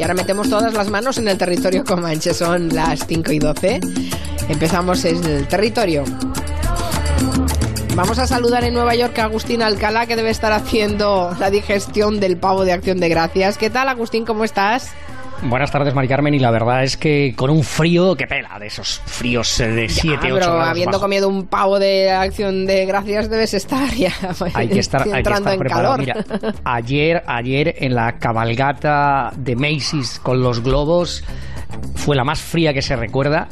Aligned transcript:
Y 0.00 0.02
ahora 0.02 0.14
metemos 0.14 0.48
todas 0.48 0.72
las 0.72 0.88
manos 0.88 1.18
en 1.18 1.28
el 1.28 1.36
territorio 1.36 1.84
comanche. 1.84 2.32
Son 2.32 2.70
las 2.70 3.06
5 3.06 3.32
y 3.32 3.38
12. 3.38 3.80
Empezamos 4.48 5.04
en 5.04 5.22
el 5.22 5.46
territorio. 5.46 6.04
Vamos 7.94 8.18
a 8.18 8.26
saludar 8.26 8.64
en 8.64 8.72
Nueva 8.72 8.94
York 8.94 9.18
a 9.18 9.24
Agustín 9.24 9.60
Alcalá, 9.60 10.06
que 10.06 10.16
debe 10.16 10.30
estar 10.30 10.52
haciendo 10.52 11.36
la 11.38 11.50
digestión 11.50 12.18
del 12.18 12.38
pavo 12.38 12.64
de 12.64 12.72
Acción 12.72 12.98
de 12.98 13.10
Gracias. 13.10 13.58
¿Qué 13.58 13.68
tal, 13.68 13.90
Agustín? 13.90 14.24
¿Cómo 14.24 14.44
estás? 14.44 14.90
Buenas 15.42 15.70
tardes, 15.70 15.94
Mari 15.94 16.06
Carmen, 16.06 16.34
y 16.34 16.38
la 16.38 16.50
verdad 16.50 16.84
es 16.84 16.98
que 16.98 17.32
con 17.34 17.48
un 17.48 17.64
frío 17.64 18.14
que 18.14 18.26
pela, 18.26 18.58
de 18.58 18.66
esos 18.66 19.00
fríos 19.06 19.58
eh, 19.60 19.68
de 19.68 19.88
7, 19.88 20.16
8 20.16 20.20
pero 20.20 20.36
grados 20.36 20.68
habiendo 20.68 20.92
bajo. 20.92 21.02
comido 21.02 21.28
un 21.28 21.46
pavo 21.46 21.78
de 21.78 22.10
acción 22.10 22.66
de 22.66 22.84
gracias 22.84 23.30
debes 23.30 23.54
estar 23.54 23.90
ya 23.94 24.12
Hay 24.54 24.68
que 24.68 24.80
estar, 24.80 25.02
hay 25.02 25.22
que 25.22 25.32
estar 25.32 25.52
en 25.54 25.58
preparado. 25.58 25.96
Mira, 25.96 26.24
ayer, 26.64 27.22
ayer 27.26 27.74
en 27.78 27.94
la 27.94 28.18
cabalgata 28.18 29.32
de 29.36 29.56
Macy's 29.56 30.20
con 30.22 30.42
los 30.42 30.62
globos 30.62 31.24
fue 31.94 32.16
la 32.16 32.24
más 32.24 32.40
fría 32.40 32.74
que 32.74 32.82
se 32.82 32.96
recuerda. 32.96 33.48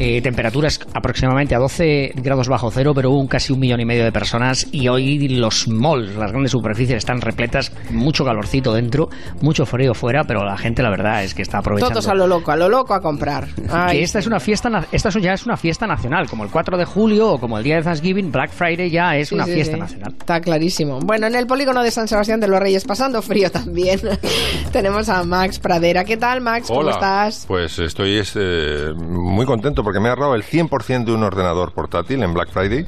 Eh, 0.00 0.22
temperaturas 0.22 0.78
aproximadamente 0.94 1.56
a 1.56 1.58
12 1.58 2.12
grados 2.14 2.48
bajo 2.48 2.70
cero, 2.70 2.92
pero 2.94 3.10
hubo 3.10 3.18
un 3.18 3.26
casi 3.26 3.52
un 3.52 3.58
millón 3.58 3.80
y 3.80 3.84
medio 3.84 4.04
de 4.04 4.12
personas 4.12 4.68
y 4.70 4.86
hoy 4.86 5.26
los 5.28 5.66
malls, 5.66 6.14
las 6.14 6.30
grandes 6.30 6.52
superficies 6.52 6.98
están 6.98 7.20
repletas, 7.20 7.72
mucho 7.90 8.24
calorcito 8.24 8.72
dentro, 8.72 9.08
mucho 9.40 9.66
frío 9.66 9.94
fuera, 9.94 10.22
pero 10.22 10.44
la 10.44 10.56
gente 10.56 10.84
la 10.84 10.90
verdad 10.90 11.24
es 11.24 11.34
que 11.34 11.42
está 11.42 11.58
aprovechando. 11.58 11.94
Todos 11.94 12.06
a 12.06 12.14
lo 12.14 12.28
loco, 12.28 12.52
a 12.52 12.56
lo 12.56 12.68
loco 12.68 12.94
a 12.94 13.00
comprar. 13.00 13.48
Ay, 13.72 13.98
que 13.98 14.04
esta 14.04 14.20
es 14.20 14.28
una 14.28 14.38
fiesta, 14.38 14.70
esta 14.92 15.10
ya 15.18 15.32
es 15.32 15.44
una 15.46 15.56
fiesta 15.56 15.88
nacional, 15.88 16.28
como 16.28 16.44
el 16.44 16.50
4 16.50 16.78
de 16.78 16.84
julio 16.84 17.32
o 17.32 17.40
como 17.40 17.58
el 17.58 17.64
día 17.64 17.76
de 17.76 17.82
Thanksgiving, 17.82 18.30
Black 18.30 18.50
Friday 18.50 18.90
ya 18.90 19.16
es 19.16 19.30
sí, 19.30 19.34
una 19.34 19.46
sí, 19.46 19.54
fiesta 19.54 19.74
sí. 19.74 19.80
nacional. 19.80 20.14
Está 20.16 20.40
clarísimo. 20.40 21.00
Bueno, 21.00 21.26
en 21.26 21.34
el 21.34 21.48
polígono 21.48 21.82
de 21.82 21.90
San 21.90 22.06
Sebastián 22.06 22.38
de 22.38 22.46
los 22.46 22.60
Reyes, 22.60 22.84
pasando 22.84 23.20
frío 23.20 23.50
también, 23.50 24.00
tenemos 24.72 25.08
a 25.08 25.24
Max 25.24 25.58
Pradera. 25.58 26.04
¿Qué 26.04 26.16
tal, 26.16 26.40
Max? 26.40 26.68
¿Cómo 26.68 26.88
estás? 26.88 27.46
Pues 27.48 27.80
estoy 27.80 28.18
este, 28.18 28.92
muy 28.94 29.44
contento 29.44 29.82
porque 29.88 30.00
me 30.00 30.08
ha 30.08 30.12
ahorrado 30.12 30.34
el 30.34 30.42
100% 30.44 31.04
de 31.06 31.12
un 31.14 31.22
ordenador 31.22 31.72
portátil 31.72 32.22
en 32.22 32.34
Black 32.34 32.50
Friday 32.52 32.84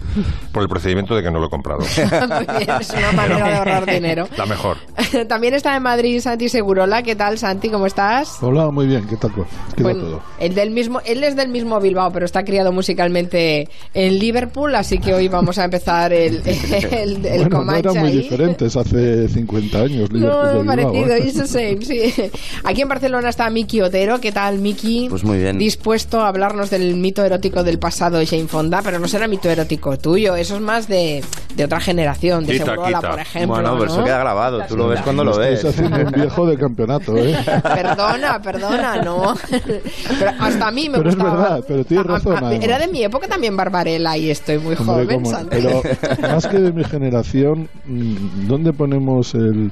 por 0.53 0.63
el 0.63 0.69
procedimiento 0.69 1.15
de 1.15 1.23
que 1.23 1.31
no 1.31 1.39
lo 1.39 1.47
he 1.47 1.49
comprado. 1.49 1.81
Muy 1.99 2.57
bien, 2.59 2.71
es 2.79 2.91
una 2.91 3.13
manera 3.13 3.49
de 3.49 3.55
ahorrar 3.55 3.87
dinero. 3.91 4.29
La 4.37 4.45
mejor. 4.45 4.77
También 5.29 5.55
está 5.55 5.75
en 5.75 5.83
Madrid 5.83 6.21
Santi 6.21 6.51
Segurola. 6.51 7.03
¿Qué 7.03 7.17
tal, 7.17 7.39
Santi? 7.39 7.71
¿Cómo 7.71 7.87
estás? 7.87 8.37
Hola, 8.43 8.71
muy 8.71 8.87
bien, 8.87 9.07
¿qué 9.09 9.17
tal? 9.17 9.33
¿Qué 9.35 9.43
tal 9.77 9.83
Bueno, 9.83 10.01
todo? 10.03 10.23
el 10.41 10.55
del 10.55 10.73
mismo, 10.73 11.01
él 11.07 11.25
es 11.25 11.37
del 11.37 11.49
mismo 11.49 11.81
Bilbao, 11.81 12.11
pero 12.13 12.27
está 12.27 12.45
criado 12.45 12.71
musicalmente 12.71 13.67
en 13.95 14.19
Liverpool, 14.19 14.75
así 14.75 14.99
que 14.99 15.15
hoy 15.15 15.29
vamos 15.29 15.57
a 15.59 15.65
empezar 15.65 16.13
el, 16.13 16.43
el, 16.47 17.25
el 17.25 17.39
bueno, 17.39 17.49
no 17.49 17.57
Comanche 17.61 17.89
eran 17.89 17.97
muy 18.03 18.11
ahí. 18.11 18.19
diferentes 18.19 18.77
hace 18.77 19.27
50 19.27 19.79
años. 19.79 20.13
Liverpool 20.13 20.21
No, 20.21 20.47
de 20.47 20.59
Bilbao, 20.59 20.67
parecido, 20.67 21.15
¿eh? 21.15 21.23
it's 21.25 21.39
the 21.39 21.47
same, 21.47 21.81
sí. 21.83 22.31
Aquí 22.65 22.83
en 22.83 22.89
Barcelona 22.89 23.31
está 23.31 23.49
Miki 23.49 23.81
Otero. 23.81 24.21
¿Qué 24.21 24.33
tal, 24.33 24.59
Miki? 24.59 25.07
Pues 25.09 25.25
muy 25.25 25.39
bien. 25.39 25.57
Dispuesto 25.57 26.21
a 26.21 26.29
hablarnos 26.29 26.69
del 26.69 26.90
mito 26.97 27.25
erótico 27.25 27.63
del 27.65 27.79
pasado 27.79 28.19
de 28.19 28.27
Jane 28.27 28.47
Fonda, 28.47 28.81
pero 28.83 28.99
no 28.99 29.09
será 29.09 29.27
mito 29.29 29.49
erótico 29.51 29.99
tuyo, 29.99 30.35
eso 30.37 30.57
es 30.57 30.61
más 30.61 30.89
de, 30.89 31.23
de 31.55 31.65
otra 31.65 31.81
generación, 31.81 32.47
de 32.47 32.53
Quita, 32.59 32.75
por 32.75 33.21
ejemplo. 33.21 33.55
bueno, 33.55 33.73
pero 33.79 33.87
¿no? 33.87 33.93
eso 33.93 34.05
queda 34.05 34.19
grabado, 34.19 34.63
tú 34.69 34.77
lo 34.77 34.89
ves 34.89 35.01
cuando 35.03 35.25
lo 35.25 35.37
ves. 35.37 35.65
haciendo 35.65 35.97
un 35.99 36.13
viejo 36.13 36.47
de 36.47 36.57
campeonato, 36.57 37.17
¿eh? 37.17 37.37
Perdona, 37.63 38.41
perdona, 38.43 39.03
no. 39.03 39.35
Pero 40.19 40.31
hasta 40.39 40.69
a 40.69 40.71
mí 40.71 40.89
me 40.89 40.99
Pero 40.99 41.11
es 41.11 41.17
verdad, 41.17 41.65
pero 41.67 41.85
tienes 41.85 42.07
A- 42.07 42.11
a- 42.11 42.13
razón, 42.17 42.45
a-. 42.45 42.55
Era 42.55 42.79
de 42.79 42.89
mi 42.89 43.03
época 43.03 43.27
también 43.29 43.57
Barbarella 43.57 44.17
y 44.17 44.31
estoy 44.31 44.59
muy 44.59 44.75
Hombre, 44.77 45.05
joven. 45.19 45.23
Pero 45.51 45.83
más 46.23 46.47
que 46.47 46.59
de 46.59 46.73
mi 46.73 46.85
generación, 46.85 47.69
mm, 47.87 48.47
¿dónde 48.47 48.73
ponemos 48.73 49.35
el, 49.35 49.71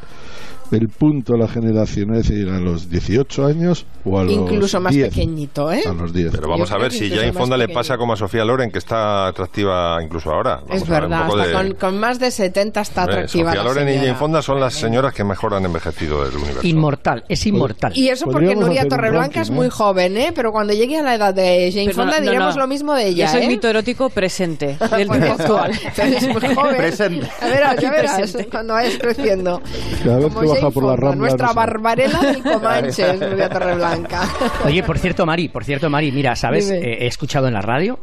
el 0.71 0.89
punto 0.89 1.35
a 1.35 1.39
la 1.39 1.49
generación? 1.49 2.15
Es 2.15 2.29
decir, 2.29 2.49
¿a 2.49 2.59
los 2.61 2.91
18 2.91 3.47
años 3.47 3.87
o 4.05 4.19
a 4.19 4.25
los 4.25 4.33
Incluso 4.33 4.81
más 4.81 4.93
10? 4.95 5.09
pequeñito, 5.09 5.73
¿eh? 5.73 5.83
A 5.89 5.93
los 5.93 6.13
10. 6.13 6.33
Pero 6.33 6.49
vamos 6.49 6.69
Yo 6.71 6.77
a 6.77 6.79
ver 6.79 6.93
si 6.93 7.09
Jane 7.11 7.29
más 7.33 7.37
Fonda 7.37 7.57
le 7.57 7.69
pasa 7.69 7.97
como 7.97 8.13
a 8.13 8.17
Sofía 8.17 8.45
Loren, 8.45 8.71
que 8.71 8.79
está 8.79 9.27
atractiva 9.29 10.03
incluso 10.03 10.31
ahora. 10.31 10.57
Vamos 10.67 10.83
Es 10.83 10.89
a 10.89 10.93
ver, 10.93 11.05
un 11.05 11.11
verdad, 11.11 11.47
de- 11.47 11.53
con, 11.53 11.75
con 11.75 12.01
más 12.01 12.19
de 12.19 12.31
70 12.31 12.81
está 12.81 13.03
atractiva. 13.05 13.53
Sofía 13.53 13.65
Loren 13.65 13.89
y. 13.89 13.95
Jane 13.99 14.15
Fonda 14.15 14.43
son 14.43 14.61
las 14.61 14.75
señoras 14.75 15.15
que 15.15 15.25
mejor 15.25 15.55
han 15.55 15.65
envejecido 15.65 16.25
del 16.25 16.37
universo. 16.37 16.67
Inmortal, 16.67 17.25
es 17.29 17.47
inmortal. 17.47 17.93
Y 17.97 18.09
eso 18.09 18.27
porque 18.27 18.55
Nuria 18.55 18.87
Torreblanca 18.89 19.41
es 19.41 19.51
muy 19.51 19.67
¿eh? 19.69 19.71
joven, 19.71 20.17
¿eh? 20.17 20.33
Pero 20.35 20.53
cuando 20.53 20.73
llegue 20.73 20.99
a 20.99 21.03
la 21.03 21.15
edad 21.15 21.35
de 21.35 21.71
Jane 21.73 21.87
Pero 21.87 21.97
Fonda 21.97 22.13
no, 22.19 22.25
no, 22.25 22.31
diremos 22.31 22.55
no. 22.57 22.63
lo 22.63 22.67
mismo 22.69 22.95
de 22.95 23.07
ella, 23.09 23.27
Yo 23.27 23.33
soy 23.33 23.43
¿eh? 23.45 23.49
mito 23.49 23.69
erótico 23.69 24.11
presente, 24.11 24.77
del 24.97 25.09
tiempo 25.09 25.33
actual. 25.33 25.73
Es 25.99 26.29
muy 26.29 26.55
joven. 26.55 26.77
Presente. 26.77 27.29
A 27.41 27.47
ver, 27.47 27.81
ya 27.81 27.91
verás 27.91 28.37
cuando 28.51 28.75
vayas 28.75 28.99
creciendo. 28.99 29.61
Como 30.05 30.58
baja 30.61 30.71
por 30.71 30.85
la 30.85 30.97
Rambla, 30.97 31.17
Nuestra 31.17 31.47
no 31.49 31.55
barbarela 31.55 32.19
del 32.21 32.43
Nuria 33.31 33.49
Torreblanca. 33.49 34.29
Oye, 34.65 34.83
por 34.83 34.99
cierto, 34.99 35.25
Mari, 35.27 35.49
por 35.49 35.65
cierto, 35.65 35.89
Mari, 35.91 36.13
mira, 36.13 36.35
¿sabes? 36.37 36.71
Eh, 36.71 36.99
he 37.01 37.07
escuchado 37.07 37.49
en 37.49 37.55
la 37.55 37.63
radio, 37.63 37.99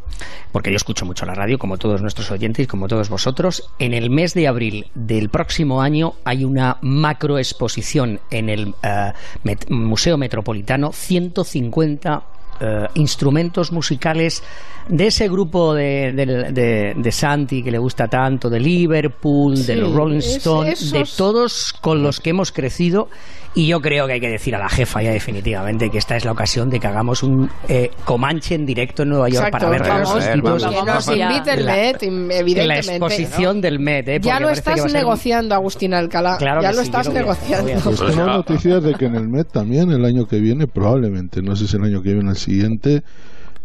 porque 0.51 0.69
yo 0.71 0.75
escucho 0.77 1.05
mucho 1.05 1.25
la 1.25 1.33
radio, 1.33 1.57
como 1.59 1.77
todos 1.77 2.01
nuestros 2.01 2.31
oyentes, 2.31 2.67
como 2.67 2.87
todos 2.87 3.09
vosotros, 3.09 3.69
en 3.79 3.93
el 3.93 4.09
mes 4.09 4.33
de 4.33 4.47
abril 4.47 4.87
del 4.95 5.29
próximo 5.29 5.81
año 5.81 6.13
hay 6.23 6.43
una 6.45 6.77
macroexposición 6.81 8.19
en 8.31 8.49
el 8.49 8.73
eh, 8.83 9.11
Met- 9.43 9.69
Museo 9.69 10.17
Metropolitano, 10.17 10.91
150 10.91 12.23
eh, 12.59 12.87
instrumentos 12.95 13.71
musicales 13.71 14.43
de 14.87 15.07
ese 15.07 15.27
grupo 15.27 15.73
de, 15.73 16.13
del- 16.13 16.53
de- 16.53 16.93
de 16.95 17.11
Santi 17.11 17.63
que 17.63 17.71
le 17.71 17.77
gusta 17.77 18.07
tanto, 18.07 18.49
de 18.49 18.59
Liverpool, 18.59 19.65
de 19.65 19.75
los 19.75 19.91
Rolling 19.93 20.17
es- 20.19 20.37
Stones, 20.37 20.91
de 20.91 21.05
todos 21.17 21.73
con 21.81 22.03
los 22.03 22.19
que 22.19 22.29
hemos 22.31 22.51
crecido 22.51 23.09
y 23.55 23.67
yo 23.67 23.79
creo 23.79 24.05
que 24.05 24.13
hay 24.13 24.19
que 24.19 24.29
decir 24.29 24.53
a 24.55 24.59
la 24.59 24.67
jefa 24.69 25.01
ya 25.01 25.11
definitivamente 25.11 25.89
que 25.89 25.97
esta 25.97 26.15
es 26.17 26.25
la 26.25 26.31
ocasión 26.33 26.69
de 26.69 26.79
que 26.79 26.87
hagamos 26.87 27.23
un 27.23 27.49
eh, 27.69 27.89
Comanche 28.03 28.53
en 28.55 28.65
directo 28.65 29.03
en 29.03 29.09
Nueva 29.09 29.29
York 29.29 29.45
Exacto, 29.47 29.57
para 29.67 29.69
ver 29.71 29.81
vamos, 29.87 30.13
los 30.13 30.25
que 30.25 30.81
nos 30.85 31.07
invite 31.07 31.53
el 31.53 31.65
La- 31.65 31.71
Met, 31.75 32.03
en 32.03 32.27
la 32.27 32.35
evidentemente. 32.35 32.95
exposición 32.95 33.61
del 33.61 33.79
Met. 33.79 34.07
eh, 34.09 34.19
Ya 34.21 34.39
lo 34.39 34.49
estás 34.49 34.81
un- 34.81 34.91
negociando, 34.91 35.55
Agustín 35.55 35.93
Alcalá. 35.93 36.37
Claro 36.37 36.61
ya 36.61 36.69
que 36.71 36.75
lo 36.75 36.81
sí, 36.81 36.87
estás 36.89 37.09
negociando. 37.13 37.71
Pues 37.83 37.99
tengo 37.99 38.25
noticias 38.25 38.83
de 38.83 38.93
que 38.93 39.05
en 39.05 39.15
el 39.15 39.29
Met 39.29 39.49
también, 39.51 39.89
el 39.91 40.03
año 40.05 40.25
que 40.25 40.39
viene, 40.39 40.67
probablemente, 40.67 41.41
no 41.41 41.55
sé 41.55 41.67
si 41.67 41.77
el 41.77 41.83
año 41.83 42.01
que 42.01 42.13
viene 42.13 42.27
o 42.27 42.31
el 42.31 42.37
siguiente, 42.37 43.03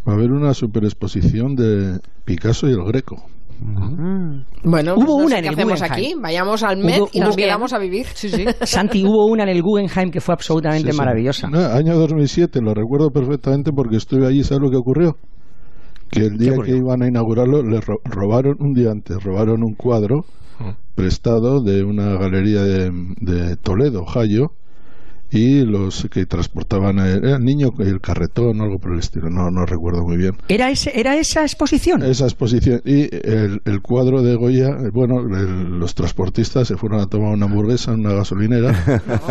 va 0.08 0.12
a 0.12 0.16
haber 0.16 0.30
una 0.30 0.54
super 0.54 0.84
exposición 0.84 1.54
de 1.56 1.98
Picasso 2.24 2.68
y 2.68 2.72
el 2.72 2.84
Greco. 2.84 3.24
Bueno, 4.62 4.94
Hubo 4.94 5.04
pues 5.04 5.08
no 5.08 5.14
una 5.16 5.28
sé 5.30 5.36
en 5.36 5.42
qué 5.42 5.48
el 5.48 5.54
hacemos 5.54 5.80
Guggenheim. 5.80 6.06
aquí. 6.12 6.20
Vayamos 6.22 6.62
al 6.62 6.76
Met 6.78 7.00
Hubo- 7.00 7.08
y 7.12 7.20
nos 7.20 7.36
quedamos 7.36 7.72
a 7.72 7.78
vivir. 7.78 8.06
Sí, 8.14 8.28
sí. 8.28 8.44
Santi, 8.62 9.04
hubo 9.04 9.26
una 9.26 9.42
en 9.44 9.50
el 9.50 9.62
Guggenheim 9.62 10.10
que 10.10 10.20
fue 10.20 10.34
absolutamente 10.34 10.88
Sí, 10.88 10.92
sí. 10.92 10.98
maravillosa. 10.98 11.48
No, 11.50 11.58
año 11.60 11.96
2007, 11.98 12.60
lo 12.62 12.74
recuerdo 12.74 13.10
perfectamente 13.10 13.72
porque 13.72 13.96
estuve 13.96 14.26
allí, 14.26 14.42
¿sabes 14.44 14.62
lo 14.62 14.70
que 14.70 14.76
ocurrió? 14.76 15.16
Que 16.10 16.20
el 16.26 16.38
día 16.38 16.52
que 16.64 16.76
iban 16.76 17.02
a 17.02 17.08
inaugurarlo, 17.08 17.62
le 17.62 17.80
ro- 17.80 18.00
robaron, 18.04 18.56
un 18.60 18.72
día 18.72 18.90
antes, 18.90 19.22
robaron 19.22 19.62
un 19.62 19.74
cuadro 19.74 20.24
prestado 20.94 21.62
de 21.62 21.82
una 21.84 22.16
galería 22.18 22.62
de, 22.62 22.90
de 23.20 23.56
Toledo, 23.56 24.02
Ohio, 24.02 24.52
y 25.30 25.64
los 25.64 26.06
que 26.10 26.26
transportaban 26.26 26.98
el, 26.98 27.24
el 27.24 27.44
niño, 27.44 27.70
el 27.78 28.00
carretón 28.00 28.60
o 28.60 28.64
algo 28.64 28.78
por 28.78 28.92
el 28.92 28.98
estilo, 28.98 29.30
no, 29.30 29.50
no 29.50 29.64
recuerdo 29.66 30.02
muy 30.02 30.16
bien. 30.16 30.32
¿Era, 30.48 30.70
ese, 30.70 30.98
¿Era 30.98 31.16
esa 31.16 31.42
exposición? 31.42 32.02
Esa 32.02 32.24
exposición 32.24 32.80
y 32.84 33.02
el, 33.26 33.60
el 33.64 33.80
cuadro 33.80 34.22
de 34.22 34.34
Goya, 34.34 34.68
eh, 34.70 34.90
bueno, 34.92 35.20
el- 35.20 35.78
los 35.78 35.94
transportistas 35.94 36.68
se 36.68 36.76
fueron 36.76 37.00
a 37.00 37.06
tomar 37.06 37.32
una 37.32 37.46
hamburguesa 37.46 37.92
en 37.92 38.00
una 38.00 38.12
gasolinera 38.14 38.72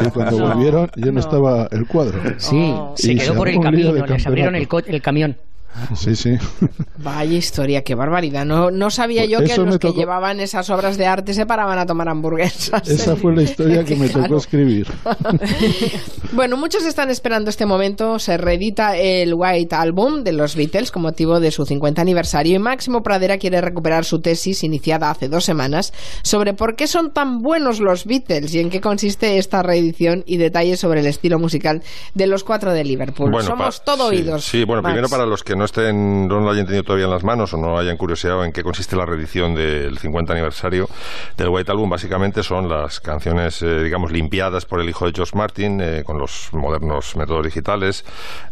y 0.06 0.10
cuando 0.14 0.40
No, 0.40 0.54
volvieron 0.54 0.90
ya 0.96 1.08
no, 1.08 1.12
no. 1.14 1.20
estaba 1.20 1.68
el 1.72 1.86
cuadro. 1.88 2.20
Sí, 2.38 2.56
Oh. 2.72 2.94
se 2.96 3.16
quedó 3.16 3.32
se 3.34 3.38
por 3.38 3.50
el 3.50 3.60
camino, 3.60 3.94
les 4.06 4.26
abrieron 4.28 4.56
el, 4.56 4.68
el 4.88 5.02
camión. 5.02 5.36
Sí, 5.96 6.16
sí. 6.16 6.38
Vaya 6.98 7.38
historia, 7.38 7.84
qué 7.84 7.96
barbaridad. 7.96 8.44
No, 8.46 8.70
no 8.72 8.90
sabía 8.90 9.22
Pues 9.22 9.30
yo 9.30 9.40
que 9.40 9.56
los 9.58 9.66
me 9.66 9.80
que 9.80 9.88
tocó- 9.88 9.98
llevaban 10.00 10.40
esas 10.40 10.70
obras 10.70 10.98
de 10.98 11.06
arte 11.08 11.34
se 11.34 11.46
paraban 11.46 11.80
a 11.80 11.86
tomar 11.86 12.10
hamburguesas. 12.10 12.88
Esa 12.88 13.16
fue 13.16 13.34
la 13.36 13.44
historia 13.44 13.84
que 13.86 13.96
me 13.96 14.08
tocó 14.08 14.20
Claro. 14.20 14.38
escribir. 14.38 14.88
Bueno, 16.32 16.58
muchos 16.58 16.86
están 16.86 17.10
esperando 17.10 17.50
este 17.50 17.66
momento. 17.66 18.20
Se 18.20 18.38
reedita 18.38 18.96
el 18.98 19.34
White 19.34 19.76
Album 19.76 20.24
de 20.24 20.32
los 20.32 20.56
Beatles 20.56 20.92
con 20.92 21.02
motivo 21.02 21.40
de 21.40 21.50
su 21.50 21.66
50 21.66 22.02
aniversario 22.02 22.56
y 22.56 22.60
Máximo 22.60 23.02
Pradera 23.02 23.38
quiere 23.40 23.62
recuperar 23.62 24.06
su 24.06 24.22
tesis 24.22 24.64
iniciada 24.64 25.10
hace 25.10 25.28
dos 25.28 25.44
semanas 25.44 25.92
sobre 26.22 26.54
por 26.54 26.76
qué 26.76 26.86
son 26.88 27.12
tan 27.12 27.42
buenos 27.42 27.80
los 27.80 28.06
Beatles 28.06 28.54
y 28.54 28.60
en 28.60 28.70
qué 28.70 28.80
consiste 28.80 29.38
esta 29.40 29.64
reedición 29.64 30.24
y 30.28 30.38
detalles 30.38 30.80
sobre 30.80 31.00
el 31.00 31.08
estilo 31.08 31.40
musical 31.40 31.82
de 32.14 32.28
los 32.28 32.44
cuatro 32.44 32.74
de 32.74 32.84
Liverpool. 32.84 33.32
Somos 33.44 33.80
pa- 33.80 33.86
todo 33.86 34.10
sí, 34.12 34.18
oídos. 34.18 34.46
Sí, 34.46 34.64
bueno, 34.66 34.82
Max. 34.84 34.92
primero 34.94 35.10
para 35.10 35.26
los 35.26 35.44
que 35.44 35.56
no 35.60 35.66
estén, 35.66 36.28
no 36.28 36.40
lo 36.40 36.50
hayan 36.50 36.66
tenido 36.66 36.84
todavía 36.84 37.06
en 37.06 37.12
las 37.12 37.24
manos 37.24 37.54
o 37.54 37.58
no 37.58 37.78
hayan 37.78 37.98
curioseado 37.98 38.44
en 38.44 38.52
qué 38.52 38.64
consiste 38.64 38.96
la 38.96 39.06
reedición 39.06 39.54
del 39.54 39.98
50 40.00 40.34
aniversario 40.34 40.90
del 41.38 41.50
White 41.50 41.72
Album, 41.72 41.90
básicamente 41.90 42.42
son 42.44 42.68
las 42.70 43.00
canciones, 43.00 43.62
eh, 43.62 43.84
digamos, 43.84 44.12
limpiadas 44.12 44.66
por 44.66 44.80
el 44.82 44.90
hijo 44.90 45.06
de 45.06 45.12
George 45.14 45.38
Martin 45.38 45.80
eh, 45.82 46.04
con 46.06 46.18
los 46.18 46.50
modernos 46.54 47.16
métodos 47.16 47.46
digitales 47.46 48.06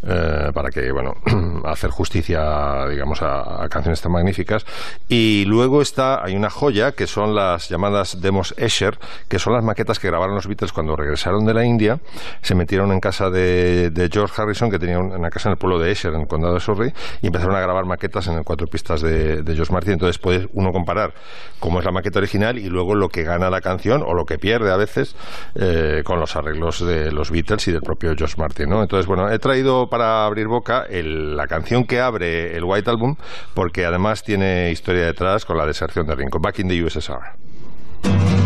eh, 0.03 0.51
para 0.53 0.69
que, 0.69 0.91
bueno, 0.91 1.15
hacer 1.65 1.89
justicia, 1.89 2.85
digamos, 2.87 3.21
a, 3.21 3.67
canciones 3.69 4.01
tan 4.01 4.11
magníficas. 4.11 4.65
Y 5.09 5.45
luego 5.45 5.81
está, 5.81 6.23
hay 6.23 6.35
una 6.35 6.49
joya 6.49 6.91
que 6.91 7.07
son 7.07 7.33
las 7.35 7.69
llamadas 7.69 8.21
demos 8.21 8.53
Escher, 8.57 8.99
que 9.27 9.39
son 9.39 9.53
las 9.53 9.63
maquetas 9.63 9.99
que 9.99 10.07
grabaron 10.07 10.35
los 10.35 10.47
Beatles 10.47 10.73
cuando 10.73 10.95
regresaron 10.95 11.45
de 11.45 11.53
la 11.53 11.65
India, 11.65 11.99
se 12.41 12.55
metieron 12.55 12.91
en 12.91 12.99
casa 12.99 13.29
de, 13.29 13.89
de 13.91 14.09
George 14.11 14.41
Harrison, 14.41 14.69
que 14.69 14.79
tenía 14.79 14.99
un- 14.99 15.11
una 15.13 15.29
casa 15.29 15.49
en 15.49 15.53
el 15.53 15.57
pueblo 15.57 15.79
de 15.79 15.91
Esher, 15.91 16.13
en 16.13 16.21
el 16.21 16.27
condado 16.27 16.53
de 16.55 16.59
Surrey, 16.59 16.93
y 17.21 17.27
empezaron 17.27 17.55
a 17.55 17.61
grabar 17.61 17.85
maquetas 17.85 18.27
en 18.27 18.37
el 18.37 18.43
cuatro 18.43 18.67
pistas 18.67 19.01
de, 19.01 19.43
de 19.43 19.55
George 19.55 19.73
Martin. 19.73 19.93
Entonces 19.93 20.17
puede 20.17 20.47
uno 20.53 20.71
comparar 20.71 21.13
cómo 21.59 21.79
es 21.79 21.85
la 21.85 21.91
maqueta 21.91 22.19
original 22.19 22.57
y 22.57 22.69
luego 22.69 22.95
lo 22.95 23.09
que 23.09 23.23
gana 23.23 23.49
la 23.49 23.61
canción 23.61 24.03
o 24.05 24.13
lo 24.13 24.25
que 24.25 24.37
pierde 24.37 24.71
a 24.71 24.77
veces 24.77 25.15
eh, 25.55 26.01
con 26.03 26.19
los 26.19 26.35
arreglos 26.35 26.85
de 26.85 27.11
los 27.11 27.31
Beatles 27.31 27.67
y 27.67 27.71
del 27.71 27.81
propio 27.81 28.13
George 28.15 28.35
Martin. 28.37 28.69
¿no? 28.69 28.81
Entonces, 28.81 29.07
bueno, 29.07 29.29
he 29.29 29.39
traído 29.39 29.89
para 29.89 30.25
abrir 30.25 30.47
boca 30.47 30.85
la 30.89 31.47
canción 31.47 31.85
que 31.85 31.99
abre 31.99 32.55
el 32.55 32.63
White 32.63 32.89
Album, 32.89 33.15
porque 33.53 33.85
además 33.85 34.23
tiene 34.23 34.71
historia 34.71 35.05
detrás 35.05 35.45
con 35.45 35.57
la 35.57 35.65
deserción 35.65 36.07
de 36.07 36.15
Ringo, 36.15 36.39
Back 36.39 36.59
in 36.59 36.67
the 36.67 36.83
USSR. 36.83 38.36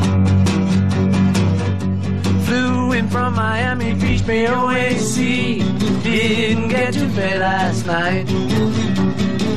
From 3.12 3.36
Miami 3.36 3.94
Beach, 3.94 4.22
BOAC. 4.22 6.04
Didn't 6.04 6.70
get 6.70 6.94
to 6.94 7.06
bed 7.08 7.40
last 7.40 7.86
night. 7.86 8.26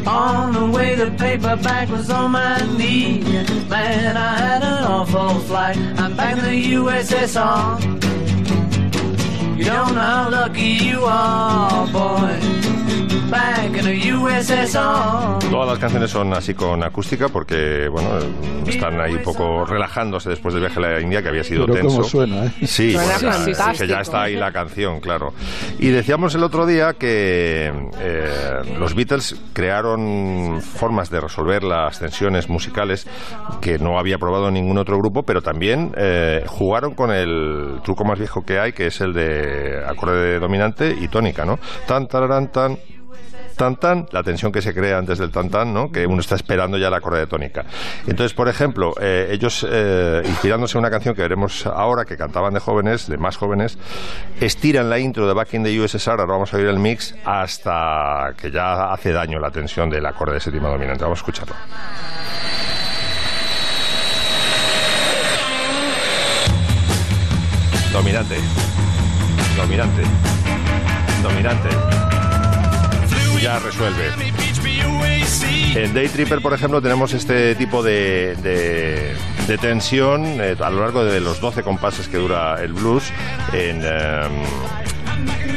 On 0.06 0.52
the 0.52 0.66
way, 0.76 0.94
the 0.96 1.10
paperback 1.12 1.88
was 1.88 2.10
on 2.10 2.32
my 2.32 2.58
knee. 2.76 3.20
Man, 3.68 4.16
I 4.16 4.36
had 4.38 4.62
an 4.62 4.84
awful 4.84 5.38
flight. 5.40 5.78
I'm 5.98 6.16
back 6.16 6.36
in 6.38 6.44
the 6.44 6.74
USSR. 6.74 7.80
You 9.56 9.64
don't 9.64 9.94
know 9.94 10.00
how 10.00 10.30
lucky 10.30 10.72
you 10.88 11.04
are, 11.04 11.86
boy. 11.86 12.74
Back 13.31 13.76
in 13.76 13.85
the 13.85 14.12
USSR. 14.14 15.38
Todas 15.50 15.69
las 15.69 15.79
canciones 15.79 16.11
son 16.11 16.32
así 16.35 16.55
con 16.55 16.82
acústica 16.85 17.29
porque, 17.29 17.88
bueno, 17.91 18.11
están 18.67 19.00
ahí 19.00 19.14
un 19.14 19.23
poco 19.23 19.64
relajándose 19.64 20.31
después 20.31 20.55
del 20.55 20.62
viaje 20.62 20.79
a 20.79 20.82
la 20.82 21.00
India 21.00 21.23
que 21.23 21.29
había 21.29 21.43
sido 21.43 21.67
Pero 21.67 21.75
tenso. 21.81 21.96
cómo 21.96 22.05
suena, 22.08 22.44
¿eh? 22.46 22.52
Sí, 22.67 22.93
Suena 22.93 23.05
bueno, 23.14 23.19
claro, 23.20 23.38
fantástico. 23.44 23.79
que 23.79 23.87
ya 23.88 24.00
está 24.00 24.23
ahí 24.23 24.37
la 24.37 24.52
canción, 24.52 25.00
claro. 25.00 25.32
Y 25.79 25.88
decíamos 25.88 26.35
el 26.35 26.44
otro 26.44 26.67
día 26.67 26.93
que 26.94 27.73
eh, 28.00 28.29
los 28.79 28.94
Beatles 28.94 29.40
crearon 29.52 30.61
formas 30.61 31.11
de 31.11 31.20
resolver 31.20 31.64
las 31.64 31.99
tensiones 31.99 32.49
musicales 32.49 33.06
que 33.61 33.79
no 33.79 33.99
había 33.99 34.19
probado 34.19 34.50
ningún 34.50 34.79
otro 34.79 34.99
grupo, 34.99 35.23
pero 35.25 35.40
también 35.43 35.93
eh, 35.97 36.44
jugaron 36.47 36.94
con 36.94 37.11
el 37.11 37.81
truco 37.82 38.05
más 38.05 38.19
viejo 38.19 38.43
que 38.43 38.58
hay, 38.58 38.73
que 38.73 38.87
es 38.87 39.00
el 39.00 39.12
de 39.12 39.82
acorde 39.87 40.38
dominante 40.38 40.94
y 41.00 41.08
tónica, 41.08 41.44
¿no? 41.44 41.58
Tan, 41.87 42.06
tararán, 42.06 42.52
tan, 42.52 42.76
tan 43.54 43.76
tan, 43.76 44.06
la 44.12 44.22
tensión 44.22 44.52
que 44.52 44.62
se 44.62 44.74
crea 44.74 44.98
antes 44.98 45.18
del 45.18 45.30
tan 45.30 45.50
tan, 45.50 45.72
¿no? 45.72 45.90
que 45.90 46.06
uno 46.06 46.20
está 46.20 46.34
esperando 46.34 46.78
ya 46.78 46.90
la 46.90 47.00
de 47.00 47.26
tónica. 47.26 47.64
Entonces, 48.06 48.34
por 48.34 48.48
ejemplo, 48.48 48.94
eh, 49.00 49.28
ellos, 49.30 49.66
eh, 49.68 50.22
inspirándose 50.24 50.76
en 50.76 50.80
una 50.80 50.90
canción 50.90 51.14
que 51.14 51.22
veremos 51.22 51.66
ahora, 51.66 52.04
que 52.04 52.16
cantaban 52.16 52.54
de 52.54 52.60
jóvenes, 52.60 53.08
de 53.08 53.18
más 53.18 53.36
jóvenes, 53.36 53.78
estiran 54.40 54.90
la 54.90 54.98
intro 54.98 55.26
de 55.26 55.34
Back 55.34 55.54
in 55.54 55.64
the 55.64 55.80
USSR, 55.80 56.10
ahora 56.10 56.24
vamos 56.26 56.52
a 56.52 56.56
oír 56.56 56.66
el 56.66 56.78
mix, 56.78 57.14
hasta 57.24 58.32
que 58.36 58.50
ya 58.50 58.92
hace 58.92 59.12
daño 59.12 59.38
la 59.38 59.50
tensión 59.50 59.90
del 59.90 60.04
acorde 60.06 60.34
de 60.34 60.40
séptima 60.40 60.68
dominante. 60.68 61.04
Vamos 61.04 61.18
a 61.18 61.20
escucharlo. 61.20 61.54
Dominante. 67.92 68.36
Dominante. 69.56 70.02
Dominante. 71.22 72.03
Ya 73.44 73.58
resuelve. 73.58 74.08
En 75.75 75.93
Day 75.93 76.08
Tripper, 76.08 76.41
por 76.41 76.55
ejemplo, 76.55 76.81
tenemos 76.81 77.12
este 77.12 77.55
tipo 77.56 77.82
de, 77.82 78.35
de- 78.43 79.14
de 79.46 79.58
tensión 79.58 80.25
eh, 80.41 80.56
a 80.58 80.70
lo 80.70 80.81
largo 80.81 81.05
de 81.05 81.20
los 81.20 81.41
12 81.43 81.62
compases 81.62 82.08
que 82.08 82.17
dura 82.17 82.62
el 82.62 82.73
blues. 82.73 83.05
En 83.52 83.82
em, 83.82 84.43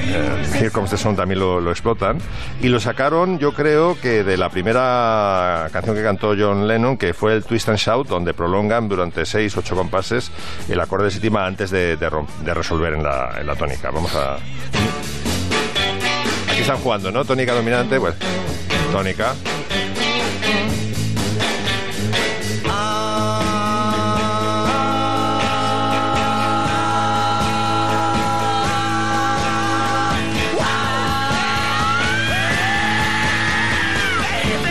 eh, 0.09 0.45
Here 0.55 0.69
Comes 0.71 0.89
the 0.91 0.97
Sun 0.97 1.15
también 1.15 1.39
lo, 1.39 1.61
lo 1.61 1.71
explotan. 1.71 2.17
Y 2.61 2.67
lo 2.67 2.81
sacaron, 2.81 3.39
yo 3.39 3.53
creo 3.53 3.97
que 4.01 4.25
de 4.25 4.35
la 4.35 4.49
primera 4.49 5.69
canción 5.71 5.95
que 5.95 6.03
cantó 6.03 6.35
John 6.37 6.67
Lennon, 6.67 6.97
que 6.97 7.13
fue 7.13 7.35
el 7.35 7.45
Twist 7.45 7.69
and 7.69 7.77
Shout, 7.77 8.09
donde 8.09 8.33
prolongan 8.33 8.89
durante 8.89 9.21
6-8 9.21 9.63
compases 9.75 10.29
el 10.67 10.81
acorde 10.81 11.05
de 11.05 11.11
séptima 11.11 11.45
antes 11.45 11.71
de, 11.71 11.95
de 11.95 12.09
de 12.43 12.53
resolver 12.53 12.95
en 12.95 13.03
la, 13.03 13.35
en 13.39 13.47
la 13.47 13.55
tónica. 13.55 13.91
Vamos 13.91 14.13
a. 14.13 14.37
Aquí 16.57 16.63
están 16.63 16.79
jugando, 16.79 17.11
¿no? 17.11 17.23
Tónica 17.23 17.53
dominante, 17.53 17.99
pues. 17.99 18.15
Tónica. 18.91 19.35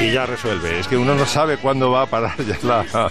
Y 0.03 0.11
ya 0.11 0.27
resuelve. 0.27 0.81
Es 0.81 0.89
que 0.89 0.97
uno 0.97 1.15
no 1.15 1.25
sabe 1.25 1.57
cuándo 1.57 1.93
va 1.93 2.03
a 2.03 2.07
parar 2.07 2.35
ya 2.45 2.59
la. 2.65 3.09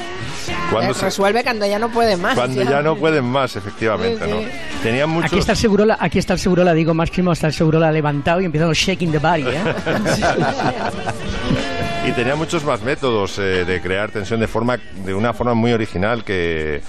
Cuándo, 0.72 0.92
Eh, 0.92 0.96
se- 0.96 1.06
resuelve 1.06 1.44
cuando 1.44 1.66
ya 1.66 1.80
no 1.80 1.90
puede 1.90 2.18
más. 2.18 2.36
cuando 2.36 2.62
ya 2.64 2.82
no 2.82 2.96
pueden 2.96 3.26
más, 3.26 3.56
efectivamente, 3.56 4.26
Sí, 4.26 4.32
¿no? 4.32 4.40
sí. 4.40 4.46
Tenían 4.84 5.10
muchos. 5.10 5.32
Aquí 5.32 5.40
está 5.40 5.52
el 5.54 5.58
Segurola, 5.58 5.98
aquí 6.00 6.20
está 6.20 6.34
el 6.34 6.40
Segurola, 6.40 6.74
digo 6.74 6.94
Máximo, 6.94 7.32
está 7.32 7.48
el 7.48 7.54
Segurola 7.54 7.92
levantado 7.92 8.42
y 8.42 8.46
empezando 8.46 8.74
shaking 8.74 9.12
the 9.12 9.20
body, 9.20 9.46
¿eh? 9.48 9.60
Y 12.08 12.12
tenía 12.12 12.36
muchos 12.36 12.64
más 12.64 12.84
métodos 12.84 13.40
eh, 13.40 13.66
de 13.66 13.82
crear 13.82 14.12
tensión 14.12 14.40
de 14.40 14.48
forma 14.48 14.78
de 15.04 15.14
una 15.16 15.34
forma 15.34 15.56
muy 15.56 15.74
original 15.74 16.24
que 16.24 16.80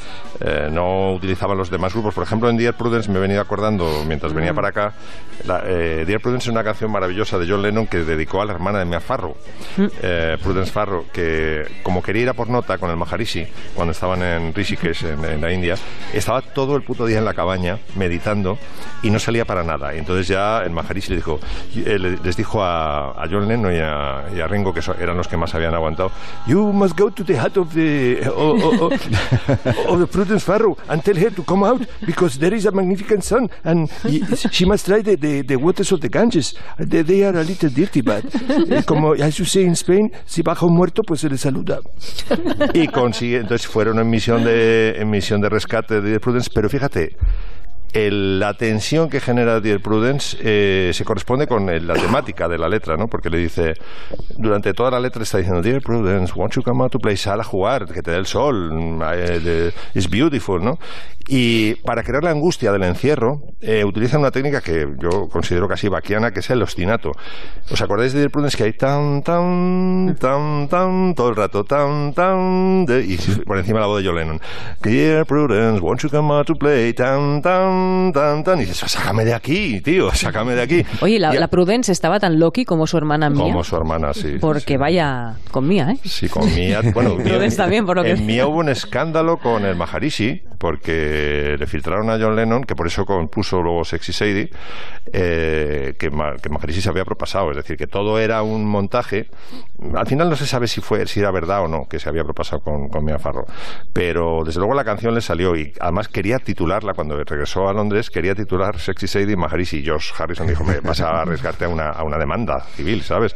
eh, 0.40 0.68
no 0.70 1.14
utilizaban 1.14 1.56
los 1.56 1.70
demás 1.70 1.94
grupos. 1.94 2.12
Por 2.12 2.22
ejemplo, 2.22 2.50
en 2.50 2.58
Dear 2.58 2.74
Prudence 2.74 3.10
me 3.10 3.16
he 3.16 3.20
venido 3.22 3.40
acordando 3.40 4.04
mientras 4.06 4.34
venía 4.34 4.52
para 4.52 4.68
acá. 4.68 4.92
La, 5.46 5.62
eh, 5.64 6.04
Dear 6.06 6.20
Prudence 6.20 6.44
es 6.48 6.52
una 6.52 6.62
canción 6.62 6.90
maravillosa 6.92 7.38
de 7.38 7.48
John 7.48 7.62
Lennon 7.62 7.86
que 7.86 7.98
dedicó 8.04 8.42
a 8.42 8.44
la 8.44 8.52
hermana 8.52 8.78
de 8.80 8.84
Mia 8.84 9.00
Farrow, 9.00 9.34
eh, 10.02 10.36
Prudence 10.42 10.70
Farrow, 10.70 11.06
que 11.10 11.64
como 11.82 12.02
quería 12.02 12.22
ir 12.24 12.28
a 12.28 12.34
por 12.34 12.50
nota 12.50 12.76
con 12.76 12.90
el 12.90 12.96
Maharishi 12.96 13.46
cuando 13.74 13.92
estaban 13.92 14.22
en 14.22 14.52
Rishikesh, 14.52 15.04
en, 15.06 15.24
en 15.24 15.40
la 15.40 15.50
India, 15.50 15.76
estaba 16.12 16.42
todo 16.42 16.76
el 16.76 16.82
puto 16.82 17.06
día 17.06 17.18
en 17.18 17.24
la 17.24 17.32
cabaña 17.32 17.78
meditando 17.94 18.58
y 19.02 19.08
no 19.08 19.18
salía 19.18 19.46
para 19.46 19.64
nada. 19.64 19.94
Y 19.94 19.98
entonces 19.98 20.28
ya 20.28 20.58
el 20.62 20.70
Maharishi 20.72 21.10
le 21.10 21.16
dijo, 21.16 21.40
eh, 21.74 21.98
le- 21.98 22.18
les 22.18 22.36
dijo 22.36 22.62
a, 22.62 23.12
a 23.12 23.26
John 23.30 23.48
Lennon 23.48 23.74
y 23.74 23.78
a, 23.78 24.24
y 24.36 24.40
a 24.40 24.46
Ringo, 24.46 24.74
que 24.74 24.82
so- 24.82 24.94
eran 25.06 25.16
los 25.16 25.26
que 25.28 25.36
más 25.36 25.54
habían 25.54 25.74
aguantado, 25.74 26.10
You 26.46 26.72
must 26.72 26.98
go 26.98 27.10
to 27.10 27.24
the 27.24 27.38
hut 27.40 27.56
of 27.56 27.72
the, 27.74 28.20
o- 28.28 28.56
o- 28.56 28.86
o- 28.86 28.90
of 29.92 30.00
the 30.00 30.06
Prudence 30.06 30.44
Farrow 30.44 30.76
and 30.88 31.02
tell 31.02 31.16
her 31.16 31.30
to 31.30 31.42
come 31.42 31.64
out 31.64 31.80
because 32.06 32.38
there 32.38 32.54
is 32.54 32.66
a 32.66 32.70
magnificent 32.72 33.22
sun 33.24 33.48
and 33.64 33.88
she 34.50 34.64
must 34.66 34.86
try 34.86 35.00
the, 35.02 35.16
the, 35.16 35.42
the 35.42 35.56
waters 35.56 35.92
of 35.92 36.00
the 36.00 36.08
Ganges. 36.08 36.54
They, 36.78 37.02
they 37.02 37.24
are 37.24 37.36
a 37.36 37.42
little 37.44 37.70
dirty, 37.70 38.02
but 38.02 38.24
eh, 38.70 38.82
como, 38.82 39.12
as 39.14 39.38
you 39.38 39.44
say 39.44 39.64
in 39.64 39.72
Spain, 39.76 40.10
si 40.26 40.42
baja 40.42 40.66
un 40.66 40.74
muerto, 40.76 41.02
pues 41.02 41.20
se 41.20 41.28
le 41.28 41.38
saluda. 41.38 41.80
Y 42.74 42.88
consigue, 42.88 43.38
entonces 43.38 43.66
fueron 43.66 43.98
en 43.98 44.08
misión 44.10 44.44
de, 44.44 44.96
en 44.98 45.10
misión 45.10 45.40
de 45.40 45.48
rescate 45.48 46.00
de 46.00 46.20
Prudence, 46.20 46.50
pero 46.52 46.68
fíjate, 46.68 47.16
el- 47.92 48.38
la 48.40 48.54
tensión 48.54 49.08
que 49.08 49.20
genera 49.20 49.60
Dear 49.60 49.80
Prudence 49.80 50.36
eh, 50.40 50.90
se 50.92 51.04
corresponde 51.04 51.46
con 51.46 51.68
el- 51.68 51.86
la 51.86 51.94
temática 51.94 52.48
de 52.48 52.58
la 52.58 52.68
letra, 52.68 52.96
¿no? 52.96 53.08
Porque 53.08 53.30
le 53.30 53.38
dice, 53.38 53.74
durante 54.36 54.72
toda 54.74 54.90
la 54.90 55.00
letra 55.00 55.22
está 55.22 55.38
diciendo, 55.38 55.62
Dear 55.62 55.80
Prudence, 55.82 56.32
won't 56.36 56.54
you 56.54 56.62
come 56.62 56.82
out 56.82 56.92
to 56.92 56.98
play? 56.98 57.16
Sal 57.16 57.40
a 57.40 57.44
jugar, 57.44 57.86
que 57.86 58.02
te 58.02 58.10
dé 58.10 58.18
el 58.18 58.26
sol, 58.26 58.72
mm, 58.72 59.02
eh, 59.14 59.72
it's 59.94 60.08
beautiful, 60.10 60.62
¿no? 60.62 60.78
Y 61.28 61.74
para 61.76 62.04
crear 62.04 62.22
la 62.22 62.30
angustia 62.30 62.70
del 62.70 62.84
encierro, 62.84 63.40
eh, 63.60 63.84
utilizan 63.84 64.20
una 64.20 64.30
técnica 64.30 64.60
que 64.60 64.86
yo 65.00 65.28
considero 65.28 65.66
casi 65.66 65.88
vaquiana, 65.88 66.30
que 66.30 66.38
es 66.38 66.50
el 66.50 66.62
ostinato. 66.62 67.10
¿Os 67.68 67.80
acordáis 67.82 68.12
de 68.12 68.20
Dear 68.20 68.30
Prudence 68.30 68.56
que 68.56 68.62
hay 68.64 68.72
tan, 68.74 69.22
tan, 69.22 70.16
tan, 70.20 70.68
tan, 70.68 71.14
todo 71.16 71.30
el 71.30 71.36
rato, 71.36 71.64
tan, 71.64 72.12
tan, 72.14 72.84
de- 72.86 73.04
y 73.04 73.16
por 73.44 73.58
encima 73.58 73.80
la 73.80 73.86
voz 73.86 74.02
de 74.02 74.08
John 74.08 74.16
Lennon. 74.18 74.40
Dear 74.82 75.26
Prudence, 75.26 75.80
won't 75.80 76.00
you 76.02 76.08
come 76.10 76.32
out 76.32 76.46
to 76.46 76.54
play? 76.54 76.92
Tan, 76.92 77.42
tan, 77.42 77.75
tan, 78.14 78.44
tan. 78.44 78.60
Y 78.60 78.64
dices, 78.64 78.90
sácame 78.90 79.24
de 79.24 79.34
aquí, 79.34 79.80
tío, 79.80 80.10
sácame 80.14 80.54
de 80.54 80.62
aquí. 80.62 80.84
Oye, 81.00 81.18
la, 81.18 81.34
Y- 81.34 81.38
la 81.38 81.48
Prudence 81.48 81.92
estaba 81.92 82.18
tan 82.20 82.38
loqui 82.38 82.64
como 82.64 82.86
su 82.86 82.96
hermana 82.96 83.30
mía. 83.30 83.42
Como 83.42 83.64
su 83.64 83.76
hermana, 83.76 84.12
sí. 84.14 84.36
Porque 84.40 84.74
sí. 84.74 84.76
vaya 84.76 85.34
con 85.50 85.66
mía, 85.66 85.90
¿eh? 85.92 85.98
Sí, 86.04 86.28
con 86.28 86.52
Mía. 86.54 86.80
Bueno, 86.94 87.16
también, 87.56 87.86
por 87.86 87.96
lo 87.96 88.02
que- 88.02 88.12
En 88.12 88.26
Mía 88.26 88.46
hubo 88.46 88.58
un 88.58 88.68
escándalo 88.68 89.38
con 89.38 89.64
el 89.64 89.76
Maharishi, 89.76 90.42
porque 90.58 91.56
le 91.58 91.66
filtraron 91.66 92.10
a 92.10 92.18
John 92.18 92.36
Lennon, 92.36 92.64
que 92.64 92.74
por 92.74 92.86
eso 92.86 93.04
compuso 93.04 93.62
luego 93.62 93.84
Sexy 93.84 94.12
Sadie, 94.12 94.50
eh, 95.12 95.94
que, 95.98 96.10
que 96.10 96.72
se 96.72 96.88
había 96.88 97.04
propasado. 97.04 97.50
Es 97.50 97.56
decir, 97.56 97.76
que 97.76 97.86
todo 97.86 98.18
era 98.18 98.42
un 98.42 98.66
montaje. 98.66 99.28
Al 99.94 100.06
final 100.06 100.28
no 100.30 100.36
se 100.36 100.46
sabe 100.46 100.66
si 100.66 100.80
fue 100.80 101.06
si 101.06 101.20
era 101.20 101.30
verdad 101.30 101.62
o 101.62 101.68
no 101.68 101.86
que 101.88 101.98
se 101.98 102.08
había 102.08 102.24
propasado 102.24 102.62
con, 102.62 102.88
con 102.88 103.04
Mia 103.04 103.18
Farrow. 103.18 103.44
Pero 103.92 104.42
desde 104.44 104.58
luego 104.60 104.74
la 104.74 104.84
canción 104.84 105.14
le 105.14 105.20
salió 105.20 105.56
y 105.56 105.72
además 105.80 106.08
quería 106.08 106.38
titularla 106.38 106.94
cuando 106.94 107.16
regresó 107.22 107.68
a 107.68 107.72
Londres, 107.72 108.10
quería 108.10 108.34
titular 108.34 108.78
Sexy 108.78 109.06
Sadie. 109.06 109.36
Y 109.36 109.86
Josh 109.86 110.12
Harrison 110.18 110.46
dijo, 110.46 110.64
me 110.64 110.80
vas 110.80 111.00
a 111.00 111.22
arriesgarte 111.22 111.64
a 111.64 111.68
una, 111.68 111.90
a 111.90 112.02
una 112.04 112.18
demanda 112.18 112.60
civil, 112.60 113.02
¿sabes? 113.02 113.34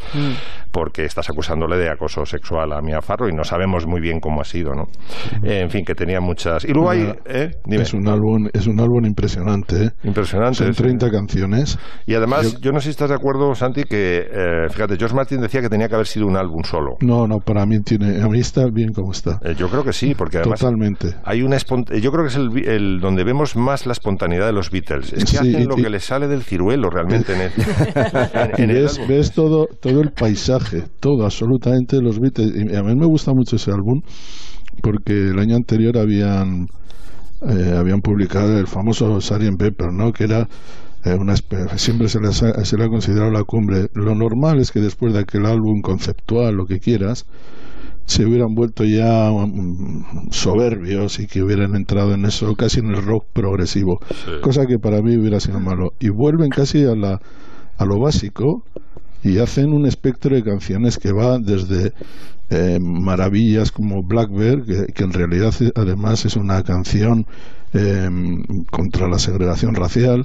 Porque 0.70 1.04
estás 1.04 1.28
acusándole 1.30 1.76
de 1.76 1.88
acoso 1.90 2.24
sexual 2.24 2.72
a 2.72 2.80
Mia 2.80 3.02
Farrow 3.02 3.28
y 3.28 3.32
no 3.32 3.44
sabemos 3.44 3.86
muy 3.86 4.00
bien 4.00 4.20
cómo 4.20 4.40
ha 4.40 4.44
sido, 4.44 4.74
¿no? 4.74 4.88
Eh, 5.42 5.60
en 5.60 5.70
fin, 5.70 5.84
que 5.84 5.94
tenía 5.94 6.20
muchas... 6.20 6.64
Y 6.64 6.72
luego 6.72 6.90
hay... 6.90 7.09
¿eh? 7.26 7.50
Dime. 7.64 7.82
Es 7.82 7.94
un 7.94 8.08
álbum, 8.08 8.48
es 8.52 8.66
un 8.66 8.80
álbum 8.80 9.04
impresionante. 9.06 9.84
¿eh? 9.84 9.90
Impresionante. 10.04 10.58
Son 10.58 10.74
sí. 10.74 10.82
30 10.82 11.10
canciones. 11.10 11.78
Y 12.06 12.14
además, 12.14 12.52
Yo- 12.54 12.58
yo, 12.60 12.72
no 12.72 12.80
sé 12.80 12.84
si 12.84 12.90
estás 12.90 13.08
de 13.10 13.14
acuerdo, 13.14 13.54
Santi, 13.54 13.84
que, 13.84 14.18
eh, 14.30 14.68
fíjate, 14.70 14.96
George 14.98 15.14
Martin 15.14 15.40
decía 15.40 15.60
que 15.60 15.68
tenía 15.68 15.88
que 15.88 15.94
haber 15.94 16.06
sido 16.06 16.26
un 16.26 16.36
álbum 16.36 16.62
solo. 16.64 16.96
No, 17.00 17.26
no, 17.26 17.38
para 17.38 17.64
mí 17.66 17.80
tiene, 17.80 18.20
a 18.22 18.26
mí 18.28 18.40
está 18.40 18.64
bien 18.72 18.92
como 18.92 19.12
está. 19.12 19.38
Eh, 19.42 19.54
yo 19.56 19.68
creo 19.68 19.84
que 19.84 19.92
sí, 19.92 20.14
porque 20.14 20.38
además 20.38 20.60
Totalmente. 20.60 21.14
hay 21.24 21.42
una 21.42 21.56
yo 21.58 22.10
creo 22.10 22.24
que 22.24 22.28
es 22.28 22.36
el, 22.36 22.68
el 22.68 23.00
donde 23.00 23.22
vemos 23.24 23.54
más 23.56 23.86
la 23.86 23.92
espontaneidad 23.92 24.46
de 24.46 24.52
los 24.52 24.70
Beatles. 24.70 25.12
Es 25.12 25.24
que 25.24 25.30
Sí, 25.30 25.36
hacen 25.36 25.68
lo 25.68 25.76
que 25.76 25.88
les 25.90 26.04
sale 26.04 26.26
del 26.26 26.42
ciruelo 26.42 26.90
realmente 26.90 27.34
en 27.34 27.40
el, 27.42 27.50
en- 28.34 28.50
Y 28.58 28.62
en 28.62 28.70
el 28.70 28.82
ves, 28.82 28.94
álbum. 28.94 29.08
ves 29.08 29.32
todo, 29.32 29.66
todo 29.80 30.00
el 30.00 30.10
paisaje, 30.12 30.84
todo, 31.00 31.24
absolutamente 31.24 32.00
los 32.00 32.18
Beatles. 32.18 32.52
Y 32.56 32.74
a 32.76 32.82
mí 32.82 32.94
me 32.96 33.06
gusta 33.06 33.32
mucho 33.32 33.56
ese 33.56 33.70
álbum 33.70 34.00
porque 34.82 35.12
el 35.12 35.38
año 35.38 35.56
anterior 35.56 35.98
habían 35.98 36.66
eh, 37.48 37.74
habían 37.76 38.00
publicado 38.00 38.58
el 38.58 38.66
famoso 38.66 39.20
Sgt. 39.20 39.56
Pepper, 39.58 39.92
¿no? 39.92 40.12
Que 40.12 40.24
era 40.24 40.48
eh, 41.04 41.14
una 41.14 41.34
siempre 41.76 42.08
se 42.08 42.20
le, 42.20 42.28
ha, 42.28 42.32
se 42.32 42.76
le 42.76 42.84
ha 42.84 42.88
considerado 42.88 43.30
la 43.30 43.44
cumbre. 43.44 43.88
Lo 43.94 44.14
normal 44.14 44.58
es 44.58 44.70
que 44.70 44.80
después 44.80 45.14
de 45.14 45.20
aquel 45.20 45.46
álbum 45.46 45.80
conceptual, 45.80 46.54
lo 46.54 46.66
que 46.66 46.80
quieras, 46.80 47.26
se 48.04 48.26
hubieran 48.26 48.54
vuelto 48.54 48.84
ya 48.84 49.30
mm, 49.30 50.30
soberbios 50.30 51.18
y 51.20 51.26
que 51.26 51.42
hubieran 51.42 51.74
entrado 51.76 52.12
en 52.12 52.24
eso 52.24 52.54
casi 52.54 52.80
en 52.80 52.90
el 52.90 53.02
rock 53.02 53.24
progresivo, 53.32 54.00
cosa 54.42 54.66
que 54.66 54.78
para 54.78 55.00
mí 55.00 55.16
hubiera 55.16 55.40
sido 55.40 55.60
malo. 55.60 55.92
Y 55.98 56.10
vuelven 56.10 56.50
casi 56.50 56.84
a 56.84 56.94
la 56.94 57.20
a 57.78 57.84
lo 57.86 57.98
básico 57.98 58.62
y 59.22 59.38
hacen 59.38 59.72
un 59.72 59.86
espectro 59.86 60.34
de 60.34 60.42
canciones 60.42 60.98
que 60.98 61.12
va 61.12 61.38
desde 61.38 61.92
eh, 62.50 62.78
maravillas 62.80 63.70
como 63.70 64.02
Black 64.02 64.30
Bear, 64.30 64.62
que, 64.64 64.92
que 64.92 65.04
en 65.04 65.12
realidad 65.12 65.54
eh, 65.60 65.70
además 65.76 66.24
es 66.24 66.36
una 66.36 66.62
canción 66.62 67.26
eh, 67.72 68.08
contra 68.72 69.06
la 69.08 69.18
segregación 69.20 69.74
racial 69.76 70.24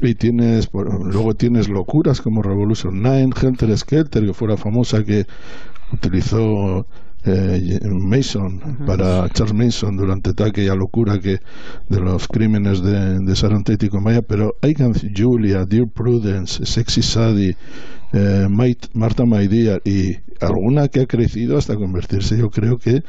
y 0.00 0.14
tienes 0.14 0.66
por- 0.68 1.04
luego 1.12 1.34
tienes 1.34 1.68
locuras 1.68 2.20
como 2.22 2.42
Revolution 2.42 3.02
9, 3.02 3.30
Helter 3.42 3.76
Skelter 3.76 4.24
que 4.24 4.32
fuera 4.32 4.56
famosa 4.56 5.04
que 5.04 5.26
utilizó 5.92 6.86
eh, 7.24 7.80
Mason 7.90 8.60
para 8.86 9.28
Charles 9.30 9.52
Mason 9.54 9.96
durante 9.96 10.32
tal 10.32 10.48
aquella 10.48 10.74
locura 10.74 11.18
que 11.18 11.40
de 11.88 12.00
los 12.00 12.28
crímenes 12.28 12.80
de, 12.82 13.18
de 13.18 13.34
Sharon 13.34 13.64
Tate 13.64 13.86
y 13.86 13.88
Comaya 13.88 14.22
pero 14.22 14.54
hay 14.62 14.74
canciones 14.74 15.18
Julia, 15.20 15.64
Dear 15.66 15.88
Prudence, 15.88 16.64
Sexy 16.64 17.02
Sadie 17.02 17.56
eh, 18.12 18.46
Marta 18.94 19.24
My 19.24 19.46
Dear 19.48 19.80
y 19.84 20.16
alguna 20.40 20.88
que 20.88 21.00
ha 21.00 21.06
crecido 21.06 21.58
hasta 21.58 21.74
convertirse 21.76 22.38
yo 22.38 22.50
creo 22.50 22.78
que 22.78 23.02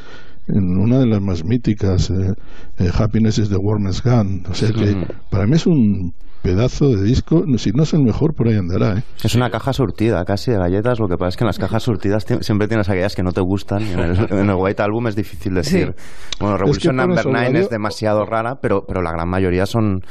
en 0.50 0.77
una 0.77 1.00
de 1.00 1.06
las 1.06 1.22
más 1.22 1.44
míticas 1.46 2.10
eh, 2.10 2.34
eh, 2.79 2.89
Happiness 2.94 3.38
is 3.38 3.50
the 3.50 3.58
Warmest 3.58 4.03
Gun. 4.03 4.44
O 4.50 4.53
sea 4.53 4.72
que 4.72 4.96
para 5.29 5.46
mí 5.46 5.53
es 5.56 5.68
un 5.68 6.13
pedazo 6.41 6.89
de 6.89 7.03
disco 7.03 7.43
si 7.58 7.72
no 7.72 7.84
es 7.84 7.93
el 7.93 8.01
mejor 8.03 8.34
por 8.34 8.48
ahí 8.48 8.55
andará 8.55 8.98
¿eh? 8.98 9.03
Es 9.24 9.36
una 9.36 9.50
caja 9.50 9.74
surtida 9.74 10.24
casi 10.25 10.51
de 10.51 10.58
galletas. 10.58 11.00
Lo 11.00 11.08
que 11.08 11.17
pasa 11.17 11.29
es 11.29 11.38
que 11.38 11.43
en 11.43 11.48
las 11.48 11.60
cajas 11.60 11.84
surtidas 11.84 12.25
ti- 12.25 12.36
siempre 12.41 12.67
tienes 12.67 12.88
aquellas 12.89 13.15
que 13.15 13.24
no 13.24 13.31
te 13.34 13.41
gustan. 13.41 13.81
Y 13.86 13.91
en, 13.91 14.00
el, 14.00 14.17
en 14.31 14.50
el 14.50 14.55
White 14.55 14.81
Album 14.81 15.08
es 15.08 15.15
difícil 15.15 15.53
decir. 15.53 15.93
Bueno, 16.39 16.58
Revolution 16.58 16.96
pones 16.96 17.08
Number 17.08 17.25
9 17.25 17.39
horario- 17.48 17.62
es 17.62 17.69
demasiado 17.69 18.25
rara, 18.25 18.55
pero, 18.62 18.84
pero 18.88 19.01
la 19.01 19.12
gran 19.12 19.27
mayoría 19.29 19.65
son, 19.65 20.01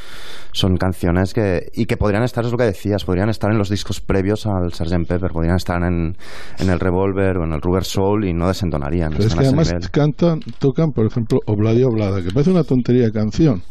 son 0.53 0.77
canciones 0.77 1.33
que. 1.35 1.69
y 1.73 1.87
que 1.87 1.97
podrían 1.97 2.23
estar, 2.23 2.45
es 2.45 2.51
lo 2.53 2.59
que 2.59 2.65
decías, 2.65 3.05
podrían 3.05 3.29
estar 3.31 3.51
en 3.51 3.59
los 3.59 3.71
discos 3.71 4.01
previos 4.01 4.47
al 4.47 4.73
Sgt. 4.73 5.07
Pepper, 5.09 5.31
podrían 5.33 5.57
estar 5.57 5.83
en, 5.83 6.17
en 6.59 6.71
el 6.71 6.79
Revolver 6.81 7.39
o 7.39 7.45
en 7.45 7.53
el 7.53 7.61
Rubber 7.61 7.85
Soul 7.85 8.27
y 8.27 8.35
no 8.35 8.49
desentonarían. 8.49 9.13
Pero 9.13 9.25
es 9.25 9.35
que 9.35 9.41
además 9.47 9.69
nivel. 9.73 9.91
cantan, 9.91 10.41
tocan, 10.59 10.91
por 10.93 11.07
ejemplo, 11.07 11.39
Obladi 11.47 11.83
Oblada, 11.85 12.23
que 12.23 12.31
parece 12.31 12.51
una 12.51 12.65
tontería 12.65 13.05
de 13.05 13.13
canción, 13.13 13.63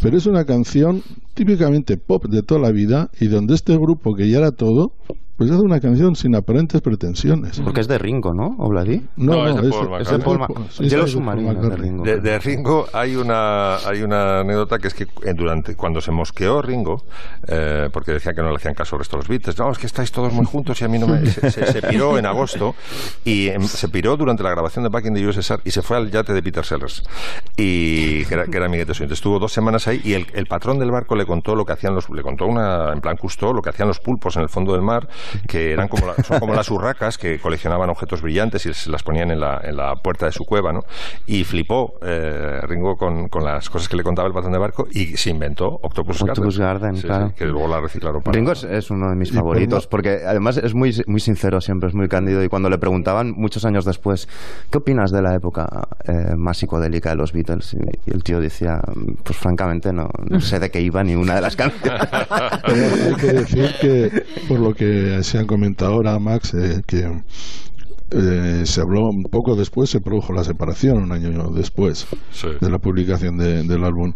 pero 0.00 0.16
es 0.16 0.26
una 0.26 0.44
canción 0.44 1.02
típicamente 1.34 1.96
pop 1.96 2.26
de 2.26 2.42
toda 2.42 2.60
la 2.60 2.70
vida 2.70 3.10
y 3.20 3.26
donde 3.26 3.54
este 3.54 3.76
grupo, 3.76 4.14
que 4.14 4.28
ya 4.28 4.38
era 4.38 4.52
todo, 4.52 4.92
pues 5.36 5.50
hace 5.50 5.62
una 5.62 5.80
canción 5.80 6.14
sin 6.14 6.34
aparentes 6.36 6.80
pretensiones. 6.80 7.60
Porque 7.60 7.80
es 7.80 7.88
de 7.88 7.98
Ringo, 7.98 8.32
¿no? 8.34 8.54
Obladi. 8.58 9.02
No, 9.16 9.46
es 9.48 9.56
de 9.56 9.70
Paul 9.70 9.88
McCartney. 9.90 10.02
Es 10.02 10.10
de 10.10 10.18
Paul 10.18 10.38
sí, 10.70 10.84
es 10.86 10.92
de 10.92 11.00
es 11.02 11.14
de 11.14 11.20
McCartney. 11.20 11.76
Ringo. 11.76 12.04
De, 12.04 12.20
de 12.20 12.38
Ringo 12.38 12.86
hay 12.92 13.16
una 13.16 13.76
hay 13.78 14.02
una 14.02 14.40
anécdota 14.40 14.78
que 14.78 14.88
es 14.88 14.94
que 14.94 15.06
durante 15.34 15.74
cuando 15.76 16.00
se 16.00 16.12
mosqueó 16.12 16.62
Ringo 16.62 17.02
eh, 17.48 17.88
porque 17.92 18.12
decía 18.12 18.32
que 18.32 18.42
no 18.42 18.50
le 18.50 18.56
hacían 18.56 18.74
caso 18.74 18.96
al 18.96 19.00
resto 19.00 19.16
de 19.16 19.22
los 19.22 19.28
Beatles 19.28 19.58
no 19.58 19.70
es 19.72 19.78
que 19.78 19.86
estáis 19.86 20.12
todos 20.12 20.32
muy 20.32 20.44
juntos 20.46 20.80
y 20.80 20.84
a 20.84 20.88
mí 20.88 20.98
no 20.98 21.06
me 21.08 21.24
se, 21.26 21.50
se- 21.50 21.66
se 21.66 21.82
piró 21.82 22.16
en 22.18 22.26
agosto 22.26 22.74
y 23.24 23.48
em, 23.48 23.62
se 23.62 23.88
piró 23.88 24.16
durante 24.16 24.42
la 24.42 24.50
grabación 24.50 24.84
de 24.84 24.90
Back 24.90 25.06
in 25.06 25.14
the 25.14 25.26
USSR 25.26 25.60
y 25.64 25.70
se 25.70 25.82
fue 25.82 25.96
al 25.96 26.10
yate 26.10 26.32
de 26.32 26.42
Peter 26.42 26.64
Sellers 26.64 27.02
y 27.56 28.24
que 28.26 28.34
era, 28.34 28.44
que 28.46 28.56
era 28.56 28.66
amiguete 28.66 28.94
suyo 28.94 29.12
estuvo 29.12 29.38
dos 29.38 29.52
semanas 29.52 29.86
ahí 29.88 30.00
y 30.04 30.12
el, 30.14 30.26
el 30.34 30.46
patrón 30.46 30.78
del 30.78 30.90
barco 30.90 31.14
le 31.16 31.26
contó 31.26 31.54
lo 31.54 31.64
que 31.64 31.72
hacían 31.72 31.94
los 31.94 32.08
le 32.10 32.22
contó 32.22 32.46
una 32.46 32.92
en 32.92 33.00
plan 33.00 33.16
Cousteau 33.16 33.52
lo 33.52 33.62
que 33.62 33.70
hacían 33.70 33.88
los 33.88 34.00
pulpos 34.00 34.36
en 34.36 34.42
el 34.42 34.48
fondo 34.48 34.72
del 34.72 34.82
mar 34.82 35.08
que 35.48 35.72
eran 35.72 35.88
como 35.88 36.06
la- 36.06 36.14
son 36.22 36.40
como 36.40 36.54
las 36.54 36.70
urracas 36.70 37.18
que 37.18 37.38
coleccionaban 37.38 37.90
objetos 37.90 38.22
brillantes 38.22 38.66
y 38.66 38.74
se 38.74 38.90
las 38.90 39.02
ponían 39.02 39.30
en 39.30 39.40
la, 39.40 39.60
en 39.62 39.76
la 39.76 39.94
puerta 39.96 40.26
de 40.26 40.32
su 40.32 40.44
cueva 40.44 40.72
no 40.72 40.80
y 41.26 41.44
flipó 41.44 41.94
eh, 42.02 42.60
Ringo 42.62 42.96
con, 42.96 43.28
con 43.28 43.44
las 43.44 43.68
cosas 43.70 43.88
que 43.88 43.96
le 43.96 44.02
contaba 44.02 44.28
el 44.28 44.34
patrón 44.34 44.52
de 44.52 44.58
barco 44.58 44.86
y 44.90 45.16
se 45.16 45.30
inventó 45.30 45.66
Octopus, 45.82 46.22
Octopus 46.22 46.58
Garden, 46.58 46.80
Garden, 46.80 46.96
Sí, 46.96 47.02
sí, 47.02 47.06
claro. 47.08 47.32
que 47.36 47.44
luego 47.46 47.68
la 47.68 47.80
reciclaron 47.80 48.22
para 48.22 48.34
Ringo 48.36 48.52
es, 48.52 48.64
es 48.64 48.90
uno 48.90 49.08
de 49.10 49.16
mis 49.16 49.32
favoritos 49.32 49.86
porque 49.86 50.20
además 50.26 50.56
es 50.58 50.74
muy, 50.74 50.92
muy 51.06 51.20
sincero 51.20 51.60
siempre, 51.60 51.88
es 51.88 51.94
muy 51.94 52.08
cándido 52.08 52.42
y 52.42 52.48
cuando 52.48 52.68
le 52.70 52.78
preguntaban 52.78 53.32
muchos 53.36 53.64
años 53.64 53.84
después 53.84 54.28
¿qué 54.70 54.78
opinas 54.78 55.10
de 55.10 55.22
la 55.22 55.34
época 55.34 55.88
eh, 56.06 56.34
más 56.36 56.58
psicodélica 56.58 57.10
de 57.10 57.16
los 57.16 57.32
Beatles? 57.32 57.74
Y, 57.74 58.10
el 58.10 58.22
tío 58.22 58.40
decía 58.40 58.80
pues 59.22 59.38
francamente 59.38 59.92
no, 59.92 60.08
no 60.28 60.40
sé 60.40 60.58
de 60.58 60.70
qué 60.70 60.80
iba 60.80 61.02
ni 61.02 61.14
una 61.14 61.34
de 61.34 61.40
las 61.40 61.56
canciones. 61.56 62.00
Hay 62.62 63.14
que 63.16 63.26
decir 63.32 63.70
que, 63.80 64.24
por 64.48 64.58
lo 64.60 64.74
que 64.74 65.13
se 65.22 65.38
han 65.38 65.46
comentado 65.46 65.92
ahora, 65.92 66.18
Max, 66.18 66.52
que 66.86 67.22
eh, 68.16 68.62
se 68.64 68.80
habló 68.80 69.08
un 69.08 69.24
poco 69.24 69.56
después, 69.56 69.90
se 69.90 70.00
produjo 70.00 70.32
la 70.32 70.44
separación, 70.44 70.98
un 71.02 71.12
año 71.12 71.48
después 71.50 72.06
Sí. 72.30 72.46
de 72.60 72.70
la 72.70 72.78
publicación 72.78 73.36
de- 73.36 73.64
del 73.64 73.82
álbum, 73.84 74.12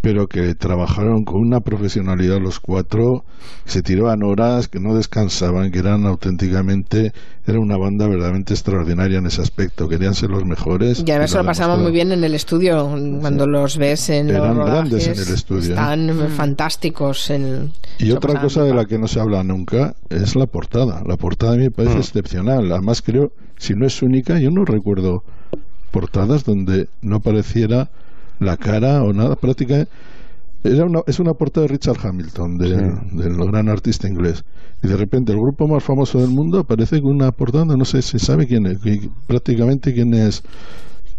pero 0.00 0.26
que 0.26 0.54
trabajaron 0.54 1.24
con 1.24 1.40
una 1.40 1.60
profesionalidad 1.60 2.40
los 2.40 2.58
cuatro, 2.60 3.24
se 3.64 3.82
tiraban 3.82 4.22
horas, 4.22 4.68
que 4.68 4.80
no 4.80 4.94
descansaban, 4.96 5.70
que 5.70 5.78
eran 5.78 6.06
auténticamente, 6.06 7.12
era 7.46 7.60
una 7.60 7.76
banda 7.76 8.08
verdaderamente 8.08 8.54
extraordinaria 8.54 9.18
en 9.18 9.26
ese 9.26 9.40
aspecto, 9.42 9.88
querían 9.88 10.14
ser 10.14 10.30
los 10.30 10.44
mejores. 10.44 11.04
Y 11.06 11.10
además 11.10 11.32
lo 11.32 11.44
pasamos 11.44 11.78
demostraron. 11.78 11.82
muy 11.82 11.92
bien 11.92 12.12
en 12.12 12.24
el 12.24 12.34
estudio, 12.34 12.88
cuando 13.20 13.46
los 13.46 13.76
ves 13.78 14.10
en 14.10 14.30
Eran 14.30 14.56
los 14.56 14.66
rodajes, 14.68 15.06
en 15.06 15.12
el 15.28 15.34
estudio, 15.34 15.68
¿eh? 15.68 15.68
Están 15.70 16.10
fantásticos. 16.36 17.30
En, 17.30 17.70
Y 17.98 18.10
otra 18.10 18.34
pasaban 18.34 18.42
cosa 18.42 18.62
de 18.64 18.74
la 18.74 18.84
que 18.86 18.98
no 18.98 19.06
se 19.06 19.20
habla 19.20 19.42
nunca 19.44 19.94
es 20.10 20.34
la 20.34 20.46
portada. 20.46 21.02
La 21.06 21.16
portada 21.16 21.52
a 21.52 21.56
mí 21.56 21.64
me 21.64 21.70
parece 21.70 21.98
excepcional. 21.98 22.70
Además 22.72 23.02
creo, 23.02 23.30
si 23.58 23.74
no 23.74 23.86
es 23.86 24.02
única, 24.02 24.38
yo 24.38 24.50
no 24.50 24.64
recuerdo 24.64 25.22
portadas 25.90 26.44
donde 26.44 26.88
no 27.02 27.16
apareciera 27.16 27.90
la 28.38 28.56
cara 28.56 29.02
o 29.02 29.12
nada. 29.12 29.36
Prácticamente 29.36 29.90
era 30.64 30.84
una, 30.84 31.00
es 31.06 31.20
una 31.20 31.34
portada 31.34 31.66
de 31.66 31.72
Richard 31.72 31.98
Hamilton, 32.04 32.58
de- 32.58 32.92
del 33.12 33.36
gran 33.50 33.68
artista 33.68 34.08
inglés. 34.08 34.44
Y 34.82 34.88
de 34.88 34.96
repente 34.96 35.32
el 35.32 35.38
grupo 35.38 35.66
más 35.68 35.82
famoso 35.82 36.20
del 36.20 36.30
mundo 36.30 36.58
aparece 36.60 37.00
con 37.00 37.12
una 37.14 37.32
portada 37.32 37.60
donde 37.64 37.78
no 37.78 37.84
sé 37.84 38.02
si 38.02 38.18
sabe 38.18 38.46
quién 38.46 38.66
es, 38.66 38.78
prácticamente 39.26 39.94
quién 39.94 40.12
es, 40.12 40.42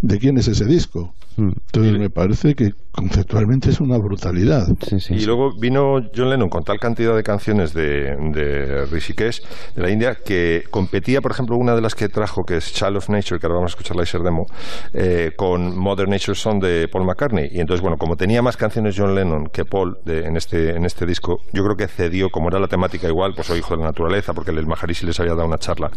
de 0.01 0.19
quién 0.19 0.37
es 0.37 0.47
ese 0.47 0.65
disco. 0.65 1.13
Mm. 1.37 1.49
Entonces 1.67 1.99
me 1.99 2.09
parece 2.09 2.53
que 2.55 2.73
conceptualmente 2.97 3.69
es 3.69 3.79
una 3.79 3.97
brutalidad. 3.97 4.67
Sí, 4.87 4.99
sí. 4.99 5.13
Y 5.13 5.25
luego 5.25 5.51
vino 5.57 6.01
John 6.15 6.29
Lennon 6.31 6.49
con 6.49 6.63
tal 6.63 6.79
cantidad 6.79 7.15
de 7.15 7.23
canciones 7.23 7.73
de, 7.73 8.15
de 8.33 8.85
Rishikesh, 8.87 9.41
de 9.75 9.81
la 9.81 9.89
India, 9.91 10.15
que 10.15 10.63
competía, 10.71 11.21
por 11.21 11.31
ejemplo, 11.31 11.55
una 11.55 11.75
de 11.75 11.81
las 11.81 11.93
que 11.95 12.09
trajo, 12.09 12.43
que 12.43 12.57
es 12.57 12.73
Child 12.73 12.97
of 12.97 13.09
Nature, 13.09 13.39
que 13.39 13.45
ahora 13.45 13.55
vamos 13.59 13.71
a 13.71 13.73
escuchar 13.73 13.95
la 13.95 14.03
Iser 14.03 14.21
Demo, 14.21 14.47
eh, 14.93 15.31
con 15.37 15.77
Modern 15.77 16.09
Nature 16.09 16.35
Song 16.35 16.61
de 16.61 16.87
Paul 16.87 17.05
McCartney. 17.05 17.49
Y 17.51 17.59
entonces, 17.59 17.81
bueno, 17.81 17.97
como 17.97 18.15
tenía 18.15 18.41
más 18.41 18.57
canciones 18.57 18.95
John 18.97 19.13
Lennon 19.15 19.47
que 19.47 19.63
Paul 19.63 19.97
de- 20.03 20.25
en, 20.25 20.35
este, 20.35 20.75
en 20.75 20.83
este 20.85 21.05
disco, 21.05 21.39
yo 21.53 21.63
creo 21.63 21.77
que 21.77 21.87
cedió, 21.87 22.29
como 22.31 22.49
era 22.49 22.59
la 22.59 22.67
temática 22.67 23.07
igual, 23.07 23.33
pues 23.35 23.47
soy 23.47 23.59
hijo 23.59 23.75
de 23.75 23.81
la 23.81 23.87
naturaleza, 23.89 24.33
porque 24.33 24.51
el 24.51 24.65
Maharishi 24.65 25.05
les 25.05 25.19
había 25.19 25.33
dado 25.35 25.45
una 25.47 25.59
charla 25.59 25.91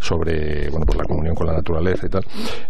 sobre, 0.00 0.68
bueno, 0.70 0.86
pues 0.86 0.96
la 0.98 1.04
comunión 1.04 1.34
con 1.34 1.46
la 1.46 1.54
naturaleza 1.54 2.06
y 2.06 2.10
tal, 2.10 2.24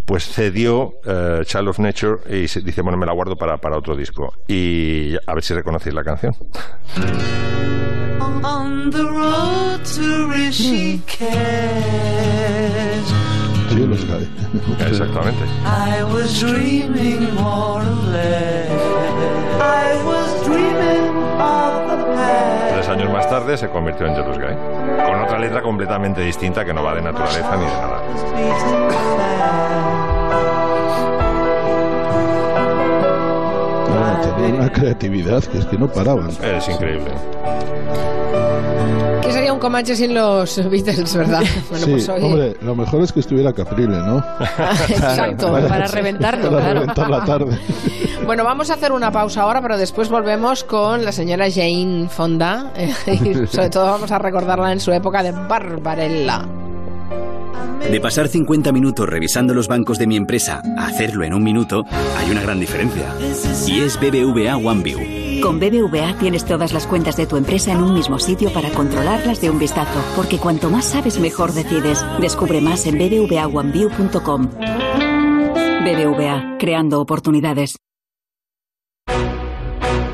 pues 0.04 0.24
cedió 0.26 0.94
eh, 1.04 1.40
Child 1.44 1.68
of 1.68 1.78
Nature 1.78 2.38
y 2.42 2.48
se 2.48 2.60
dice, 2.62 2.82
bueno, 2.82 2.96
me 2.98 3.06
la 3.06 3.12
guardo 3.12 3.36
para, 3.36 3.58
para 3.66 3.78
otro 3.78 3.96
disco. 3.96 4.32
Y 4.46 5.16
a 5.26 5.34
ver 5.34 5.42
si 5.42 5.52
reconocéis 5.52 5.92
la 5.92 6.04
canción. 6.04 6.32
On 8.44 8.90
the 8.92 9.02
road 9.02 9.80
to 9.82 10.28
Rishikesh. 10.28 11.02
Exactamente. 14.88 15.44
I 15.64 16.04
was 16.04 16.38
dreaming 16.38 17.34
more 17.34 17.82
or 17.82 18.10
less. 18.12 18.70
I 19.60 19.96
was 20.04 20.44
dreaming 20.44 21.16
of 21.40 21.90
the 21.90 21.96
past. 22.14 22.72
Tres 22.72 22.88
años 22.88 23.10
más 23.12 23.28
tarde 23.28 23.56
se 23.56 23.68
convirtió 23.68 24.06
en 24.06 24.14
Jealous 24.14 24.38
Guy, 24.38 24.54
con 25.04 25.24
otra 25.24 25.40
letra 25.40 25.60
completamente 25.60 26.20
distinta 26.20 26.64
que 26.64 26.72
no 26.72 26.84
va 26.84 26.94
de 26.94 27.02
naturaleza 27.02 27.56
ni 27.56 27.64
de 27.64 27.72
nada. 27.72 28.00
Tenían 34.36 34.54
una 34.56 34.70
creatividad 34.72 35.42
que 35.44 35.58
es 35.58 35.66
que 35.66 35.78
no 35.78 35.88
paraban. 35.88 36.28
Es 36.28 36.68
increíble. 36.68 37.10
¿Qué 39.22 39.32
sería 39.32 39.52
un 39.52 39.58
Comanche 39.58 39.96
sin 39.96 40.14
los 40.14 40.56
Beatles, 40.70 41.16
verdad? 41.16 41.42
Bueno, 41.70 41.84
sí, 41.84 41.90
pues 41.92 42.08
hombre, 42.08 42.56
lo 42.60 42.74
mejor 42.76 43.02
es 43.02 43.12
que 43.12 43.20
estuviera 43.20 43.52
Caprile, 43.52 43.98
¿no? 43.98 44.18
exacto. 44.88 45.50
Para 45.52 45.86
reventarlo, 45.88 46.50
Para 46.50 46.62
claro. 46.62 46.80
reventar 46.80 47.10
la 47.10 47.24
tarde. 47.24 47.58
Bueno, 48.26 48.42
vamos 48.42 48.70
a 48.70 48.74
hacer 48.74 48.90
una 48.90 49.12
pausa 49.12 49.42
ahora, 49.42 49.62
pero 49.62 49.78
después 49.78 50.08
volvemos 50.08 50.64
con 50.64 51.04
la 51.04 51.12
señora 51.12 51.46
Jane 51.48 52.08
Fonda. 52.08 52.72
y 53.06 53.34
sobre 53.46 53.70
todo 53.70 53.84
vamos 53.86 54.10
a 54.10 54.18
recordarla 54.18 54.72
en 54.72 54.80
su 54.80 54.90
época 54.90 55.22
de 55.22 55.30
Barbarella. 55.30 56.44
De 57.90 58.00
pasar 58.00 58.28
50 58.28 58.72
minutos 58.72 59.08
revisando 59.08 59.54
los 59.54 59.68
bancos 59.68 59.98
de 59.98 60.06
mi 60.06 60.16
empresa 60.16 60.62
a 60.76 60.86
hacerlo 60.86 61.24
en 61.24 61.34
un 61.34 61.44
minuto, 61.44 61.84
hay 62.16 62.30
una 62.30 62.42
gran 62.42 62.58
diferencia. 62.58 63.14
Y 63.66 63.80
es 63.80 63.98
BBVA 63.98 64.56
OneView. 64.56 65.40
Con 65.40 65.60
BBVA 65.60 66.18
tienes 66.18 66.44
todas 66.44 66.72
las 66.72 66.86
cuentas 66.86 67.16
de 67.16 67.26
tu 67.26 67.36
empresa 67.36 67.72
en 67.72 67.82
un 67.82 67.94
mismo 67.94 68.18
sitio 68.18 68.52
para 68.52 68.70
controlarlas 68.70 69.40
de 69.40 69.50
un 69.50 69.58
vistazo, 69.58 70.02
porque 70.16 70.38
cuanto 70.38 70.70
más 70.70 70.86
sabes, 70.86 71.20
mejor 71.20 71.52
decides. 71.52 72.04
Descubre 72.20 72.60
más 72.60 72.86
en 72.86 72.98
bbvaoneview.com. 72.98 74.50
BBVA, 75.84 76.56
creando 76.58 77.00
oportunidades. 77.00 77.76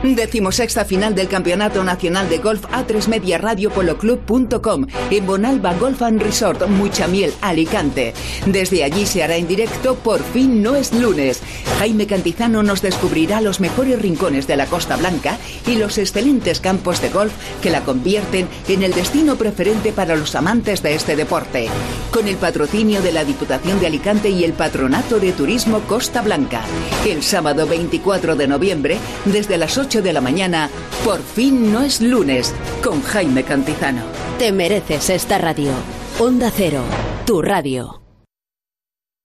Decimosexta 0.03 0.85
final 0.85 1.15
del 1.15 1.29
Campeonato 1.29 1.85
Nacional 1.85 2.29
de 2.29 2.39
Golf 2.39 2.65
A3 2.67 3.07
Media 3.07 3.39
Radio 3.39 3.71
Polo 3.71 3.97
Club.com 3.99 4.87
en 5.11 5.27
Bonalba 5.27 5.75
Golf 5.75 6.03
and 6.03 6.21
Resort, 6.21 6.67
Muchamiel, 6.67 7.33
Alicante. 7.41 8.13
Desde 8.47 8.83
allí 8.83 9.07
se 9.07 9.23
hará 9.23 9.37
en 9.37 9.47
directo 9.47 9.95
Por 9.95 10.21
fin 10.21 10.61
no 10.61 10.75
es 10.75 10.93
lunes. 10.93 11.41
Jaime 11.79 12.09
Cantizano 12.09 12.65
nos 12.65 12.83
descubrirá 12.83 13.41
los 13.41 13.61
mejores 13.61 14.03
rincones 14.03 14.49
de 14.49 14.57
la 14.57 14.67
Costa 14.67 14.97
Blanca 14.97 15.39
y 15.69 15.77
los 15.77 15.99
excelentes 15.99 16.59
campos 16.59 17.01
de 17.01 17.09
golf 17.09 17.33
que 17.63 17.71
la 17.71 17.83
convierten 17.83 18.49
en 18.67 18.83
el 18.83 18.93
destino 18.93 19.37
preferente 19.37 19.93
para 19.93 20.17
los 20.17 20.35
amantes 20.35 20.83
de 20.83 20.97
este 20.97 21.15
deporte. 21.15 21.69
Con 22.11 22.27
el 22.27 22.37
patrocinio 22.37 23.03
de 23.03 23.13
la 23.13 23.25
Diputación 23.25 23.79
de 23.79 23.87
Alicante 23.87 24.31
y 24.31 24.43
el 24.43 24.53
Patronato 24.53 25.21
de 25.21 25.31
Turismo 25.31 25.81
Costa 25.83 26.23
Blanca. 26.23 26.63
El 27.07 27.23
sábado 27.23 27.69
24 27.69 28.35
de 28.35 28.49
noviembre, 28.49 28.99
desde 29.27 29.57
las 29.59 29.79
8 29.79 29.92
de 30.01 30.13
la 30.13 30.21
mañana, 30.23 30.71
Por 31.05 31.21
fin 31.21 31.73
no 31.73 31.83
es 31.83 32.01
lunes, 32.01 32.55
con 32.83 33.03
Jaime 33.03 33.43
Cantizano. 33.43 34.03
Te 34.39 34.53
mereces 34.53 35.11
esta 35.11 35.37
radio. 35.37 35.73
Onda 36.19 36.51
Cero, 36.55 36.83
tu 37.27 37.43
radio. 37.43 38.01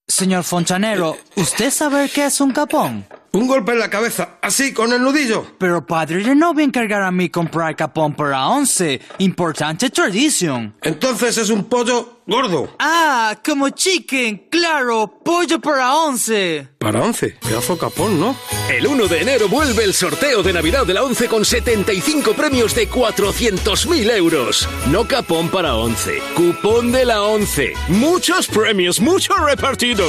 Señor 0.08 0.44
Fonchanero, 0.44 1.18
¿usted 1.36 1.70
sabe 1.70 2.10
qué 2.10 2.26
es 2.26 2.42
un 2.42 2.52
capón? 2.52 3.06
Un 3.34 3.46
golpe 3.46 3.74
en 3.74 3.80
la 3.80 3.90
cabeza, 3.90 4.40
así, 4.42 4.74
con 4.74 4.92
el 4.92 5.02
nudillo. 5.02 5.46
Pero 5.60 5.86
padre, 5.86 6.34
no 6.34 6.54
voy 6.54 6.64
a 6.64 6.66
encargar 6.66 7.04
a 7.04 7.12
mí 7.12 7.30
comprar 7.30 7.76
capón 7.76 8.16
para 8.16 8.48
once. 8.48 9.00
Importante 9.20 9.90
tradición. 9.90 10.76
Entonces 10.82 11.38
es 11.38 11.50
un 11.50 11.66
pollo 11.66 12.17
gordo. 12.28 12.70
Ah, 12.80 13.40
como 13.44 13.70
chicken, 13.70 14.48
claro, 14.50 15.20
pollo 15.24 15.60
para 15.60 15.96
once. 15.96 16.68
Para 16.78 17.02
once, 17.02 17.38
pedazo 17.42 17.78
capón, 17.78 18.20
¿no? 18.20 18.36
El 18.70 18.86
1 18.86 19.08
de 19.08 19.22
enero 19.22 19.48
vuelve 19.48 19.84
el 19.84 19.94
sorteo 19.94 20.44
de 20.44 20.54
Navidad 20.54 20.86
de 20.86 20.94
la 20.94 21.04
11 21.04 21.28
con 21.28 21.46
75 21.46 22.34
premios 22.34 22.76
de 22.76 22.90
400.000 22.90 24.12
euros. 24.18 24.68
No 24.92 25.08
capón 25.08 25.50
para 25.50 25.76
11, 25.76 26.22
cupón 26.36 26.92
de 26.92 27.06
la 27.06 27.24
11. 27.24 27.74
Muchos 27.88 28.48
premios, 28.48 29.00
mucho 29.00 29.34
repartido. 29.36 30.06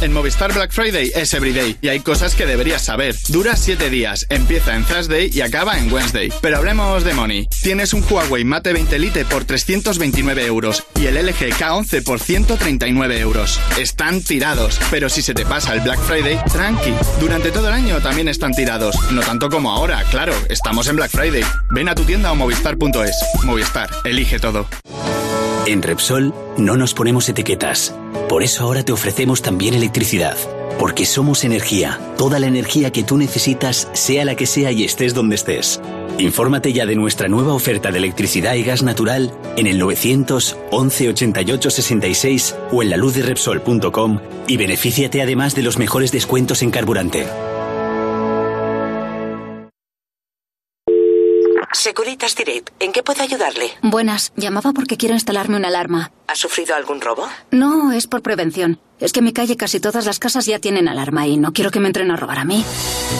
En 0.00 0.12
Movistar 0.12 0.52
Black 0.52 0.70
Friday 0.70 1.10
es 1.12 1.34
everyday 1.34 1.76
y 1.82 1.88
hay 1.88 1.98
cosas 1.98 2.36
que 2.36 2.46
deberías 2.46 2.82
saber. 2.84 3.16
Dura 3.28 3.56
7 3.56 3.90
días, 3.90 4.26
empieza 4.28 4.76
en 4.76 4.84
Thursday 4.84 5.28
y 5.32 5.40
acaba 5.40 5.76
en 5.76 5.92
Wednesday. 5.92 6.32
Pero 6.40 6.58
hablemos 6.58 7.02
de 7.02 7.14
money. 7.14 7.48
Tienes 7.62 7.92
un 7.92 8.04
Huawei 8.08 8.44
Mate 8.44 8.72
20 8.72 8.96
Lite 8.96 9.24
por 9.24 9.44
329 9.44 10.46
euros 10.46 10.84
y 11.00 11.06
el 11.06 11.16
LG 11.16 11.52
K11 11.52 12.04
por 12.04 12.20
139 12.20 13.18
euros. 13.18 13.58
Están 13.76 14.22
tirados, 14.22 14.78
pero 14.88 15.08
si 15.08 15.20
se 15.20 15.34
te 15.34 15.44
pasa 15.44 15.74
el 15.74 15.80
Black 15.80 16.00
Friday, 16.00 16.38
tranqui. 16.52 16.94
Durante 17.18 17.50
todo 17.50 17.66
el 17.66 17.74
año 17.74 18.00
también 18.00 18.28
están 18.28 18.52
tirados. 18.52 18.94
No 19.10 19.22
tanto 19.22 19.48
como 19.48 19.72
ahora, 19.72 20.04
claro, 20.12 20.34
estamos 20.48 20.86
en 20.86 20.94
Black 20.94 21.10
Friday. 21.10 21.42
Ven 21.70 21.88
a 21.88 21.96
tu 21.96 22.04
tienda 22.04 22.30
o 22.30 22.36
movistar.es. 22.36 23.16
Movistar, 23.42 23.90
elige 24.04 24.38
todo. 24.38 24.68
En 25.66 25.82
Repsol 25.82 26.32
no 26.56 26.76
nos 26.76 26.94
ponemos 26.94 27.28
etiquetas. 27.28 27.92
Por 28.28 28.42
eso 28.42 28.62
ahora 28.62 28.82
te 28.82 28.92
ofrecemos 28.92 29.40
también 29.40 29.74
electricidad. 29.74 30.36
Porque 30.78 31.06
somos 31.06 31.44
energía. 31.44 31.98
Toda 32.18 32.38
la 32.38 32.46
energía 32.46 32.92
que 32.92 33.02
tú 33.02 33.16
necesitas, 33.16 33.88
sea 33.94 34.24
la 34.24 34.36
que 34.36 34.46
sea 34.46 34.70
y 34.70 34.84
estés 34.84 35.14
donde 35.14 35.34
estés. 35.34 35.80
Infórmate 36.18 36.72
ya 36.72 36.84
de 36.84 36.94
nuestra 36.94 37.28
nueva 37.28 37.54
oferta 37.54 37.90
de 37.90 37.98
electricidad 37.98 38.54
y 38.54 38.64
gas 38.64 38.82
natural 38.82 39.32
en 39.56 39.66
el 39.66 39.78
900 39.78 40.56
11 40.70 41.08
88 41.08 41.70
66 41.70 42.54
o 42.70 42.82
en 42.82 42.90
la 42.90 42.96
luz 42.96 43.14
de 43.14 43.22
Repsol.com 43.22 44.20
y 44.46 44.56
benefíciate 44.56 45.22
además 45.22 45.54
de 45.54 45.62
los 45.62 45.78
mejores 45.78 46.12
descuentos 46.12 46.62
en 46.62 46.70
carburante. 46.70 47.26
Securitas 51.88 52.36
Direct, 52.36 52.68
¿en 52.80 52.92
qué 52.92 53.02
puedo 53.02 53.22
ayudarle? 53.22 53.70
Buenas, 53.80 54.34
llamaba 54.36 54.74
porque 54.74 54.98
quiero 54.98 55.14
instalarme 55.14 55.56
una 55.56 55.68
alarma. 55.68 56.12
¿Ha 56.26 56.34
sufrido 56.34 56.74
algún 56.74 57.00
robo? 57.00 57.26
No, 57.50 57.92
es 57.92 58.06
por 58.06 58.20
prevención. 58.20 58.78
Es 59.00 59.14
que 59.14 59.20
en 59.20 59.24
mi 59.24 59.32
calle 59.32 59.56
casi 59.56 59.80
todas 59.80 60.04
las 60.04 60.18
casas 60.18 60.44
ya 60.44 60.58
tienen 60.58 60.86
alarma 60.86 61.26
y 61.26 61.38
no 61.38 61.54
quiero 61.54 61.70
que 61.70 61.80
me 61.80 61.86
entren 61.86 62.10
a 62.10 62.16
robar 62.16 62.40
a 62.40 62.44
mí. 62.44 62.62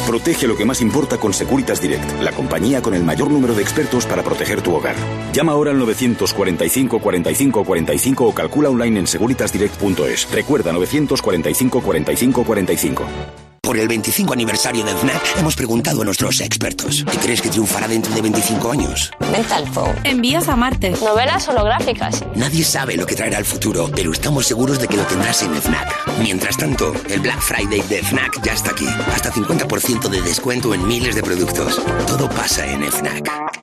Protege 0.06 0.46
lo 0.46 0.54
que 0.54 0.66
más 0.66 0.82
importa 0.82 1.16
con 1.16 1.32
Securitas 1.32 1.80
Direct, 1.80 2.20
la 2.20 2.32
compañía 2.32 2.82
con 2.82 2.92
el 2.92 3.04
mayor 3.04 3.30
número 3.30 3.54
de 3.54 3.62
expertos 3.62 4.04
para 4.04 4.22
proteger 4.22 4.60
tu 4.60 4.74
hogar. 4.74 4.96
Llama 5.32 5.52
ahora 5.52 5.70
al 5.70 5.78
945 5.78 6.98
45 7.00 7.64
45 7.64 8.26
o 8.26 8.34
calcula 8.34 8.68
online 8.68 9.00
en 9.00 9.06
securitasdirect.es. 9.06 10.30
Recuerda 10.30 10.74
945 10.74 11.80
45 11.80 12.44
45. 12.44 13.47
Por 13.68 13.76
el 13.76 13.86
25 13.86 14.32
aniversario 14.32 14.82
de 14.82 14.96
FNAC 14.96 15.36
hemos 15.36 15.54
preguntado 15.54 16.00
a 16.00 16.04
nuestros 16.06 16.40
expertos. 16.40 17.04
¿Qué 17.04 17.18
crees 17.18 17.42
que 17.42 17.50
triunfará 17.50 17.86
dentro 17.86 18.14
de 18.14 18.22
25 18.22 18.72
años? 18.72 19.10
Mental 19.30 19.68
Phone. 19.70 19.94
Envíos 20.04 20.48
a 20.48 20.56
Marte. 20.56 20.92
Novelas 20.92 21.46
holográficas. 21.48 22.24
Nadie 22.34 22.64
sabe 22.64 22.96
lo 22.96 23.04
que 23.04 23.14
traerá 23.14 23.36
el 23.36 23.44
futuro, 23.44 23.90
pero 23.94 24.12
estamos 24.12 24.46
seguros 24.46 24.80
de 24.80 24.88
que 24.88 24.96
lo 24.96 25.02
tendrás 25.02 25.42
en 25.42 25.54
FNAC. 25.54 26.18
Mientras 26.22 26.56
tanto, 26.56 26.94
el 27.10 27.20
Black 27.20 27.42
Friday 27.42 27.82
de 27.82 28.02
FNAC 28.02 28.42
ya 28.42 28.54
está 28.54 28.70
aquí. 28.70 28.86
Hasta 29.12 29.30
50% 29.30 30.08
de 30.08 30.22
descuento 30.22 30.72
en 30.72 30.88
miles 30.88 31.14
de 31.14 31.22
productos. 31.22 31.78
Todo 32.06 32.26
pasa 32.30 32.66
en 32.66 32.90
FNAC. 32.90 33.57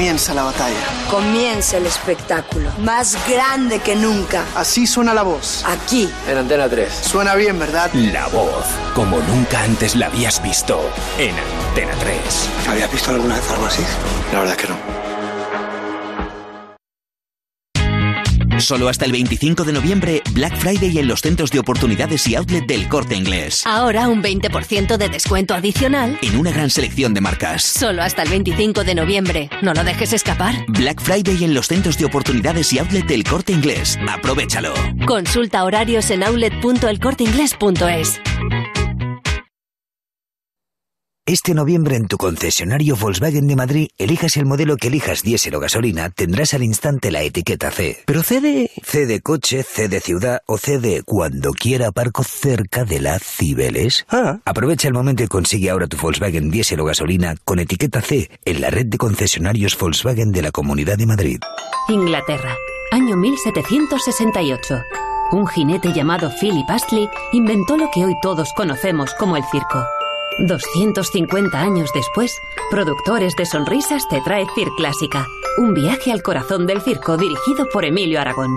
Comienza 0.00 0.32
la 0.32 0.44
batalla. 0.44 0.78
Comienza 1.10 1.76
el 1.76 1.84
espectáculo. 1.84 2.70
Más 2.78 3.18
grande 3.28 3.80
que 3.80 3.94
nunca. 3.94 4.46
Así 4.56 4.86
suena 4.86 5.12
la 5.12 5.20
voz. 5.20 5.62
Aquí. 5.66 6.10
En 6.26 6.38
Antena 6.38 6.70
3. 6.70 6.90
Suena 6.90 7.34
bien, 7.34 7.58
¿verdad? 7.58 7.92
La 7.92 8.26
voz, 8.28 8.64
como 8.94 9.18
nunca 9.18 9.62
antes 9.62 9.96
la 9.96 10.06
habías 10.06 10.42
visto 10.42 10.80
en 11.18 11.34
Antena 11.68 11.92
3. 12.00 12.16
¿Habías 12.70 12.90
visto 12.90 13.10
alguna 13.10 13.34
vez 13.34 13.50
algo 13.50 13.66
así? 13.66 13.82
La 14.32 14.40
verdad 14.40 14.56
que 14.56 14.68
no. 14.68 14.99
Solo 18.60 18.88
hasta 18.88 19.04
el 19.04 19.12
25 19.12 19.64
de 19.64 19.72
noviembre, 19.72 20.22
Black 20.32 20.56
Friday 20.56 20.98
en 20.98 21.08
los 21.08 21.20
centros 21.20 21.50
de 21.50 21.58
oportunidades 21.58 22.26
y 22.28 22.34
outlet 22.34 22.66
del 22.66 22.88
corte 22.88 23.16
inglés. 23.16 23.62
Ahora 23.64 24.08
un 24.08 24.22
20% 24.22 24.96
de 24.96 25.08
descuento 25.08 25.54
adicional. 25.54 26.18
En 26.22 26.38
una 26.38 26.50
gran 26.50 26.70
selección 26.70 27.14
de 27.14 27.20
marcas. 27.20 27.62
Solo 27.62 28.02
hasta 28.02 28.22
el 28.22 28.28
25 28.28 28.84
de 28.84 28.94
noviembre. 28.94 29.50
No 29.62 29.72
lo 29.74 29.82
dejes 29.82 30.12
escapar. 30.12 30.54
Black 30.68 31.00
Friday 31.00 31.42
en 31.44 31.54
los 31.54 31.68
centros 31.68 31.96
de 31.98 32.04
oportunidades 32.04 32.72
y 32.72 32.78
outlet 32.78 33.06
del 33.06 33.24
corte 33.24 33.52
inglés. 33.52 33.98
Aprovechalo. 34.08 34.74
Consulta 35.06 35.64
horarios 35.64 36.10
en 36.10 36.22
outlet.elcorteingles.es. 36.22 38.20
Este 41.30 41.54
noviembre 41.54 41.94
en 41.94 42.08
tu 42.08 42.16
concesionario 42.16 42.96
Volkswagen 42.96 43.46
de 43.46 43.54
Madrid, 43.54 43.88
elijas 43.98 44.36
el 44.36 44.46
modelo 44.46 44.76
que 44.76 44.88
elijas 44.88 45.22
diésel 45.22 45.54
o 45.54 45.60
gasolina, 45.60 46.10
tendrás 46.10 46.54
al 46.54 46.64
instante 46.64 47.12
la 47.12 47.22
etiqueta 47.22 47.70
C. 47.70 47.98
Pero 48.04 48.24
C 48.24 48.40
de... 48.40 48.68
C 48.82 49.06
de 49.06 49.20
coche, 49.20 49.62
C 49.62 49.88
de 49.88 50.00
ciudad 50.00 50.42
o 50.46 50.58
C 50.58 50.80
de 50.80 51.04
cuando 51.04 51.52
quiera 51.52 51.86
aparco 51.86 52.24
cerca 52.24 52.84
de 52.84 52.98
la 52.98 53.20
Cibeles. 53.20 54.06
Ah. 54.08 54.40
Aprovecha 54.44 54.88
el 54.88 54.94
momento 54.94 55.22
y 55.22 55.28
consigue 55.28 55.70
ahora 55.70 55.86
tu 55.86 55.96
Volkswagen 55.96 56.50
diésel 56.50 56.80
o 56.80 56.84
gasolina 56.84 57.36
con 57.44 57.60
etiqueta 57.60 58.02
C 58.02 58.28
en 58.44 58.60
la 58.60 58.70
red 58.70 58.86
de 58.86 58.98
concesionarios 58.98 59.78
Volkswagen 59.78 60.32
de 60.32 60.42
la 60.42 60.50
Comunidad 60.50 60.98
de 60.98 61.06
Madrid. 61.06 61.38
Inglaterra, 61.90 62.56
año 62.90 63.16
1768. 63.16 64.82
Un 65.30 65.46
jinete 65.46 65.92
llamado 65.92 66.32
Philip 66.40 66.68
Astley 66.68 67.08
inventó 67.32 67.76
lo 67.76 67.88
que 67.94 68.04
hoy 68.04 68.16
todos 68.20 68.52
conocemos 68.56 69.14
como 69.14 69.36
el 69.36 69.44
circo. 69.52 69.86
250 70.46 71.60
años 71.60 71.90
después, 71.94 72.32
Productores 72.70 73.34
de 73.36 73.46
Sonrisas 73.46 74.08
te 74.08 74.20
trae 74.20 74.46
Cir 74.54 74.68
Clásica, 74.76 75.26
un 75.58 75.74
viaje 75.74 76.12
al 76.12 76.22
corazón 76.22 76.66
del 76.66 76.80
circo 76.80 77.16
dirigido 77.16 77.68
por 77.72 77.84
Emilio 77.84 78.20
Aragón. 78.20 78.50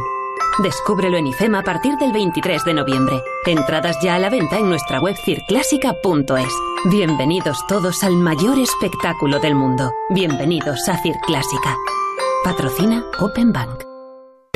Descúbrelo 0.61 1.17
en 1.17 1.27
IFEMA 1.27 1.59
a 1.59 1.63
partir 1.63 1.95
del 1.95 2.11
23 2.11 2.63
de 2.63 2.73
noviembre. 2.75 3.23
Entradas 3.45 3.97
ya 4.03 4.15
a 4.15 4.19
la 4.19 4.29
venta 4.29 4.59
en 4.59 4.69
nuestra 4.69 4.99
web 4.99 5.15
circlásica.es. 5.25 6.53
Bienvenidos 6.91 7.65
todos 7.67 8.03
al 8.03 8.15
mayor 8.17 8.59
espectáculo 8.59 9.39
del 9.39 9.55
mundo. 9.55 9.91
Bienvenidos 10.09 10.87
a 10.89 11.01
Cir 11.01 11.15
Clásica. 11.25 11.75
Patrocina 12.43 13.03
Open 13.19 13.51
Bank. 13.51 13.92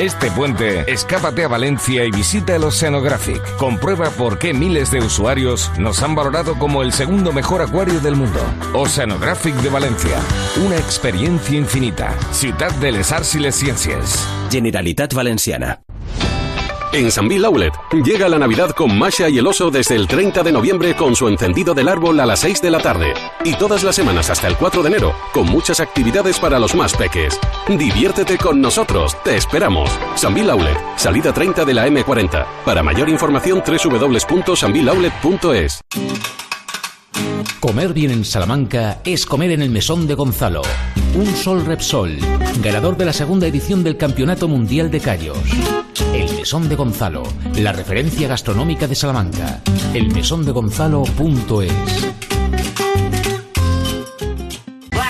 Este 0.00 0.30
puente, 0.30 0.84
escápate 0.92 1.42
a 1.42 1.48
Valencia 1.48 2.04
y 2.04 2.12
visita 2.12 2.54
el 2.54 2.62
Oceanographic. 2.62 3.42
Comprueba 3.56 4.10
por 4.10 4.38
qué 4.38 4.54
miles 4.54 4.92
de 4.92 5.00
usuarios 5.00 5.72
nos 5.76 6.04
han 6.04 6.14
valorado 6.14 6.56
como 6.56 6.84
el 6.84 6.92
segundo 6.92 7.32
mejor 7.32 7.62
acuario 7.62 7.98
del 7.98 8.14
mundo. 8.14 8.38
Oceanographic 8.74 9.56
de 9.56 9.70
Valencia. 9.70 10.20
Una 10.64 10.76
experiencia 10.76 11.58
infinita. 11.58 12.16
Ciudad 12.30 12.70
de 12.76 12.92
les 12.92 13.10
Arts 13.10 13.34
y 13.34 13.40
les 13.40 13.56
Ciencias. 13.56 14.24
Generalitat 14.52 15.14
Valenciana. 15.14 15.80
En 16.92 17.10
Sanville 17.10 17.44
Outlet 17.44 17.74
llega 18.04 18.28
la 18.30 18.38
Navidad 18.38 18.70
con 18.70 18.98
Masha 18.98 19.28
y 19.28 19.36
el 19.36 19.46
oso 19.46 19.70
desde 19.70 19.94
el 19.94 20.08
30 20.08 20.42
de 20.42 20.52
noviembre 20.52 20.96
con 20.96 21.14
su 21.14 21.28
encendido 21.28 21.74
del 21.74 21.86
árbol 21.86 22.18
a 22.18 22.24
las 22.24 22.40
6 22.40 22.62
de 22.62 22.70
la 22.70 22.78
tarde. 22.78 23.12
Y 23.44 23.52
todas 23.54 23.84
las 23.84 23.94
semanas 23.94 24.30
hasta 24.30 24.48
el 24.48 24.56
4 24.56 24.82
de 24.82 24.88
enero 24.88 25.14
con 25.34 25.46
muchas 25.46 25.80
actividades 25.80 26.38
para 26.38 26.58
los 26.58 26.74
más 26.74 26.96
peques. 26.96 27.38
Diviértete 27.68 28.38
con 28.38 28.62
nosotros, 28.62 29.14
te 29.22 29.36
esperamos. 29.36 29.90
Sanville 30.14 30.50
Outlet, 30.50 30.78
salida 30.96 31.30
30 31.32 31.66
de 31.66 31.74
la 31.74 31.86
M40. 31.86 32.46
Para 32.64 32.82
mayor 32.82 33.10
información 33.10 33.62
www.sanvilleoutlet.es. 33.66 35.80
Comer 37.60 37.92
bien 37.92 38.12
en 38.12 38.24
Salamanca 38.24 39.02
es 39.04 39.26
comer 39.26 39.50
en 39.50 39.60
el 39.60 39.68
Mesón 39.68 40.06
de 40.06 40.14
Gonzalo. 40.14 40.62
Un 41.14 41.26
Sol 41.36 41.66
Repsol, 41.66 42.16
ganador 42.62 42.96
de 42.96 43.04
la 43.04 43.12
segunda 43.12 43.46
edición 43.46 43.84
del 43.84 43.98
Campeonato 43.98 44.48
Mundial 44.48 44.90
de 44.90 45.00
Callos. 45.00 45.36
El 46.12 46.36
Mesón 46.36 46.68
de 46.68 46.76
Gonzalo, 46.76 47.22
la 47.56 47.72
referencia 47.72 48.28
gastronómica 48.28 48.86
de 48.86 48.94
Salamanca. 48.94 49.62
Elmesondegonzalo.es. 49.94 52.07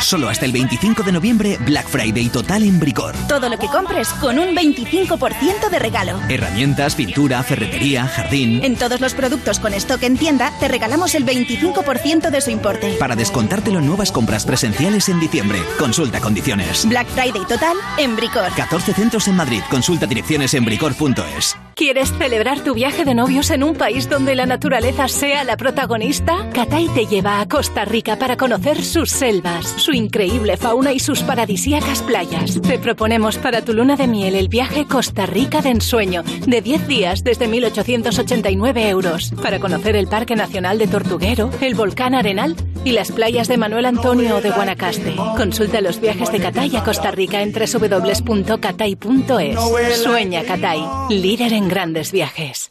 Solo 0.08 0.30
hasta 0.30 0.46
el 0.46 0.52
25 0.52 1.02
de 1.02 1.12
noviembre, 1.12 1.58
Black 1.66 1.86
Friday 1.86 2.30
total 2.30 2.62
en 2.62 2.80
Bricor. 2.80 3.14
Todo 3.28 3.50
lo 3.50 3.58
que 3.58 3.66
compres 3.66 4.08
con 4.14 4.38
un 4.38 4.56
25% 4.56 5.68
de 5.68 5.78
regalo. 5.78 6.18
Herramientas, 6.30 6.94
pintura, 6.94 7.42
ferretería, 7.42 8.06
jardín. 8.06 8.64
En 8.64 8.76
todos 8.76 9.02
los 9.02 9.12
productos 9.12 9.60
con 9.60 9.74
stock 9.74 10.02
en 10.04 10.16
tienda, 10.16 10.50
te 10.60 10.68
regalamos 10.68 11.14
el 11.14 11.26
25% 11.26 12.30
de 12.30 12.40
su 12.40 12.48
importe. 12.48 12.96
Para 12.98 13.16
descontártelo 13.16 13.80
en 13.80 13.86
nuevas 13.86 14.10
compras 14.10 14.46
presenciales 14.46 15.10
en 15.10 15.20
diciembre. 15.20 15.58
Consulta 15.78 16.20
condiciones. 16.20 16.86
Black 16.88 17.08
Friday 17.08 17.44
total 17.46 17.76
en 17.98 18.16
Bricor. 18.16 18.50
14 18.56 18.94
centros 18.94 19.28
en 19.28 19.36
Madrid. 19.36 19.60
Consulta 19.68 20.06
direcciones 20.06 20.54
en 20.54 20.64
bricor.es. 20.64 21.54
¿Quieres 21.78 22.12
celebrar 22.18 22.64
tu 22.64 22.74
viaje 22.74 23.04
de 23.04 23.14
novios 23.14 23.52
en 23.52 23.62
un 23.62 23.76
país 23.76 24.08
donde 24.08 24.34
la 24.34 24.46
naturaleza 24.46 25.06
sea 25.06 25.44
la 25.44 25.56
protagonista? 25.56 26.50
Catay 26.52 26.88
te 26.88 27.06
lleva 27.06 27.40
a 27.40 27.46
Costa 27.46 27.84
Rica 27.84 28.18
para 28.18 28.36
conocer 28.36 28.82
sus 28.82 29.10
selvas, 29.10 29.74
su 29.76 29.92
increíble 29.92 30.56
fauna 30.56 30.92
y 30.92 30.98
sus 30.98 31.22
paradisíacas 31.22 32.02
playas. 32.02 32.60
Te 32.62 32.80
proponemos 32.80 33.38
para 33.38 33.62
tu 33.62 33.74
luna 33.74 33.94
de 33.94 34.08
miel 34.08 34.34
el 34.34 34.48
viaje 34.48 34.86
Costa 34.86 35.24
Rica 35.26 35.62
de 35.62 35.68
ensueño, 35.70 36.24
de 36.24 36.60
10 36.60 36.88
días 36.88 37.22
desde 37.22 37.48
1.889 37.48 38.88
euros, 38.88 39.32
para 39.40 39.60
conocer 39.60 39.94
el 39.94 40.08
Parque 40.08 40.34
Nacional 40.34 40.78
de 40.78 40.88
Tortuguero, 40.88 41.48
el 41.60 41.76
volcán 41.76 42.16
Arenal 42.16 42.56
y 42.84 42.92
las 42.92 43.12
playas 43.12 43.48
de 43.48 43.56
Manuel 43.56 43.86
Antonio 43.86 44.36
o 44.36 44.40
de 44.40 44.50
Guanacaste. 44.50 45.16
Consulta 45.36 45.80
los 45.80 46.00
viajes 46.00 46.30
de 46.32 46.40
Catay 46.40 46.76
a 46.76 46.84
Costa 46.84 47.10
Rica 47.10 47.42
en 47.42 47.52
www.catay.es. 47.52 49.58
Sueña 50.02 50.44
Catay, 50.44 50.80
líder 51.10 51.52
en 51.52 51.68
grandes 51.68 52.12
viajes. 52.12 52.70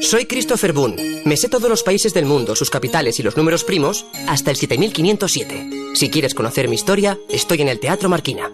Soy 0.00 0.26
Christopher 0.26 0.72
Boone. 0.72 1.22
Me 1.24 1.36
sé 1.36 1.48
todos 1.48 1.68
los 1.68 1.82
países 1.82 2.14
del 2.14 2.24
mundo, 2.24 2.56
sus 2.56 2.70
capitales 2.70 3.20
y 3.20 3.22
los 3.22 3.36
números 3.36 3.64
primos, 3.64 4.06
hasta 4.26 4.50
el 4.50 4.56
7507. 4.56 5.94
Si 5.94 6.10
quieres 6.10 6.34
conocer 6.34 6.68
mi 6.68 6.76
historia, 6.76 7.18
estoy 7.28 7.60
en 7.60 7.68
el 7.68 7.78
Teatro 7.78 8.08
Marquina. 8.08 8.50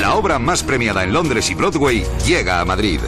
La 0.00 0.16
obra 0.16 0.38
más 0.38 0.62
premiada 0.62 1.04
en 1.04 1.12
Londres 1.12 1.50
y 1.50 1.54
Broadway 1.54 2.04
llega 2.26 2.60
a 2.60 2.64
Madrid. 2.64 3.00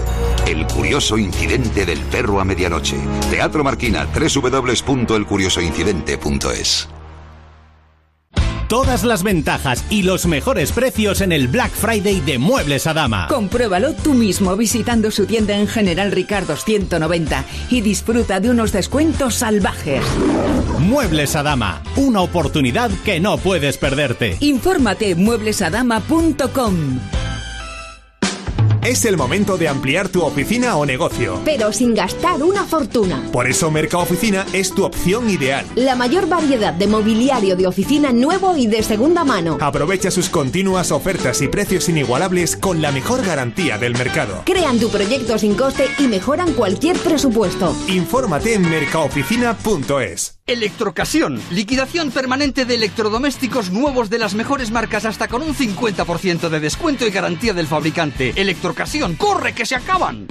El 0.47 0.67
curioso 0.67 1.19
incidente 1.19 1.87
del 1.87 2.01
perro 2.01 2.41
a 2.41 2.45
medianoche. 2.45 2.97
Teatro 3.31 3.63
Marquina, 3.63 4.07
www.elcuriosoincidente.es. 4.07 6.89
Todas 8.73 9.05
las 9.05 9.23
ventajas 9.23 9.85
y 9.91 10.03
los 10.03 10.25
mejores 10.25 10.73
precios 10.73 11.21
en 11.21 11.31
el 11.31 11.47
Black 11.47 11.73
Friday 11.73 12.21
de 12.21 12.39
Muebles 12.39 12.87
a 12.87 12.95
Dama. 12.95 13.27
Compruébalo 13.29 13.93
tú 13.93 14.15
mismo 14.15 14.57
visitando 14.57 15.11
su 15.11 15.27
tienda 15.27 15.59
en 15.59 15.69
General 15.69 16.11
Ricardo 16.11 16.57
190 16.57 17.45
y 17.69 17.83
disfruta 17.83 18.41
de 18.41 18.49
unos 18.49 18.73
descuentos 18.73 19.35
salvajes. 19.35 20.03
Muebles 20.79 21.37
a 21.37 21.43
Dama, 21.43 21.83
una 21.97 22.23
oportunidad 22.23 22.91
que 23.05 23.21
no 23.21 23.37
puedes 23.37 23.77
perderte. 23.77 24.39
Infórmate 24.41 25.11
en 25.11 25.23
mueblesadama.com. 25.23 26.99
Es 28.83 29.05
el 29.05 29.17
momento 29.17 29.57
de 29.59 29.69
ampliar 29.69 30.09
tu 30.09 30.23
oficina 30.23 30.77
o 30.77 30.85
negocio. 30.85 31.41
Pero 31.45 31.73
sin 31.73 31.95
gastar 31.95 32.43
una 32.43 32.65
fortuna. 32.65 33.23
Por 33.31 33.49
eso 33.49 33.71
Mercaoficina 33.71 34.45
es 34.53 34.75
tu 34.75 34.85
opción 34.85 35.31
ideal. 35.31 35.65
La 35.77 35.95
mayor 35.95 36.29
variedad 36.29 36.75
de 36.75 36.89
mobiliario 36.89 37.55
de 37.55 37.69
oficina 37.69 38.13
nuevo 38.13 38.57
y 38.57 38.67
de 38.67 38.83
segunda 38.83 39.23
mano. 39.23 39.57
Aprovecha 39.61 40.11
sus 40.11 40.29
continuas 40.29 40.91
ofertas 40.91 41.41
y 41.43 41.47
precios 41.47 41.89
inigualables 41.89 42.57
con 42.57 42.83
la 42.83 42.91
mejor 42.91 43.25
garantía 43.25 43.79
del 43.79 43.93
mercado. 43.93 44.43
Crean 44.47 44.81
tu 44.81 44.91
proyecto 44.91 45.39
sin 45.39 45.55
coste 45.55 45.87
y 46.01 46.09
mejoran 46.09 46.53
cualquier 46.55 46.97
presupuesto. 46.97 47.77
Infórmate 47.87 48.55
en 48.55 48.69
mercaoficina.es. 48.69 50.42
Electrocasión, 50.53 51.41
liquidación 51.51 52.11
permanente 52.11 52.67
de 52.67 52.75
electrodomésticos 52.75 53.71
nuevos 53.71 54.11
de 54.11 54.19
las 54.19 54.35
mejores 54.35 54.71
marcas 54.71 55.07
hasta 55.07 55.27
con 55.27 55.41
un 55.41 55.55
50% 55.55 56.51
de 56.51 56.61
descuento 56.61 57.07
y 57.07 57.11
garantía 57.11 57.55
del 57.55 57.67
fabricante. 57.67 58.35
Electrocasión, 58.37 59.15
corre 59.15 59.55
que 59.55 59.65
se 59.65 59.77
acaban. 59.77 60.27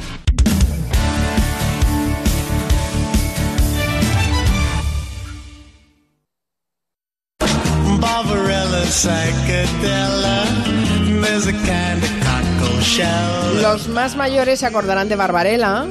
Los 13.60 13.88
más 13.88 14.16
mayores 14.16 14.60
se 14.60 14.68
acordarán 14.68 15.10
de 15.10 15.16
Barbarella, 15.16 15.88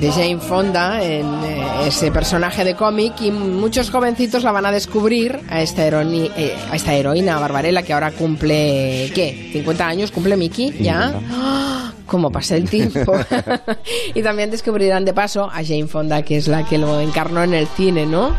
de 0.00 0.10
Jane 0.10 0.38
Fonda, 0.38 1.02
en 1.02 1.26
eh, 1.44 1.66
ese 1.86 2.10
personaje 2.10 2.64
de 2.64 2.74
cómic, 2.74 3.14
y 3.20 3.30
muchos 3.30 3.90
jovencitos 3.90 4.42
la 4.42 4.52
van 4.52 4.66
a 4.66 4.72
descubrir 4.72 5.40
a 5.48 5.60
esta, 5.62 5.86
heroni- 5.88 6.30
eh, 6.36 6.54
a 6.70 6.76
esta 6.76 6.94
heroína 6.94 7.38
Barbarella 7.38 7.82
que 7.82 7.92
ahora 7.92 8.10
cumple, 8.12 9.10
¿qué? 9.14 9.50
¿50 9.54 9.80
años? 9.80 10.10
¿Cumple 10.10 10.36
Mickey? 10.36 10.74
¿Ya? 10.80 11.14
¡Ah! 11.32 11.83
Como 12.06 12.30
pasa 12.30 12.56
el 12.56 12.68
tiempo. 12.68 13.12
y 14.14 14.22
también 14.22 14.50
descubrirán 14.50 15.04
de 15.04 15.12
paso 15.12 15.44
a 15.44 15.64
Jane 15.64 15.86
Fonda, 15.86 16.22
que 16.22 16.36
es 16.36 16.48
la 16.48 16.64
que 16.64 16.78
lo 16.78 17.00
encarnó 17.00 17.42
en 17.42 17.54
el 17.54 17.66
cine, 17.66 18.06
¿no? 18.06 18.34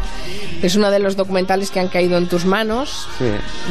Es 0.62 0.76
uno 0.76 0.90
de 0.90 1.00
los 1.00 1.16
documentales 1.16 1.70
que 1.70 1.80
han 1.80 1.90
caído 1.90 2.18
en 2.18 2.28
tus 2.28 2.46
manos 2.46 3.08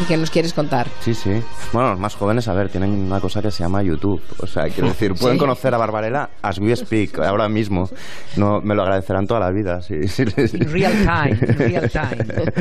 y 0.01 0.05
que 0.05 0.17
nos 0.17 0.31
quieres 0.31 0.53
contar. 0.53 0.87
Sí, 1.01 1.15
sí. 1.15 1.31
Bueno, 1.73 1.91
los 1.91 1.99
más 1.99 2.15
jóvenes, 2.15 2.47
a 2.47 2.55
ver, 2.55 2.69
tienen 2.69 2.91
una 2.91 3.21
cosa 3.21 3.43
que 3.43 3.51
se 3.51 3.65
llama 3.65 3.83
YouTube. 3.83 4.23
O 4.39 4.47
sea, 4.47 4.65
quiero 4.69 4.89
decir, 4.89 5.15
pueden 5.21 5.39
conocer 5.39 5.75
a 5.75 5.79
Barbarella 5.79 6.31
as 6.43 6.59
we 6.59 6.75
speak, 6.77 7.19
ahora 7.19 7.49
mismo. 7.49 7.89
No, 8.37 8.61
me 8.61 8.75
lo 8.75 8.83
agradecerán 8.83 9.27
toda 9.27 9.41
la 9.41 9.51
vida. 9.51 9.81
Sí, 9.81 10.07
sí, 10.09 10.25
real 10.25 10.93
time, 10.93 11.37
real 11.55 11.91
time. 11.91 12.53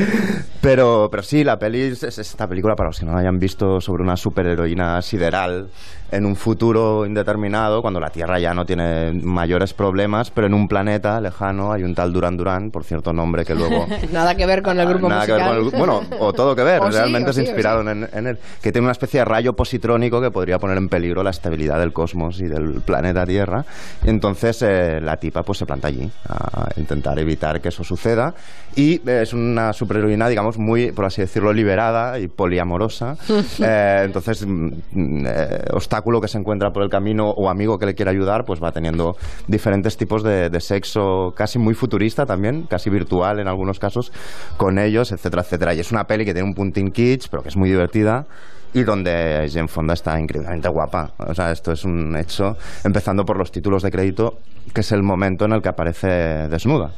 Pero, 0.60 1.08
pero 1.10 1.22
sí, 1.22 1.44
la 1.44 1.58
peli 1.58 1.82
es, 1.82 2.02
esta 2.02 2.48
película, 2.48 2.74
para 2.74 2.88
los 2.88 2.98
que 2.98 3.06
no 3.06 3.12
la 3.12 3.20
hayan 3.20 3.38
visto, 3.38 3.80
sobre 3.80 4.02
una 4.02 4.16
superheroína 4.16 5.00
sideral 5.02 5.68
en 6.10 6.26
un 6.26 6.36
futuro 6.36 7.06
indeterminado, 7.06 7.82
cuando 7.82 8.00
la 8.00 8.10
Tierra 8.10 8.38
ya 8.38 8.54
no 8.54 8.64
tiene 8.64 9.12
mayores 9.12 9.74
problemas, 9.74 10.30
pero 10.30 10.46
en 10.46 10.54
un 10.54 10.68
planeta 10.68 11.20
lejano 11.20 11.72
hay 11.72 11.82
un 11.82 11.94
tal 11.94 12.12
Duran 12.12 12.36
Duran, 12.36 12.70
por 12.70 12.84
cierto 12.84 13.12
nombre 13.12 13.44
que 13.44 13.54
luego... 13.54 13.86
nada 14.12 14.34
que 14.34 14.46
ver 14.46 14.62
con 14.62 14.78
el 14.78 14.88
grupo 14.88 15.08
nada 15.08 15.22
musical. 15.22 15.38
Que 15.38 15.44
ver 15.44 15.56
con 15.56 15.72
el, 15.72 15.78
bueno, 15.78 16.00
o 16.18 16.32
todo 16.32 16.54
que 16.54 16.62
ver, 16.62 16.80
realmente 16.90 17.30
es 17.30 17.38
inspirado 17.38 17.80
en, 17.82 18.08
en, 18.12 18.26
él, 18.26 18.38
que 18.62 18.72
tiene 18.72 18.86
una 18.86 18.92
especie 18.92 19.20
de 19.20 19.24
rayo 19.24 19.54
positrónico 19.54 20.20
que 20.20 20.30
podría 20.30 20.58
poner 20.58 20.78
en 20.78 20.88
peligro 20.88 21.22
la 21.22 21.30
estabilidad 21.30 21.78
del 21.78 21.92
cosmos 21.92 22.40
y 22.40 22.46
del 22.46 22.80
planeta 22.82 23.26
Tierra. 23.26 23.64
Y 24.04 24.10
entonces 24.10 24.62
eh, 24.62 25.00
la 25.00 25.16
tipa 25.16 25.42
pues 25.42 25.58
se 25.58 25.66
planta 25.66 25.88
allí 25.88 26.10
a 26.28 26.68
intentar 26.76 27.18
evitar 27.18 27.60
que 27.60 27.68
eso 27.68 27.84
suceda. 27.84 28.34
Y 28.76 28.94
eh, 29.08 29.20
es 29.22 29.32
una 29.32 29.72
superheroína, 29.72 30.28
digamos, 30.28 30.58
muy, 30.58 30.92
por 30.92 31.04
así 31.04 31.20
decirlo, 31.20 31.52
liberada 31.52 32.18
y 32.18 32.28
poliamorosa. 32.28 33.16
eh, 33.60 34.02
entonces, 34.04 34.44
mm, 34.46 35.26
eh, 35.26 35.64
obstáculo 36.04 36.20
que 36.20 36.28
se 36.28 36.38
encuentra 36.38 36.70
por 36.70 36.82
el 36.82 36.90
camino 36.90 37.30
o 37.30 37.48
amigo 37.48 37.78
que 37.78 37.86
le 37.86 37.94
quiere 37.94 38.10
ayudar, 38.10 38.44
pues 38.44 38.60
va 38.62 38.72
teniendo 38.72 39.16
diferentes 39.48 39.96
tipos 39.96 40.22
de, 40.22 40.50
de 40.50 40.60
sexo 40.60 41.32
casi 41.34 41.58
muy 41.58 41.74
futurista 41.74 42.26
también, 42.26 42.66
casi 42.68 42.90
virtual 42.90 43.40
en 43.40 43.48
algunos 43.48 43.78
casos, 43.78 44.12
con 44.58 44.78
ellos, 44.78 45.12
etcétera, 45.12 45.42
etcétera. 45.42 45.74
Y 45.74 45.80
es 45.80 45.92
una 45.92 46.04
peli 46.04 46.24
que 46.24 46.34
tiene 46.34 46.46
un 46.46 46.54
puntín 46.54 46.90
kitsch, 46.90 47.28
pero 47.30 47.42
que 47.42 47.48
es 47.48 47.56
muy 47.56 47.70
divertida 47.70 48.26
y 48.74 48.82
donde 48.82 49.48
Jane 49.50 49.68
Fonda 49.68 49.94
está 49.94 50.20
increíblemente 50.20 50.68
guapa. 50.68 51.12
O 51.18 51.32
sea, 51.32 51.52
esto 51.52 51.72
es 51.72 51.84
un 51.84 52.16
hecho, 52.16 52.56
empezando 52.84 53.24
por 53.24 53.38
los 53.38 53.50
títulos 53.50 53.82
de 53.82 53.90
crédito, 53.90 54.38
que 54.74 54.80
es 54.82 54.92
el 54.92 55.02
momento 55.02 55.46
en 55.46 55.52
el 55.52 55.62
que 55.62 55.68
aparece 55.68 56.48
desnuda. 56.48 56.92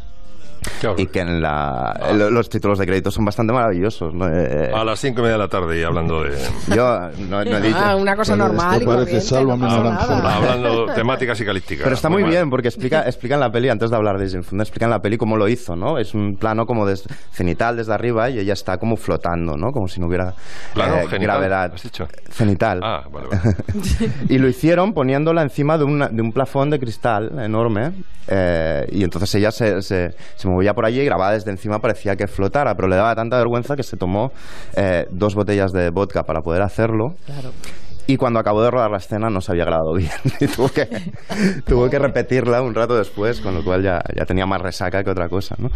Y 0.96 1.06
que 1.06 1.20
en 1.20 1.40
la, 1.40 2.12
los 2.12 2.48
títulos 2.48 2.78
de 2.78 2.86
crédito 2.86 3.10
son 3.10 3.24
bastante 3.24 3.52
maravillosos. 3.52 4.14
¿no? 4.14 4.28
Eh, 4.28 4.72
a 4.74 4.84
las 4.84 5.00
cinco 5.00 5.20
y 5.20 5.22
media 5.22 5.34
de 5.34 5.38
la 5.38 5.48
tarde 5.48 5.80
y 5.80 5.82
hablando 5.82 6.22
de... 6.22 6.36
Yo 6.74 7.00
no, 7.28 7.44
no 7.44 7.56
he 7.56 7.60
dicho... 7.60 7.78
Ah, 7.78 7.96
una 7.96 8.16
cosa 8.16 8.36
normal 8.36 8.82
y 8.82 8.84
corriente, 8.84 9.22
no 9.42 9.58
pasa 9.58 9.82
nada. 9.82 10.36
Hablando 10.36 10.86
temáticas 10.94 11.38
psicalísticas. 11.38 11.84
Pero 11.84 11.94
está 11.94 12.08
muy, 12.08 12.22
bien, 12.22 12.50
porque 12.50 12.68
explica, 12.68 13.02
explica 13.06 13.34
en 13.34 13.40
la 13.40 13.50
peli, 13.50 13.68
antes 13.68 13.90
de 13.90 13.96
hablar 13.96 14.18
de 14.18 14.28
Jane 14.28 14.42
Fonda, 14.42 14.62
explica 14.62 14.86
en 14.86 14.90
la 14.90 15.00
peli 15.00 15.16
cómo 15.16 15.36
lo 15.36 15.48
hizo, 15.48 15.76
¿no? 15.76 15.98
Es 15.98 16.14
un 16.14 16.36
plano 16.36 16.66
como 16.66 16.86
des, 16.86 17.04
cenital 17.30 17.76
desde 17.76 17.92
arriba 17.92 18.30
y 18.30 18.38
ella 18.38 18.52
está 18.52 18.78
como 18.78 18.96
flotando, 18.96 19.56
¿no? 19.56 19.72
Como 19.72 19.88
si 19.88 20.00
no 20.00 20.06
hubiera 20.06 20.34
plano, 20.74 20.96
eh, 20.96 21.06
genital, 21.08 21.20
gravedad. 21.20 21.72
¿has 21.74 21.82
dicho? 21.82 22.08
Cenital. 22.30 22.80
Ah, 22.82 23.04
vale, 23.10 23.28
vale. 23.30 23.56
y 24.28 24.38
lo 24.38 24.48
hicieron 24.48 24.92
poniéndola 24.92 25.42
encima 25.42 25.78
de, 25.78 25.84
una, 25.84 26.08
de 26.08 26.22
un 26.22 26.32
plafón 26.32 26.70
de 26.70 26.78
cristal 26.78 27.38
enorme 27.38 27.92
eh, 28.28 28.86
y 28.90 29.04
entonces 29.04 29.34
ella 29.36 29.52
se, 29.52 29.82
se, 29.82 30.14
se 30.34 30.48
movía 30.56 30.74
por 30.74 30.86
allí 30.86 31.00
y 31.00 31.04
grababa 31.04 31.32
desde 31.32 31.50
encima 31.50 31.78
parecía 31.78 32.16
que 32.16 32.26
flotara, 32.26 32.74
pero 32.74 32.88
le 32.88 32.96
daba 32.96 33.14
tanta 33.14 33.36
vergüenza 33.36 33.76
que 33.76 33.82
se 33.82 33.96
tomó 33.96 34.32
eh, 34.76 35.06
dos 35.10 35.34
botellas 35.34 35.72
de 35.72 35.90
vodka 35.90 36.22
para 36.22 36.40
poder 36.40 36.62
hacerlo. 36.62 37.14
Claro. 37.26 37.50
Y 38.08 38.16
cuando 38.16 38.38
acabó 38.38 38.62
de 38.62 38.70
rodar 38.70 38.90
la 38.90 38.98
escena 38.98 39.30
no 39.30 39.40
se 39.40 39.50
había 39.52 39.64
grabado 39.64 39.94
bien. 39.94 40.10
Y 40.40 40.46
tuvo 40.46 40.68
que, 40.68 40.88
tuvo 41.66 41.90
que 41.90 41.98
repetirla 41.98 42.62
un 42.62 42.74
rato 42.74 42.96
después, 42.96 43.40
con 43.40 43.54
lo 43.54 43.64
cual 43.64 43.82
ya, 43.82 44.00
ya 44.14 44.24
tenía 44.24 44.46
más 44.46 44.60
resaca 44.60 45.02
que 45.02 45.10
otra 45.10 45.28
cosa. 45.28 45.56
¿no? 45.58 45.70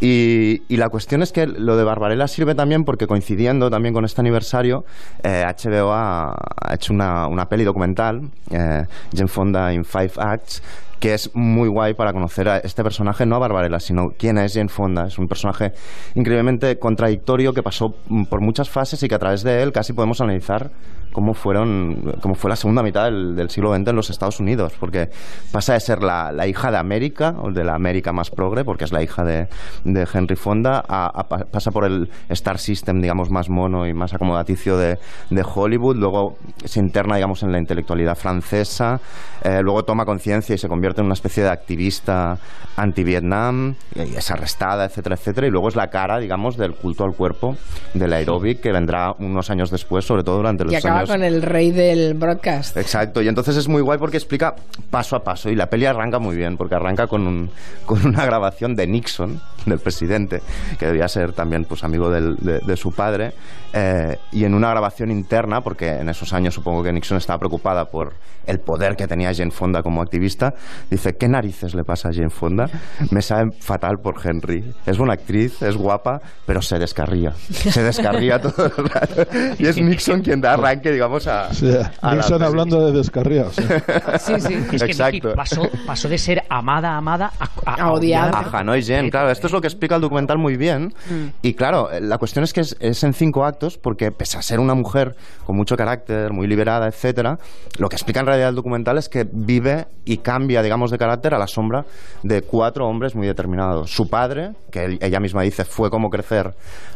Y, 0.00 0.62
y, 0.68 0.76
la 0.76 0.88
cuestión 0.88 1.22
es 1.22 1.32
que 1.32 1.46
lo 1.46 1.76
de 1.76 1.84
Barbarella 1.84 2.26
sirve 2.28 2.54
también 2.54 2.84
porque 2.84 3.06
coincidiendo 3.06 3.70
también 3.70 3.94
con 3.94 4.04
este 4.04 4.20
aniversario, 4.20 4.84
eh, 5.22 5.44
HBO 5.46 5.92
ha, 5.92 6.32
ha, 6.32 6.74
hecho 6.74 6.92
una, 6.92 7.26
una 7.26 7.46
peli 7.46 7.64
documental, 7.64 8.28
eh, 8.50 8.84
Jane 9.14 9.28
Fonda 9.28 9.72
in 9.72 9.84
Five 9.84 10.12
Acts, 10.18 10.62
que 11.00 11.14
es 11.14 11.30
muy 11.34 11.68
guay 11.68 11.94
para 11.94 12.12
conocer 12.12 12.48
a 12.48 12.58
este 12.58 12.84
personaje, 12.84 13.24
no 13.24 13.36
a 13.36 13.38
Barbarella, 13.38 13.80
sino 13.80 14.10
quién 14.16 14.36
es 14.38 14.54
Jane 14.54 14.68
Fonda. 14.68 15.06
Es 15.06 15.18
un 15.18 15.28
personaje 15.28 15.72
increíblemente 16.14 16.78
contradictorio 16.78 17.54
que 17.54 17.62
pasó 17.62 17.94
por 18.28 18.40
muchas 18.42 18.68
fases 18.68 19.02
y 19.02 19.08
que 19.08 19.14
a 19.14 19.18
través 19.18 19.42
de 19.42 19.62
él 19.62 19.72
casi 19.72 19.94
podemos 19.94 20.20
analizar 20.20 20.70
cómo 21.12 21.34
fueron 21.34 22.14
cómo 22.20 22.34
fue 22.34 22.50
la 22.50 22.56
segunda 22.56 22.82
mitad 22.82 23.04
del, 23.04 23.34
del 23.34 23.50
siglo 23.50 23.74
XX 23.74 23.88
en 23.88 23.96
los 23.96 24.10
Estados 24.10 24.40
Unidos, 24.40 24.74
porque 24.78 25.10
pasa 25.50 25.72
de 25.72 25.80
ser 25.80 26.02
la, 26.02 26.32
la, 26.32 26.46
hija 26.46 26.70
de 26.70 26.76
América, 26.76 27.34
o 27.42 27.50
de 27.50 27.64
la 27.64 27.74
América 27.74 28.12
más 28.12 28.30
progre, 28.30 28.64
porque 28.64 28.84
es 28.84 28.92
la 28.92 29.02
hija 29.02 29.24
de, 29.24 29.48
de 29.84 30.08
Henry 30.12 30.36
Fonda, 30.36 30.84
a, 30.86 31.06
a, 31.06 31.28
pasa 31.28 31.70
por 31.70 31.84
el 31.84 32.10
Star 32.28 32.58
System, 32.58 33.00
digamos, 33.00 33.30
más 33.30 33.48
mono 33.48 33.86
y 33.86 33.94
más 33.94 34.14
acomodaticio 34.14 34.76
de, 34.76 34.98
de 35.30 35.44
Hollywood, 35.54 35.96
luego 35.96 36.36
se 36.64 36.80
interna, 36.80 37.16
digamos, 37.16 37.42
en 37.42 37.52
la 37.52 37.58
intelectualidad 37.58 38.16
francesa, 38.16 39.00
eh, 39.42 39.60
luego 39.62 39.84
toma 39.84 40.04
conciencia 40.04 40.54
y 40.54 40.58
se 40.58 40.68
convierte 40.68 40.89
en 40.98 41.06
una 41.06 41.14
especie 41.14 41.42
de 41.42 41.50
activista 41.50 42.38
anti-Vietnam, 42.76 43.74
y 43.94 44.16
es 44.16 44.30
arrestada, 44.30 44.86
etcétera, 44.86 45.16
etcétera, 45.16 45.46
y 45.46 45.50
luego 45.50 45.68
es 45.68 45.76
la 45.76 45.88
cara, 45.88 46.18
digamos, 46.18 46.56
del 46.56 46.74
culto 46.74 47.04
al 47.04 47.14
cuerpo, 47.14 47.56
del 47.94 48.12
aeróbic, 48.12 48.60
que 48.60 48.72
vendrá 48.72 49.12
unos 49.18 49.50
años 49.50 49.70
después, 49.70 50.04
sobre 50.04 50.22
todo 50.22 50.36
durante 50.36 50.64
los 50.64 50.72
y 50.72 50.76
acaba 50.76 51.00
años... 51.00 51.10
con 51.10 51.22
el 51.22 51.42
rey 51.42 51.70
del 51.70 52.14
broadcast. 52.14 52.76
Exacto, 52.76 53.20
y 53.22 53.28
entonces 53.28 53.56
es 53.56 53.68
muy 53.68 53.82
guay 53.82 53.98
porque 53.98 54.16
explica 54.16 54.54
paso 54.90 55.16
a 55.16 55.22
paso, 55.22 55.50
y 55.50 55.56
la 55.56 55.66
peli 55.66 55.86
arranca 55.86 56.18
muy 56.18 56.36
bien, 56.36 56.56
porque 56.56 56.74
arranca 56.74 57.06
con, 57.06 57.26
un, 57.26 57.50
con 57.84 58.06
una 58.06 58.24
grabación 58.24 58.74
de 58.74 58.86
Nixon, 58.86 59.40
del 59.70 59.80
presidente, 59.80 60.42
que 60.78 60.86
debía 60.86 61.08
ser 61.08 61.32
también 61.32 61.64
pues 61.64 61.82
amigo 61.84 62.10
del, 62.10 62.36
de, 62.36 62.60
de, 62.60 62.76
su 62.76 62.92
padre, 62.92 63.32
eh, 63.72 64.16
y 64.32 64.44
en 64.44 64.54
una 64.54 64.70
grabación 64.70 65.10
interna, 65.10 65.60
porque 65.60 65.88
en 65.88 66.08
esos 66.08 66.32
años 66.32 66.54
supongo 66.54 66.82
que 66.82 66.92
Nixon 66.92 67.18
estaba 67.18 67.38
preocupada 67.38 67.86
por 67.86 68.12
el 68.46 68.58
poder 68.58 68.96
que 68.96 69.06
tenía 69.06 69.32
Jane 69.34 69.50
Fonda 69.50 69.82
como 69.82 70.02
activista, 70.02 70.54
dice, 70.90 71.14
¿qué 71.18 71.28
narices 71.28 71.74
le 71.74 71.84
pasa 71.84 72.08
a 72.08 72.12
Jane 72.12 72.30
Fonda? 72.30 72.66
Me 73.10 73.22
sabe 73.22 73.50
fatal 73.60 73.98
por 74.02 74.14
Henry. 74.24 74.72
Es 74.86 74.98
buena 74.98 75.14
actriz, 75.14 75.62
es 75.62 75.76
guapa, 75.76 76.20
pero 76.46 76.60
se 76.60 76.78
descarría. 76.78 77.30
Se 77.32 77.82
descarría 77.82 78.38
todo 78.42 78.66
el 78.66 78.88
rato. 78.88 79.26
Y 79.58 79.66
es 79.66 79.80
Nixon 79.80 80.22
quien 80.22 80.40
da 80.40 80.54
arranque, 80.54 80.90
digamos, 80.90 81.26
a... 81.26 81.52
Sí, 81.52 81.70
a 82.02 82.14
Nixon 82.14 82.42
hablando 82.42 82.86
de 82.86 82.92
descarriados. 82.92 83.54
Sí, 83.54 84.34
sí. 84.40 84.54
Es 84.70 84.82
que 84.82 84.90
Exacto. 84.92 85.34
Pasó, 85.34 85.62
pasó 85.86 86.08
de 86.08 86.18
ser 86.18 86.42
amada, 86.48 86.96
amada, 86.96 87.32
a, 87.38 87.48
a, 87.66 87.74
a 87.82 87.92
odiar. 87.92 88.34
A 88.34 88.58
Hanoi 88.58 88.82
Jen, 88.82 89.10
claro. 89.10 89.30
Esto 89.30 89.46
es 89.46 89.52
lo 89.52 89.59
que 89.60 89.66
explica 89.66 89.96
el 89.96 90.00
documental 90.00 90.38
muy 90.38 90.56
bien. 90.56 90.94
Mm. 91.08 91.26
Y 91.42 91.54
claro, 91.54 91.88
la 92.00 92.18
cuestión 92.18 92.44
es 92.44 92.52
que 92.52 92.60
es, 92.60 92.76
es, 92.80 93.02
en 93.02 93.14
cinco 93.14 93.44
actos, 93.44 93.78
porque 93.78 94.10
pese 94.12 94.38
a 94.38 94.42
ser 94.42 94.60
una 94.60 94.74
mujer 94.74 95.16
con 95.44 95.56
mucho 95.56 95.76
carácter, 95.76 96.32
muy 96.32 96.46
liberada, 96.46 96.86
etcétera, 96.86 97.38
lo 97.78 97.88
que 97.88 97.96
explica 97.96 98.20
en 98.20 98.26
realidad 98.26 98.50
el 98.50 98.54
documental 98.54 98.98
es 98.98 99.08
que 99.08 99.26
vive 99.30 99.86
y 100.04 100.18
cambia, 100.18 100.62
digamos, 100.62 100.90
de 100.90 100.98
carácter 100.98 101.34
a 101.34 101.38
la 101.38 101.46
sombra 101.46 101.84
de 102.22 102.42
cuatro 102.42 102.88
hombres 102.88 103.14
muy 103.14 103.26
determinados. 103.26 103.90
Su 103.90 104.08
padre, 104.08 104.52
que 104.70 104.98
ella 105.00 105.20
misma 105.20 105.42
dice 105.42 105.64
fue 105.64 105.90
como 105.90 106.10
crecer 106.10 106.54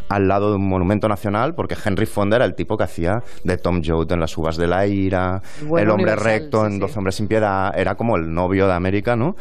al 0.09 0.29
lado 0.29 0.51
de 0.51 0.57
un 0.57 0.69
monumento 0.69 1.09
nacional, 1.09 1.55
porque 1.55 1.77
Henry 1.83 2.07
Fonda 2.07 2.37
era 2.37 2.45
el 2.45 2.55
tipo 2.55 2.77
que 2.77 2.85
hacía 2.85 3.23
de 3.43 3.57
Tom 3.57 3.83
Joad 3.85 4.11
en 4.13 4.21
Las 4.21 4.37
Uvas 4.37 4.57
de 4.57 4.67
la 4.67 4.87
Ira, 4.87 5.41
bueno, 5.63 5.79
el 5.79 5.91
hombre 5.91 6.13
universal, 6.13 6.41
recto 6.41 6.67
en 6.67 6.73
sí. 6.73 6.79
Doce 6.79 6.99
Hombres 6.99 7.15
sin 7.17 7.29
Piedad, 7.29 7.73
era 7.77 7.95
como 7.95 8.17
el 8.17 8.33
novio 8.33 8.67
de 8.67 8.75
América, 8.75 9.17
¿no? 9.17 9.37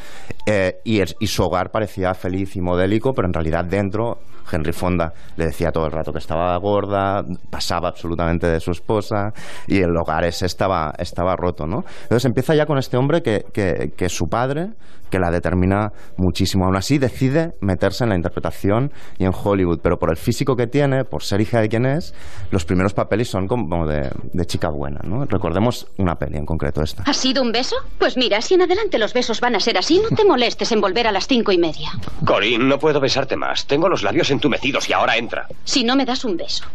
Eh, 0.45 0.76
y, 0.84 0.99
es, 0.99 1.15
y 1.19 1.28
su 1.28 1.43
hogar 1.43 1.71
parecía 1.71 2.13
feliz 2.13 2.56
y 2.56 2.62
modélico, 2.62 3.13
pero 3.13 3.28
en 3.28 3.34
realidad 3.34 3.65
dentro 3.65 4.19
Henry 4.51 4.73
Fonda 4.73 5.13
le 5.38 5.45
decía 5.45 5.71
todo 5.71 5.86
el 5.86 5.91
rato 5.91 6.12
que 6.12 6.19
estaba 6.19 6.56
gorda, 6.58 7.23
pasaba 7.49 7.89
absolutamente 7.89 8.47
de 8.47 8.60
su 8.60 8.71
esposa 8.71 9.32
y 9.67 9.79
el 9.79 9.95
hogar 9.95 10.23
ese 10.25 10.45
estaba, 10.45 10.93
estaba 10.97 11.36
roto, 11.36 11.65
¿no? 11.65 11.84
Entonces 12.03 12.25
empieza 12.25 12.56
ya 12.56 12.65
con 12.65 12.77
este 12.77 12.97
hombre 12.97 13.21
que, 13.21 13.45
que, 13.53 13.91
que, 13.95 14.06
es 14.06 14.15
su 14.15 14.25
padre, 14.27 14.71
que 15.10 15.19
la 15.19 15.29
determina 15.29 15.91
muchísimo. 16.17 16.65
Aún 16.65 16.75
así 16.75 16.97
decide 16.97 17.51
meterse 17.62 18.03
en 18.03 18.10
la 18.10 18.15
interpretación 18.15 18.91
y 19.17 19.25
en 19.25 19.32
Hollywood, 19.34 19.79
pero 19.82 19.97
por 19.97 20.10
el 20.10 20.17
físico 20.17 20.56
que 20.56 20.67
tiene, 20.67 21.03
por 21.03 21.23
ser 21.23 21.41
hija 21.41 21.62
de 21.62 21.69
quien 21.69 21.86
es, 21.86 22.13
los 22.51 22.65
primeros 22.65 22.93
papeles 22.93 23.29
son 23.29 23.47
como 23.47 23.86
de, 23.86 24.10
de 24.34 24.45
chica 24.45 24.69
buena, 24.69 25.01
¿no? 25.03 25.25
Recordemos 25.25 25.88
una 25.97 26.15
peli 26.15 26.38
en 26.38 26.45
concreto 26.45 26.82
esta. 26.82 27.03
¿Ha 27.06 27.13
sido 27.13 27.43
un 27.43 27.51
beso? 27.51 27.75
Pues 27.99 28.17
mira, 28.17 28.41
si 28.41 28.56
en 28.56 28.63
adelante 28.63 28.97
los 28.97 29.13
besos 29.13 29.39
van 29.39 29.56
a 29.56 29.60
ser 29.60 29.77
así, 29.77 29.99
no 29.99 30.15
te 30.15 30.25
molestes 30.25 30.71
en 30.71 30.82
volver 30.82 31.08
a 31.08 31.12
las 31.12 31.27
cinco 31.27 31.51
y 31.51 31.58
media. 31.58 31.91
Corín, 32.25 32.67
no 32.67 32.77
puedo 32.77 32.99
besarte 32.99 33.36
más. 33.36 33.67
Tengo 33.67 33.88
los 33.89 34.03
labios 34.03 34.32
entumecidos 34.34 34.89
y 34.89 34.93
ahora 34.93 35.17
entra. 35.17 35.48
Si 35.63 35.84
no 35.84 35.96
me 35.96 36.06
das 36.06 36.26
un 36.26 36.38
beso. 36.38 36.65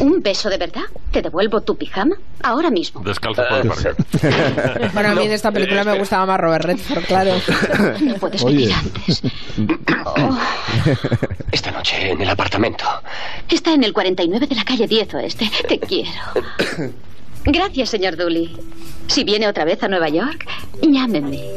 ¿Un 0.00 0.20
beso 0.20 0.50
de 0.50 0.58
verdad? 0.58 0.82
¿Te 1.12 1.22
devuelvo 1.22 1.60
tu 1.60 1.76
pijama? 1.76 2.16
Ahora 2.42 2.70
mismo. 2.70 3.02
Descalzo 3.02 3.42
por 3.48 3.58
el 3.58 3.68
parque. 3.68 4.90
bueno, 4.92 5.10
a 5.10 5.14
mí 5.14 5.24
en 5.24 5.32
esta 5.32 5.52
película 5.52 5.84
me 5.84 5.96
gustaba 5.98 6.26
más 6.26 6.40
Robert 6.40 6.64
Redford, 6.64 7.04
claro. 7.04 7.32
No 8.00 8.14
puedes 8.14 8.44
venir 8.44 8.72
antes. 8.72 9.22
Oh. 10.04 10.38
Esta 11.52 11.70
noche 11.70 12.10
en 12.10 12.20
el 12.20 12.28
apartamento. 12.28 12.84
Está 13.48 13.74
en 13.74 13.84
el 13.84 13.92
49 13.92 14.46
de 14.46 14.54
la 14.54 14.64
calle 14.64 14.86
10 14.86 15.14
oeste. 15.14 15.50
Te 15.68 15.78
quiero. 15.78 16.10
Gracias, 17.44 17.90
señor 17.90 18.16
Dooley. 18.16 18.56
Si 19.08 19.24
viene 19.24 19.46
otra 19.48 19.64
vez 19.64 19.82
a 19.82 19.88
Nueva 19.88 20.08
York, 20.08 20.46
llámeme. 20.82 21.40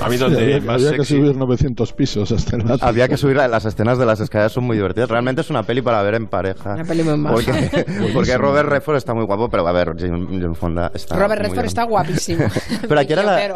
A 0.00 0.08
mí 0.08 0.16
Sí, 0.16 0.22
donde 0.22 0.42
había, 0.42 0.60
más 0.60 0.76
había 0.84 0.98
que 0.98 1.04
subir 1.04 1.36
900 1.36 1.92
pisos 1.92 2.30
hasta 2.32 2.56
el 2.56 2.62
ático. 2.62 2.86
Había 2.86 3.08
que 3.08 3.16
subir 3.16 3.36
la- 3.36 3.48
las 3.48 3.64
escenas 3.64 3.98
de 3.98 4.06
las 4.06 4.20
escaleras, 4.20 4.52
son 4.52 4.64
muy 4.64 4.76
divertidas. 4.76 5.08
Realmente 5.10 5.40
es 5.40 5.50
una 5.50 5.62
peli 5.64 5.82
para 5.82 6.02
ver 6.02 6.14
en 6.14 6.26
pareja. 6.28 6.74
Una 6.74 6.84
peli 6.84 7.02
muy. 7.02 7.32
Porque, 7.32 7.52
porque 8.14 8.38
Robert 8.38 8.68
Redford 8.68 8.96
está 8.96 9.14
muy 9.14 9.24
guapo, 9.24 9.48
pero 9.48 9.66
a 9.66 9.72
ver, 9.72 9.94
Jane, 9.98 10.26
Jane 10.40 10.54
Fonda 10.54 10.90
está. 10.94 11.16
Robert 11.16 11.42
Redford 11.42 11.64
está 11.66 11.84
guapísimo. 11.84 12.44
Pero 12.88 13.00
aquí 13.00 13.12
era 13.12 13.22
la. 13.22 13.48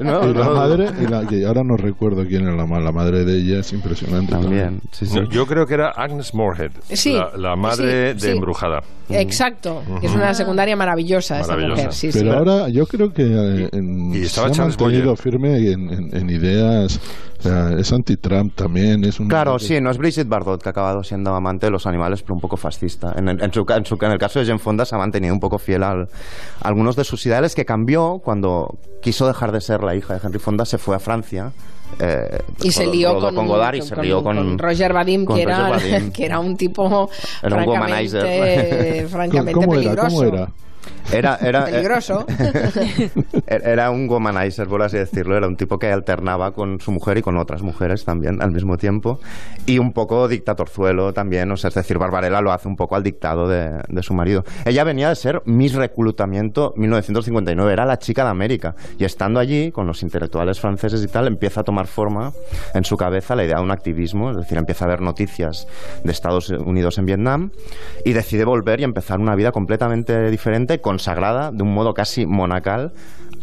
no, 0.00 0.28
y 0.28 0.34
la 0.34 0.44
no, 0.44 0.54
madre, 0.54 0.90
y 1.02 1.06
la, 1.06 1.48
ahora 1.48 1.62
no 1.64 1.76
recuerdo 1.76 2.24
quién 2.26 2.42
era 2.44 2.54
la, 2.56 2.66
ma- 2.66 2.80
la 2.80 2.92
madre 2.92 3.24
de 3.24 3.38
ella, 3.38 3.60
es 3.60 3.72
impresionante. 3.72 4.32
También, 4.32 4.80
Yo 5.30 5.46
creo 5.46 5.66
que 5.66 5.74
era 5.74 5.90
Agnes 5.90 6.34
Moorehead, 6.34 6.72
Sí, 6.92 7.14
la, 7.14 7.30
la 7.36 7.56
madre 7.56 8.12
sí, 8.12 8.14
de 8.14 8.20
sí. 8.20 8.28
Embrujada. 8.36 8.82
Exacto, 9.08 9.82
es 10.02 10.12
una 10.12 10.34
secundaria 10.34 10.74
maravillosa 10.76 11.38
esa 11.40 11.48
Maravillosa. 11.52 11.82
mujer. 11.82 11.92
Sí, 11.96 12.12
sí. 12.12 12.18
Pero 12.18 12.34
ahora 12.38 12.68
yo 12.68 12.86
creo 12.86 13.12
que 13.12 13.22
eh, 13.24 13.68
en- 13.72 14.14
Y 14.14 14.18
se 14.20 14.26
estaba 14.26 14.48
ha 14.48 14.50
Charles 14.50 14.78
mantenido 14.78 15.10
Boyer. 15.14 15.18
firme 15.18 15.56
en, 15.72 15.90
en- 15.92 16.16
en 16.16 16.30
ideas. 16.30 17.00
O 17.38 17.42
sea, 17.42 17.70
es 17.78 17.92
anti-Trump 17.92 18.54
también. 18.54 19.04
Es 19.04 19.20
un 19.20 19.28
Claro, 19.28 19.58
sí, 19.58 19.78
no 19.80 19.90
es 19.90 19.98
Brigitte 19.98 20.28
Bardot 20.28 20.62
que 20.62 20.68
ha 20.68 20.72
acabado 20.72 21.02
siendo 21.04 21.34
amante 21.34 21.66
de 21.66 21.70
los 21.70 21.86
animales, 21.86 22.22
pero 22.22 22.34
un 22.34 22.40
poco 22.40 22.56
fascista. 22.56 23.12
En, 23.16 23.28
el- 23.28 23.42
en 23.42 23.52
su, 23.52 23.64
ca- 23.64 23.76
en 23.76 23.84
su- 23.84 23.98
en 24.00 24.10
el 24.12 24.18
caso 24.18 24.38
de 24.40 24.46
Jane 24.46 24.58
Fonda 24.58 24.84
se 24.84 24.94
ha 24.94 24.98
mantenido 24.98 25.34
un 25.34 25.40
poco 25.40 25.58
fiel 25.58 25.82
al- 25.82 26.08
a 26.62 26.68
algunos 26.68 26.96
de 26.96 27.04
sus 27.04 27.24
ideales 27.26 27.54
que 27.54 27.64
cambió 27.64 28.20
cuando 28.24 28.78
quiso 29.02 29.26
dejar 29.26 29.52
de 29.52 29.60
ser 29.60 29.82
la 29.84 29.94
hija 29.94 30.14
de 30.14 30.20
Henry 30.24 30.38
Fonda, 30.38 30.64
se 30.64 30.78
fue 30.78 30.96
a 30.96 30.98
Francia. 30.98 31.52
eh, 32.00 32.40
Y 32.62 32.72
se 32.72 32.86
lió 32.88 33.18
con, 33.20 33.46
Godard 33.46 33.76
y 33.76 33.82
se 33.82 33.94
lió 34.02 34.22
con, 34.22 34.58
Roger 34.58 34.92
Vadim, 34.92 35.24
con 35.24 35.36
que, 35.36 35.42
era, 35.42 35.68
Roger 35.74 35.92
Vadim. 35.92 36.10
que 36.12 36.24
era 36.26 36.40
un 36.40 36.56
tipo 36.56 37.08
Era 37.42 37.56
un 37.58 37.64
francamente, 37.64 38.18
womanizer. 38.18 39.08
francamente 39.08 39.52
¿Cómo 39.52 39.74
era? 39.74 39.82
peligroso. 39.82 40.08
¿Cómo 40.16 40.22
era? 40.24 40.48
Era, 41.12 41.38
era, 41.40 41.64
Peligroso. 41.64 42.26
Era 43.46 43.90
un 43.90 44.08
womanizer, 44.08 44.66
por 44.66 44.82
así 44.82 44.96
decirlo. 44.96 45.36
Era 45.36 45.46
un 45.46 45.56
tipo 45.56 45.78
que 45.78 45.90
alternaba 45.90 46.52
con 46.52 46.80
su 46.80 46.90
mujer 46.92 47.18
y 47.18 47.22
con 47.22 47.36
otras 47.36 47.62
mujeres 47.62 48.04
también 48.04 48.42
al 48.42 48.52
mismo 48.52 48.76
tiempo. 48.76 49.20
Y 49.66 49.78
un 49.78 49.92
poco 49.92 50.28
dictatorzuelo 50.28 51.12
también. 51.12 51.50
O 51.52 51.56
sea, 51.56 51.68
es 51.68 51.74
decir, 51.74 51.98
Barbarella 51.98 52.40
lo 52.40 52.52
hace 52.52 52.68
un 52.68 52.76
poco 52.76 52.96
al 52.96 53.02
dictado 53.02 53.48
de, 53.48 53.80
de 53.88 54.02
su 54.02 54.14
marido. 54.14 54.44
Ella 54.64 54.84
venía 54.84 55.08
de 55.08 55.16
ser 55.16 55.42
Miss 55.44 55.74
Reclutamiento 55.74 56.72
1959. 56.76 57.72
Era 57.72 57.84
la 57.84 57.98
chica 57.98 58.24
de 58.24 58.30
América. 58.30 58.74
Y 58.98 59.04
estando 59.04 59.40
allí, 59.40 59.70
con 59.70 59.86
los 59.86 60.02
intelectuales 60.02 60.60
franceses 60.60 61.02
y 61.02 61.08
tal, 61.08 61.26
empieza 61.26 61.60
a 61.60 61.64
tomar 61.64 61.86
forma 61.86 62.32
en 62.74 62.84
su 62.84 62.96
cabeza 62.96 63.36
la 63.36 63.44
idea 63.44 63.56
de 63.56 63.62
un 63.62 63.70
activismo. 63.70 64.30
Es 64.30 64.36
decir, 64.36 64.58
empieza 64.58 64.84
a 64.84 64.88
ver 64.88 65.00
noticias 65.00 65.66
de 66.02 66.12
Estados 66.12 66.50
Unidos 66.50 66.98
en 66.98 67.06
Vietnam 67.06 67.50
y 68.04 68.12
decide 68.12 68.44
volver 68.44 68.80
y 68.80 68.84
empezar 68.84 69.18
una 69.20 69.34
vida 69.34 69.52
completamente 69.52 70.30
diferente, 70.30 70.80
consagrada 70.96 71.50
de 71.52 71.62
un 71.62 71.74
modo 71.74 71.92
casi 71.92 72.24
monacal 72.24 72.92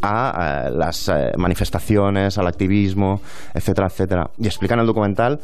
a 0.02 0.66
eh, 0.66 0.72
las 0.72 1.08
eh, 1.08 1.32
manifestaciones, 1.38 2.38
al 2.40 2.48
activismo, 2.48 3.22
etcétera, 3.54 3.88
etcétera. 3.88 4.30
Y 4.40 4.48
explica 4.48 4.74
en 4.74 4.80
el 4.80 4.88
documental, 4.88 5.40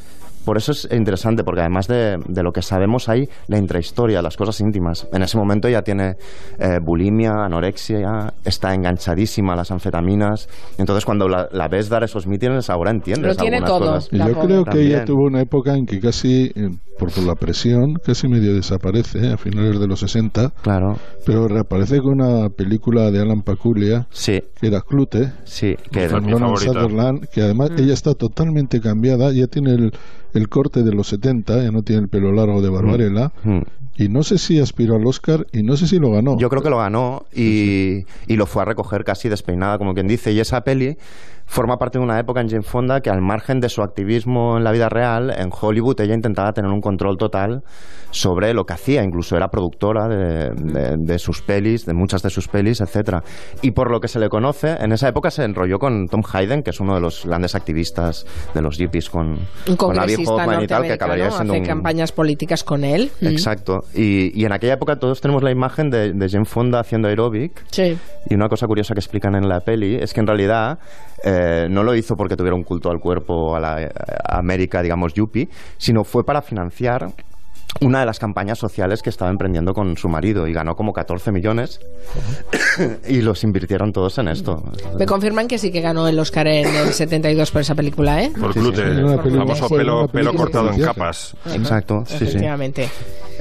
por 0.49 0.57
eso 0.57 0.71
es 0.71 0.87
interesante, 0.91 1.43
porque 1.43 1.61
además 1.61 1.87
de, 1.87 2.17
de 2.27 2.41
lo 2.41 2.51
que 2.51 2.63
sabemos 2.63 3.07
hay 3.07 3.29
la 3.47 3.59
intrahistoria, 3.59 4.19
las 4.23 4.35
cosas 4.35 4.59
íntimas. 4.61 5.07
En 5.13 5.21
ese 5.21 5.37
momento 5.37 5.69
ya 5.69 5.83
tiene 5.83 6.15
eh, 6.57 6.79
bulimia, 6.83 7.45
anorexia, 7.45 8.33
está 8.43 8.73
enganchadísima 8.73 9.53
a 9.53 9.57
las 9.57 9.69
anfetaminas. 9.69 10.49
Entonces 10.79 11.05
cuando 11.05 11.27
la, 11.27 11.47
la 11.51 11.67
ves 11.67 11.87
dar 11.87 12.03
esos 12.03 12.25
mítines, 12.25 12.71
ahora 12.71 12.89
entiendes 12.89 13.37
Lo 13.37 13.43
tiene 13.43 13.57
algunas 13.57 13.79
todo, 13.79 13.93
cosas. 13.93 14.09
Y 14.11 14.17
yo 14.17 14.39
creo 14.39 14.63
que 14.63 14.71
También. 14.71 14.87
ella 14.87 15.05
tuvo 15.05 15.27
una 15.27 15.39
época 15.39 15.75
en 15.75 15.85
que 15.85 15.99
casi, 15.99 16.45
eh, 16.45 16.69
por, 16.97 17.13
por 17.13 17.23
la 17.25 17.35
presión, 17.35 17.93
casi 18.03 18.27
medio 18.27 18.55
desaparece 18.55 19.19
eh, 19.19 19.33
a 19.33 19.37
finales 19.37 19.79
de 19.79 19.85
los 19.85 19.99
60. 19.99 20.49
Claro. 20.63 20.95
Pero 21.27 21.47
reaparece 21.47 21.99
con 21.99 22.21
una 22.23 22.49
película 22.49 23.11
de 23.11 23.21
Alan 23.21 23.43
Paculia, 23.43 24.07
sí. 24.09 24.41
que 24.59 24.65
era 24.65 24.81
Clute, 24.81 25.31
sí, 25.43 25.75
que 25.91 26.05
era 26.05 26.19
mi 26.19 26.33
favorita. 26.33 26.73
Sutherland, 26.73 27.27
que 27.31 27.41
además 27.43 27.69
ella 27.77 27.93
está 27.93 28.15
totalmente 28.15 28.79
cambiada, 28.79 29.31
ya 29.31 29.45
tiene 29.45 29.73
el, 30.33 30.38
el 30.39 30.49
corte 30.49 30.83
de 30.83 30.91
los 30.93 31.07
70, 31.07 31.63
ya 31.63 31.71
no 31.71 31.81
tiene 31.83 32.01
el 32.03 32.09
pelo 32.09 32.31
largo 32.31 32.61
de 32.61 32.69
Barbarella. 32.69 33.31
Mm. 33.43 33.59
Y 33.97 34.07
no 34.07 34.23
sé 34.23 34.37
si 34.37 34.59
aspiró 34.59 34.95
al 34.95 35.05
Oscar 35.05 35.45
y 35.51 35.61
no 35.61 35.75
sé 35.75 35.85
si 35.85 35.99
lo 35.99 36.09
ganó. 36.11 36.37
Yo 36.37 36.49
creo 36.49 36.61
que 36.61 36.69
lo 36.69 36.77
ganó 36.77 37.25
y, 37.35 38.05
y 38.27 38.37
lo 38.37 38.45
fue 38.45 38.61
a 38.61 38.65
recoger 38.65 39.03
casi 39.03 39.27
despeinada, 39.27 39.77
como 39.77 39.93
quien 39.93 40.07
dice. 40.07 40.31
Y 40.31 40.39
esa 40.39 40.61
peli 40.61 40.95
forma 41.45 41.77
parte 41.77 41.97
de 41.97 42.03
una 42.03 42.17
época 42.19 42.39
en 42.41 42.47
Jane 42.49 42.61
Fonda 42.61 43.01
que 43.01 43.09
al 43.09 43.21
margen 43.21 43.59
de 43.59 43.69
su 43.69 43.81
activismo 43.81 44.57
en 44.57 44.63
la 44.63 44.71
vida 44.71 44.87
real, 44.87 45.33
en 45.35 45.49
Hollywood 45.51 45.99
ella 45.99 46.13
intentaba 46.13 46.53
tener 46.53 46.69
un 46.71 46.79
control 46.79 47.17
total 47.17 47.63
sobre 48.11 48.53
lo 48.53 48.65
que 48.65 48.73
hacía. 48.73 49.03
Incluso 49.03 49.35
era 49.35 49.49
productora 49.49 50.07
de, 50.07 50.49
de- 50.55 50.95
de 50.97 51.19
sus 51.19 51.41
pelis, 51.41 51.85
de 51.85 51.93
muchas 51.93 52.21
de 52.21 52.29
sus 52.29 52.47
pelis, 52.47 52.79
etcétera. 52.81 53.23
Y 53.61 53.71
por 53.71 53.91
lo 53.91 53.99
que 53.99 54.07
se 54.07 54.19
le 54.19 54.29
conoce, 54.29 54.77
en 54.79 54.91
esa 54.93 55.09
época 55.09 55.29
se 55.31 55.43
enrolló 55.43 55.77
con 55.79 56.07
Tom 56.07 56.21
Hayden, 56.31 56.61
que 56.63 56.69
es 56.69 56.79
uno 56.79 56.95
de 56.95 57.01
los 57.01 57.25
grandes 57.25 57.53
activistas 57.55 58.25
de 58.53 58.61
los 58.61 58.77
hippies 58.77 59.09
con, 59.09 59.35
con 59.75 59.99
Abby 59.99 60.13
congresista 60.15 60.18
Hoffman 60.27 60.63
y 60.63 60.67
tal, 60.67 60.83
que 60.83 60.93
acabaría 60.93 61.31
siendo 61.31 61.53
hace 61.53 61.61
un, 61.61 61.67
campañas 61.67 62.11
políticas 62.11 62.63
con 62.63 62.83
él. 62.83 63.11
Mm. 63.21 63.27
Exacto. 63.27 63.81
Y, 63.93 64.39
y 64.39 64.45
en 64.45 64.53
aquella 64.53 64.73
época 64.73 64.97
todos 64.97 65.21
tenemos 65.21 65.43
la 65.43 65.51
imagen 65.51 65.89
de, 65.89 66.13
de 66.13 66.29
Jane 66.29 66.45
Fonda 66.45 66.79
haciendo 66.79 67.07
aeróbic. 67.07 67.65
Sí. 67.71 67.97
Y 68.29 68.35
una 68.35 68.47
cosa 68.47 68.67
curiosa 68.67 68.93
que 68.93 68.99
explican 68.99 69.35
en 69.35 69.47
la 69.47 69.61
peli 69.61 69.95
es 69.95 70.13
que 70.13 70.19
en 70.19 70.27
realidad 70.27 70.79
eh, 71.23 71.67
no 71.69 71.83
lo 71.83 71.95
hizo 71.95 72.15
porque 72.15 72.35
tuviera 72.35 72.55
un 72.55 72.63
culto 72.63 72.89
al 72.89 72.99
cuerpo 72.99 73.55
a 73.55 73.59
la 73.59 73.81
eh, 73.81 73.89
a 74.23 74.37
América, 74.39 74.81
digamos, 74.81 75.13
yuppie, 75.13 75.47
sino 75.77 76.03
fue 76.03 76.23
para 76.23 76.41
financiar 76.41 77.07
una 77.81 77.99
de 78.01 78.05
las 78.05 78.19
campañas 78.19 78.57
sociales 78.57 79.01
que 79.01 79.09
estaba 79.09 79.31
emprendiendo 79.31 79.73
con 79.73 79.95
su 79.95 80.09
marido 80.09 80.47
y 80.47 80.53
ganó 80.53 80.75
como 80.75 80.91
14 80.91 81.31
millones 81.31 81.79
y 83.07 83.21
los 83.21 83.43
invirtieron 83.43 83.91
todos 83.91 84.17
en 84.17 84.27
esto. 84.27 84.63
Me 84.97 85.05
confirman 85.05 85.47
que 85.47 85.57
sí 85.57 85.71
que 85.71 85.81
ganó 85.81 86.07
el 86.07 86.19
Oscar 86.19 86.47
en 86.47 86.67
el 86.67 86.93
72 86.93 87.51
por 87.51 87.61
esa 87.61 87.75
película, 87.75 88.23
¿eh? 88.23 88.31
Por 88.39 88.53
Sí, 88.53 88.59
sí, 88.59 88.65
glute, 88.65 88.81
sí. 88.81 89.29
el 89.29 89.37
famoso 89.37 89.67
fue 89.67 89.77
pelo, 89.79 90.07
pelo 90.07 90.33
cortado 90.33 90.71
en 90.71 90.81
capas. 90.81 91.35
Exacto, 91.53 92.03
sí, 92.05 92.17
sí. 92.17 92.23
Efectivamente. 92.25 92.89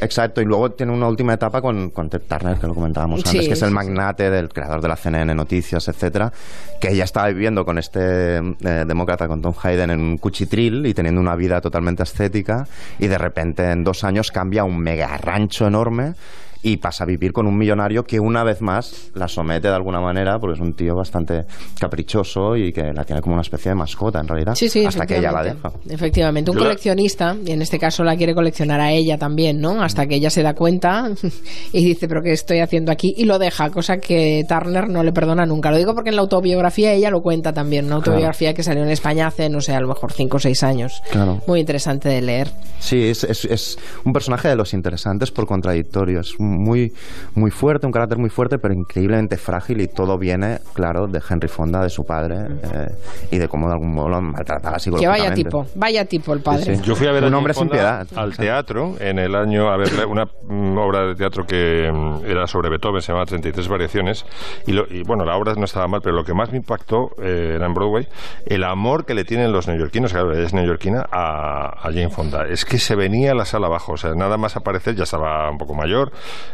Exacto, 0.00 0.40
y 0.40 0.44
luego 0.44 0.70
tiene 0.70 0.92
una 0.92 1.08
última 1.08 1.34
etapa 1.34 1.60
con, 1.60 1.90
con 1.90 2.08
Ted 2.08 2.22
Turner, 2.28 2.56
que 2.58 2.66
lo 2.66 2.74
comentábamos 2.74 3.22
Sí, 3.22 3.30
antes, 3.30 3.48
que 3.48 3.54
es 3.54 3.62
el 3.62 3.70
sí, 3.70 3.74
magnate 3.74 4.30
del 4.30 4.48
creador 4.48 4.80
de 4.80 4.88
la 4.88 4.96
CNN 4.96 5.34
Noticias, 5.34 5.88
etcétera, 5.88 6.32
que 6.80 6.92
ella 6.92 7.04
estaba 7.04 7.28
viviendo 7.28 7.64
con 7.64 7.78
este 7.78 8.36
eh, 8.36 8.84
demócrata, 8.86 9.26
con 9.26 9.42
Tom 9.42 9.54
Hayden, 9.60 9.90
en 9.90 10.00
un 10.00 10.18
cuchitril 10.18 10.86
y 10.86 10.94
teniendo 10.94 11.20
una 11.20 11.34
vida 11.34 11.60
totalmente 11.60 12.02
ascética, 12.02 12.64
y 12.98 13.08
de 13.08 13.18
repente 13.18 13.68
en 13.70 13.82
dos 13.82 14.04
años 14.04 14.17
cambia 14.30 14.64
un 14.64 14.78
mega 14.78 15.16
rancho 15.16 15.66
enorme 15.66 16.14
y 16.62 16.76
pasa 16.78 17.04
a 17.04 17.06
vivir 17.06 17.32
con 17.32 17.46
un 17.46 17.56
millonario 17.56 18.02
que 18.04 18.18
una 18.20 18.42
vez 18.44 18.60
más 18.60 19.10
la 19.14 19.28
somete 19.28 19.68
de 19.68 19.74
alguna 19.74 20.00
manera, 20.00 20.38
porque 20.38 20.54
es 20.54 20.60
un 20.60 20.74
tío 20.74 20.94
bastante 20.96 21.44
caprichoso 21.78 22.56
y 22.56 22.72
que 22.72 22.92
la 22.92 23.04
tiene 23.04 23.20
como 23.22 23.34
una 23.34 23.42
especie 23.42 23.70
de 23.70 23.74
mascota 23.76 24.20
en 24.20 24.28
realidad, 24.28 24.54
Sí, 24.54 24.68
sí, 24.68 24.84
hasta 24.84 25.06
que 25.06 25.18
ella 25.18 25.32
la 25.32 25.42
deja. 25.44 25.72
efectivamente. 25.88 26.50
Un 26.50 26.56
Yo 26.56 26.62
coleccionista, 26.64 27.36
y 27.44 27.52
en 27.52 27.62
este 27.62 27.78
caso 27.78 28.02
la 28.04 28.16
quiere 28.16 28.34
coleccionar 28.34 28.80
a 28.80 28.90
ella 28.92 29.18
también, 29.18 29.60
¿no? 29.60 29.82
Hasta 29.82 30.06
que 30.06 30.16
ella 30.16 30.30
se 30.30 30.42
da 30.42 30.54
cuenta 30.54 31.08
y 31.72 31.84
dice, 31.84 32.08
pero 32.08 32.22
¿qué 32.22 32.32
estoy 32.32 32.58
haciendo 32.60 32.90
aquí? 32.92 33.14
Y 33.16 33.24
lo 33.24 33.38
deja, 33.38 33.70
cosa 33.70 33.98
que 33.98 34.44
Turner 34.48 34.88
no 34.88 35.02
le 35.02 35.12
perdona 35.12 35.46
nunca. 35.46 35.70
Lo 35.70 35.76
digo 35.76 35.94
porque 35.94 36.10
en 36.10 36.16
la 36.16 36.22
autobiografía 36.22 36.92
ella 36.92 37.10
lo 37.10 37.20
cuenta 37.20 37.52
también, 37.52 37.86
una 37.86 37.96
autobiografía 37.96 38.54
que 38.54 38.62
salió 38.62 38.82
en 38.82 38.90
España 38.90 39.26
hace, 39.28 39.48
no 39.48 39.60
sé, 39.60 39.74
a 39.74 39.80
lo 39.80 39.88
mejor 39.88 40.12
5 40.12 40.36
o 40.36 40.40
6 40.40 40.62
años. 40.62 41.02
Claro. 41.10 41.40
Muy 41.46 41.60
interesante 41.60 42.08
de 42.08 42.20
leer. 42.22 42.48
Sí, 42.80 43.04
es, 43.08 43.24
es, 43.24 43.44
es 43.44 43.78
un 44.04 44.12
personaje 44.12 44.48
de 44.48 44.56
los 44.56 44.72
interesantes 44.74 45.30
por 45.30 45.46
contradictorio. 45.46 46.20
Es 46.20 46.34
muy, 46.48 46.92
muy 47.34 47.50
fuerte, 47.50 47.86
un 47.86 47.92
carácter 47.92 48.18
muy 48.18 48.30
fuerte, 48.30 48.58
pero 48.58 48.74
increíblemente 48.74 49.36
frágil 49.36 49.80
y 49.80 49.88
todo 49.88 50.18
viene, 50.18 50.58
claro, 50.74 51.06
de 51.06 51.20
Henry 51.28 51.48
Fonda, 51.48 51.82
de 51.82 51.90
su 51.90 52.04
padre 52.04 52.36
eh, 52.62 52.86
y 53.30 53.38
de 53.38 53.48
cómo 53.48 53.68
de 53.68 53.74
algún 53.74 53.92
modo 53.94 54.08
lo 54.08 54.20
maltrataba 54.22 54.74
Que 54.76 54.80
psicológicamente. 54.80 55.22
vaya 55.28 55.34
tipo, 55.34 55.66
vaya 55.74 56.04
tipo 56.04 56.32
el 56.32 56.40
padre. 56.40 56.64
Sí, 56.64 56.76
sí. 56.76 56.82
Yo 56.82 56.94
fui 56.96 57.06
a 57.06 57.12
ver 57.12 57.24
un 57.24 57.34
a 57.34 57.38
hombre 57.38 57.54
sin 57.54 57.68
piedad. 57.68 58.06
al 58.16 58.36
teatro 58.36 58.94
en 59.00 59.18
el 59.18 59.34
año, 59.34 59.68
a 59.70 59.76
ver, 59.76 59.88
una 60.06 60.24
mm, 60.24 60.78
obra 60.78 61.06
de 61.06 61.14
teatro 61.14 61.44
que 61.46 61.90
mm, 61.92 62.24
era 62.26 62.46
sobre 62.46 62.70
Beethoven, 62.70 63.00
se 63.02 63.08
llamaba 63.08 63.26
33 63.26 63.68
variaciones, 63.68 64.24
y, 64.66 64.72
lo- 64.72 64.86
y, 64.90 65.02
bueno, 65.02 65.24
la 65.24 65.36
obra 65.36 65.54
no 65.54 65.64
estaba 65.64 65.86
mal, 65.88 66.00
pero 66.02 66.14
lo 66.16 66.24
que 66.24 66.34
más 66.34 66.50
me 66.50 66.58
impactó 66.58 67.10
eh, 67.22 67.52
era 67.56 67.66
en 67.66 67.74
Broadway, 67.74 68.08
el 68.46 68.64
amor 68.64 69.04
que 69.04 69.14
le 69.14 69.24
tienen 69.24 69.52
los 69.52 69.68
neoyorquinos, 69.68 70.12
claro, 70.12 70.32
es 70.32 70.52
neoyorquina, 70.54 71.06
a, 71.10 71.68
a 71.80 71.92
Jane 71.92 72.08
Fonda. 72.10 72.46
Es 72.48 72.64
que 72.64 72.78
se 72.78 72.94
venía 72.94 73.32
a 73.32 73.34
la 73.34 73.44
sala 73.44 73.66
abajo, 73.66 73.92
o 73.92 73.96
sea, 73.96 74.14
nada 74.14 74.36
más 74.36 74.56
aparecer, 74.56 74.94
ya 74.94 75.04
estaba 75.04 75.50
un 75.50 75.58
poco 75.58 75.74
mayor, 75.74 76.12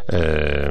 eh, 0.08 0.70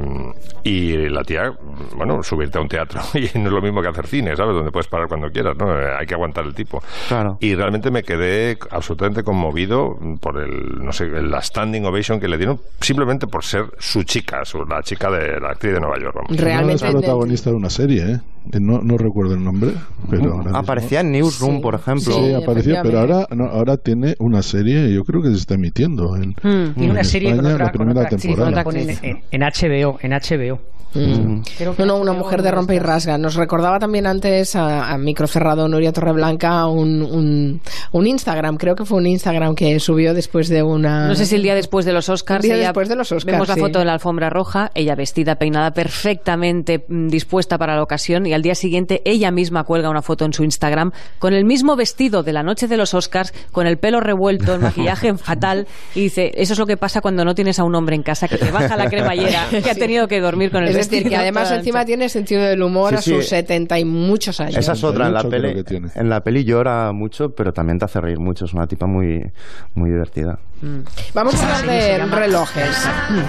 y 0.64 1.10
la 1.10 1.24
tía, 1.24 1.52
bueno, 1.96 2.24
subirte 2.24 2.58
a 2.58 2.62
un 2.62 2.68
teatro, 2.70 3.02
y 3.14 3.30
no 3.38 3.48
es 3.48 3.52
lo 3.54 3.62
mismo 3.62 3.82
que 3.82 3.88
hacer 3.90 4.08
cine, 4.08 4.36
¿sabes? 4.36 4.56
Donde 4.56 4.72
puedes 4.72 4.88
parar 4.88 5.08
cuando 5.08 5.30
quieras, 5.30 5.56
¿no? 5.58 5.78
Eh, 5.80 5.94
Hay 6.00 6.06
que 6.06 6.14
aguantar 6.14 6.46
el 6.46 6.54
tipo. 6.54 6.82
Claro. 7.08 7.38
Y 7.42 7.56
realmente 7.56 7.92
me 7.92 8.04
quedé 8.04 8.58
absolutamente 8.72 9.24
conmovido 9.24 9.98
por 10.22 10.40
el, 10.40 10.84
no 10.84 10.92
sé, 10.94 11.08
la 11.10 11.42
standing 11.42 11.86
ovation 11.86 12.20
que 12.20 12.28
le 12.28 12.38
dieron 12.38 12.60
simplemente 12.80 13.28
por 13.28 13.44
ser 13.44 13.66
su 13.80 14.04
chica, 14.04 14.46
su- 14.46 14.66
la 14.66 14.82
chica 14.84 15.10
de 15.12 15.40
la 15.40 15.50
actriz 15.50 15.74
de 15.74 15.80
Nueva 15.80 16.00
York. 16.00 16.16
Vamos. 16.16 16.32
No 16.32 16.36
es 16.72 16.82
protagonista 17.02 17.50
de 17.50 17.56
una 17.56 17.70
serie, 17.70 18.04
¿eh? 18.04 18.20
No, 18.60 18.82
no 18.82 18.98
recuerdo 18.98 19.34
el 19.36 19.44
nombre, 19.44 19.72
pero 20.10 20.32
ahora 20.34 20.44
mismo- 20.46 20.58
Aparecía 20.58 21.00
en 21.02 21.12
Newsroom, 21.12 21.62
por 21.62 21.76
ejemplo. 21.76 22.14
Sí, 22.14 22.34
apareció, 22.34 22.76
pero 22.84 23.00
ahora, 23.00 23.28
no, 23.36 23.46
ahora 23.46 23.78
tiene 23.78 24.16
una 24.20 24.42
serie, 24.42 24.94
yo 24.94 25.04
creo 25.04 25.22
que 25.22 25.30
se 25.30 25.36
está 25.38 25.56
emitiendo 25.56 26.16
en, 26.16 26.32
Hmm. 26.32 26.74
Tiene 26.74 26.86
en 26.86 26.92
una 26.92 27.04
serie 27.04 27.30
con 27.30 27.40
España, 27.40 27.54
otra, 27.56 27.66
la 27.66 27.72
con 27.72 27.78
primera 27.80 28.02
otra 28.02 28.16
actriz, 28.16 28.36
temporada. 28.36 28.64
ponen 28.64 28.90
en, 29.02 29.24
en 29.32 29.42
HBO, 29.42 29.98
en 30.02 30.12
HBO. 30.14 30.60
Mm. 30.96 31.42
Creo 31.58 31.76
que 31.76 31.82
No, 31.82 31.88
no, 31.88 31.98
una 31.98 32.14
mujer 32.14 32.44
de 32.44 32.52
rompe 32.52 32.76
y 32.76 32.80
rasga. 32.80 33.18
Nos 33.18 33.34
recordaba 33.34 33.80
también 33.80 34.06
antes 34.06 34.56
a, 34.56 34.92
a 34.94 34.98
micro 35.00 35.26
cerrado 35.26 35.68
Nuria 35.68 35.92
Torreblanca 35.92 36.68
un, 36.68 37.02
un, 37.02 37.62
un 37.94 38.06
Instagram, 38.08 38.58
creo 38.58 38.76
que 38.76 38.86
fue 38.86 39.00
un 39.00 39.08
Instagram 39.08 39.56
que 39.56 39.80
subió 39.80 40.14
después 40.14 40.50
de 40.50 40.62
una... 40.62 41.08
No 41.08 41.16
sé 41.16 41.26
si 41.26 41.34
el 41.34 41.42
día 41.42 41.56
después 41.56 41.86
de 41.86 41.94
los 41.94 42.10
Oscars. 42.10 42.44
Día 42.44 42.54
ella- 42.58 42.66
después 42.66 42.90
de 42.90 42.96
los 42.96 43.12
Oscars, 43.12 43.26
Vemos 43.26 43.48
la 43.48 43.56
sí. 43.56 43.60
foto 43.62 43.80
de 43.80 43.86
la 43.86 43.94
alfombra 43.94 44.30
roja, 44.30 44.70
ella 44.76 44.94
vestida, 44.94 45.34
peinada, 45.38 45.72
perfectamente 45.72 46.86
mm, 46.88 47.08
dispuesta 47.08 47.58
para 47.58 47.76
la 47.76 47.82
ocasión. 47.82 48.28
Y 48.28 48.33
al 48.34 48.42
día 48.42 48.56
siguiente, 48.56 49.02
ella 49.06 49.32
misma 49.32 49.64
cuelga 49.64 49.90
una 49.90 50.02
foto 50.02 50.26
en 50.26 50.34
su 50.34 50.44
Instagram 50.44 50.92
con 51.20 51.34
el 51.34 51.46
mismo 51.46 51.76
vestido 51.76 52.24
de 52.24 52.34
la 52.34 52.44
noche 52.44 52.68
de 52.68 52.78
los 52.78 52.94
Oscars, 52.94 53.34
con 53.52 53.68
el 53.68 53.78
pelo 53.78 54.00
revuelto, 54.00 54.54
el 54.56 54.62
maquillaje 54.62 55.14
fatal. 55.18 55.68
Y 55.96 56.02
dice: 56.02 56.32
Eso 56.36 56.54
es 56.54 56.60
lo 56.60 56.66
que 56.66 56.78
pasa 56.78 57.02
cuando 57.02 57.24
no 57.26 57.36
tienes 57.36 57.60
a 57.60 57.64
un 57.64 57.76
hombre 57.76 57.96
en 57.96 58.04
casa 58.04 58.28
que 58.28 58.38
te 58.38 58.52
baja 58.52 58.76
la 58.78 58.90
cremallera, 58.90 59.46
que 59.64 59.70
ha 59.70 59.76
tenido 59.76 60.08
que 60.08 60.20
dormir 60.20 60.52
con 60.52 60.64
el 60.64 60.70
Es 60.70 60.76
vestido. 60.76 61.00
decir, 61.00 61.10
que 61.12 61.18
además 61.18 61.52
encima 61.52 61.86
tiene 61.86 62.10
sentido 62.10 62.42
del 62.44 62.62
humor 62.62 62.90
Sí, 62.92 62.96
a 62.96 63.02
sí. 63.02 63.12
sus 63.12 63.28
70 63.28 63.80
y 63.80 63.86
muchos 63.86 64.40
años. 64.40 64.58
Esa 64.58 64.74
es 64.74 64.84
otra, 64.84 65.08
en 65.08 65.14
la 65.14 65.22
38 65.22 65.66
creo 65.66 65.82
peli, 65.82 65.92
en 65.96 66.10
la 66.10 66.22
peli 66.22 66.44
llora 66.44 66.92
mucho, 66.92 67.30
pero 67.30 67.52
también 67.54 67.80
te 67.80 67.86
hace 67.86 68.00
reír 68.02 68.20
mucho, 68.20 68.46
es 68.46 68.54
una 68.54 68.68
tipa 68.68 68.86
muy, 68.88 69.22
muy 69.76 69.90
divertida. 69.90 70.40
Vamos 71.14 71.36
a 71.44 71.46
La 71.50 71.58
hablar 71.60 71.76
de 71.76 71.98
llama- 71.98 72.16
relojes. 72.20 72.88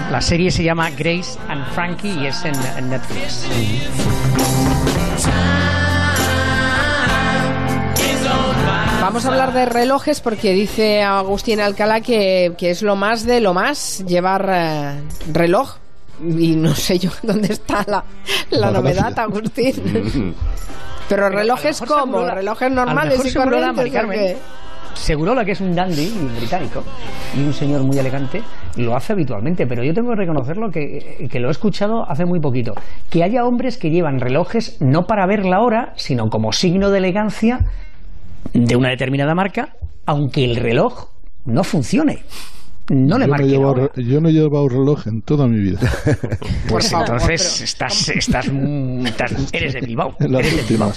La 0.09 0.21
serie 0.21 0.51
se 0.51 0.63
llama 0.63 0.89
Grace 0.91 1.37
and 1.49 1.65
Frankie 1.73 2.13
y 2.21 2.27
es 2.27 2.45
en, 2.45 2.55
en 2.77 2.89
Netflix. 2.89 3.45
Vamos 9.01 9.25
a 9.25 9.29
hablar 9.29 9.53
de 9.53 9.65
relojes 9.65 10.19
porque 10.19 10.51
dice 10.53 11.03
Agustín 11.03 11.61
Alcalá 11.61 12.01
que, 12.01 12.53
que 12.57 12.71
es 12.71 12.81
lo 12.81 12.95
más 12.95 13.25
de 13.25 13.39
lo 13.39 13.53
más 13.53 14.03
llevar 14.05 14.49
eh, 14.51 15.01
reloj. 15.31 15.75
Y 16.21 16.55
no 16.55 16.73
sé 16.75 16.97
yo 16.99 17.11
dónde 17.23 17.53
está 17.53 17.85
la, 17.87 18.03
la 18.49 18.71
novedad. 18.71 19.17
Agustín. 19.17 20.35
Pero 21.09 21.29
relojes 21.29 21.81
como, 21.81 22.25
relojes 22.25 22.71
normales 22.71 23.23
y 23.23 23.33
corrientes. 23.33 23.75
Mari 23.75 23.89
¿o 23.89 23.93
Carmen, 23.93 24.19
qué? 24.19 24.37
Segurola, 24.95 25.45
que 25.45 25.51
es 25.51 25.61
un 25.61 25.75
dandy 25.75 26.09
británico 26.37 26.83
y 27.35 27.41
un 27.41 27.53
señor 27.53 27.83
muy 27.83 27.97
elegante, 27.99 28.41
lo 28.77 28.95
hace 28.95 29.13
habitualmente, 29.13 29.65
pero 29.67 29.83
yo 29.83 29.93
tengo 29.93 30.09
que 30.11 30.15
reconocerlo 30.17 30.69
que, 30.71 31.27
que 31.31 31.39
lo 31.39 31.47
he 31.47 31.51
escuchado 31.51 32.09
hace 32.09 32.25
muy 32.25 32.39
poquito. 32.39 32.73
Que 33.09 33.23
haya 33.23 33.45
hombres 33.45 33.77
que 33.77 33.89
llevan 33.89 34.19
relojes 34.19 34.77
no 34.81 35.05
para 35.07 35.25
ver 35.25 35.45
la 35.45 35.61
hora, 35.61 35.93
sino 35.95 36.29
como 36.29 36.51
signo 36.51 36.89
de 36.91 36.97
elegancia 36.99 37.59
de 38.53 38.75
una 38.75 38.89
determinada 38.89 39.33
marca, 39.35 39.75
aunque 40.05 40.43
el 40.45 40.55
reloj 40.57 41.09
no 41.45 41.63
funcione. 41.63 42.23
No 42.87 43.17
le 43.17 43.25
yo, 43.25 43.27
no 43.27 43.31
marque 43.31 43.47
la 43.47 43.67
hora. 43.67 43.89
re- 43.95 44.03
yo 44.03 44.21
no 44.21 44.29
he 44.29 44.31
llevado 44.31 44.69
reloj 44.69 45.07
en 45.07 45.21
toda 45.23 45.47
mi 45.47 45.57
vida. 45.59 45.79
Pues 46.69 46.91
favor, 46.91 47.07
entonces 47.07 47.53
pero- 47.55 47.63
estás, 47.65 48.09
estás, 48.09 48.51
mm, 48.51 49.07
estás- 49.07 49.49
eres 49.53 49.73
de 49.73 49.81
Bilbao. 49.81 50.15
Eres 50.19 50.55
de 50.55 50.63
Bilbao. 50.73 50.91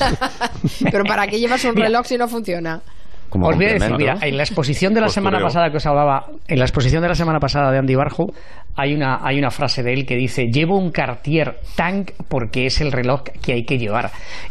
Pero 0.90 1.04
¿para 1.04 1.26
qué 1.26 1.38
llevas 1.40 1.64
un 1.64 1.74
Mira. 1.74 1.86
reloj 1.86 2.04
si 2.06 2.18
no 2.18 2.28
funciona? 2.28 2.80
Como 3.28 3.46
Os 3.48 3.56
voy 3.56 3.66
a 3.66 3.72
decir, 3.74 3.94
mira, 3.96 4.16
en 4.22 4.36
la 4.36 4.42
exposición 4.42 4.94
de 4.94 5.00
la 5.00 5.06
Postureo. 5.08 5.30
semana 5.30 5.44
pasada 5.44 5.70
que 5.70 5.76
os 5.76 5.86
hablaba, 5.86 6.26
en 6.46 6.58
la 6.58 6.64
exposición 6.64 7.02
de 7.02 7.08
la 7.08 7.14
semana 7.14 7.38
pasada 7.40 7.70
de 7.70 7.78
Andy 7.78 7.94
Barjo, 7.94 8.32
hay 8.74 8.94
una, 8.94 9.18
hay 9.22 9.38
una 9.38 9.50
frase 9.50 9.82
de 9.82 9.92
él 9.92 10.06
que 10.06 10.16
dice, 10.16 10.46
llevo 10.50 10.78
un 10.78 10.90
Cartier 10.92 11.58
Tank 11.76 12.12
porque 12.28 12.64
es 12.66 12.80
el 12.80 12.90
reloj 12.92 13.24
que 13.42 13.52
hay 13.52 13.64
que 13.64 13.76
llevar. 13.76 14.10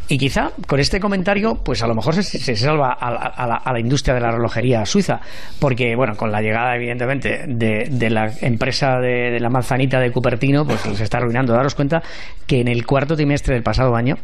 Y 0.10 0.18
quizá 0.18 0.52
con 0.68 0.80
este 0.80 1.00
comentario, 1.00 1.56
pues 1.64 1.82
a 1.82 1.88
lo 1.88 1.96
mejor 1.96 2.14
se, 2.16 2.24
se 2.24 2.56
salva 2.56 2.92
a, 2.92 3.10
la- 3.10 3.18
a 3.20 3.48
la, 3.48 3.56
a 3.56 3.74
la 3.74 3.80
industria 3.80 4.14
de 4.14 4.22
la 4.22 4.32
relojería 4.32 4.86
suiza, 4.86 5.22
porque 5.60 5.96
bueno, 5.96 6.16
con 6.16 6.32
la 6.32 6.42
llegada 6.42 6.76
evidentemente 6.76 7.46
de, 7.48 7.88
de 7.90 8.10
la 8.10 8.32
empresa 8.42 9.00
de, 9.00 9.32
de 9.32 9.40
la 9.40 9.50
manzanita 9.50 10.00
de 10.00 10.12
Cupertino, 10.12 10.66
pues 10.66 10.82
se 10.82 11.04
está 11.04 11.18
arruinando. 11.18 11.54
Daros 11.54 11.74
cuenta 11.74 12.04
que 12.46 12.60
en 12.62 12.68
el 12.68 12.86
cuarto 12.86 13.16
trimestre 13.16 13.54
del 13.56 13.64
pasado 13.64 13.96
año, 13.96 14.18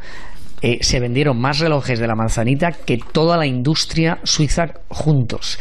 eh, 0.64 0.78
se 0.82 1.02
vendieron 1.02 1.38
más 1.40 1.60
relojes 1.60 2.00
de 2.00 2.08
la 2.08 2.16
manzanita 2.16 2.72
que 2.72 2.98
toda 2.98 3.36
la 3.36 3.46
industria 3.46 4.20
suiza 4.24 4.64
juntos. 4.88 5.60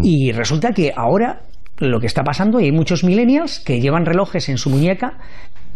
Y 0.00 0.30
resulta 0.30 0.70
que 0.70 0.92
ahora 0.96 1.40
lo 1.78 1.98
que 1.98 2.06
está 2.06 2.22
pasando, 2.22 2.60
y 2.60 2.66
hay 2.66 2.72
muchos 2.72 3.02
millennials 3.02 3.58
que 3.58 3.80
llevan 3.80 4.06
relojes 4.06 4.48
en 4.48 4.56
su 4.56 4.70
muñeca 4.70 5.18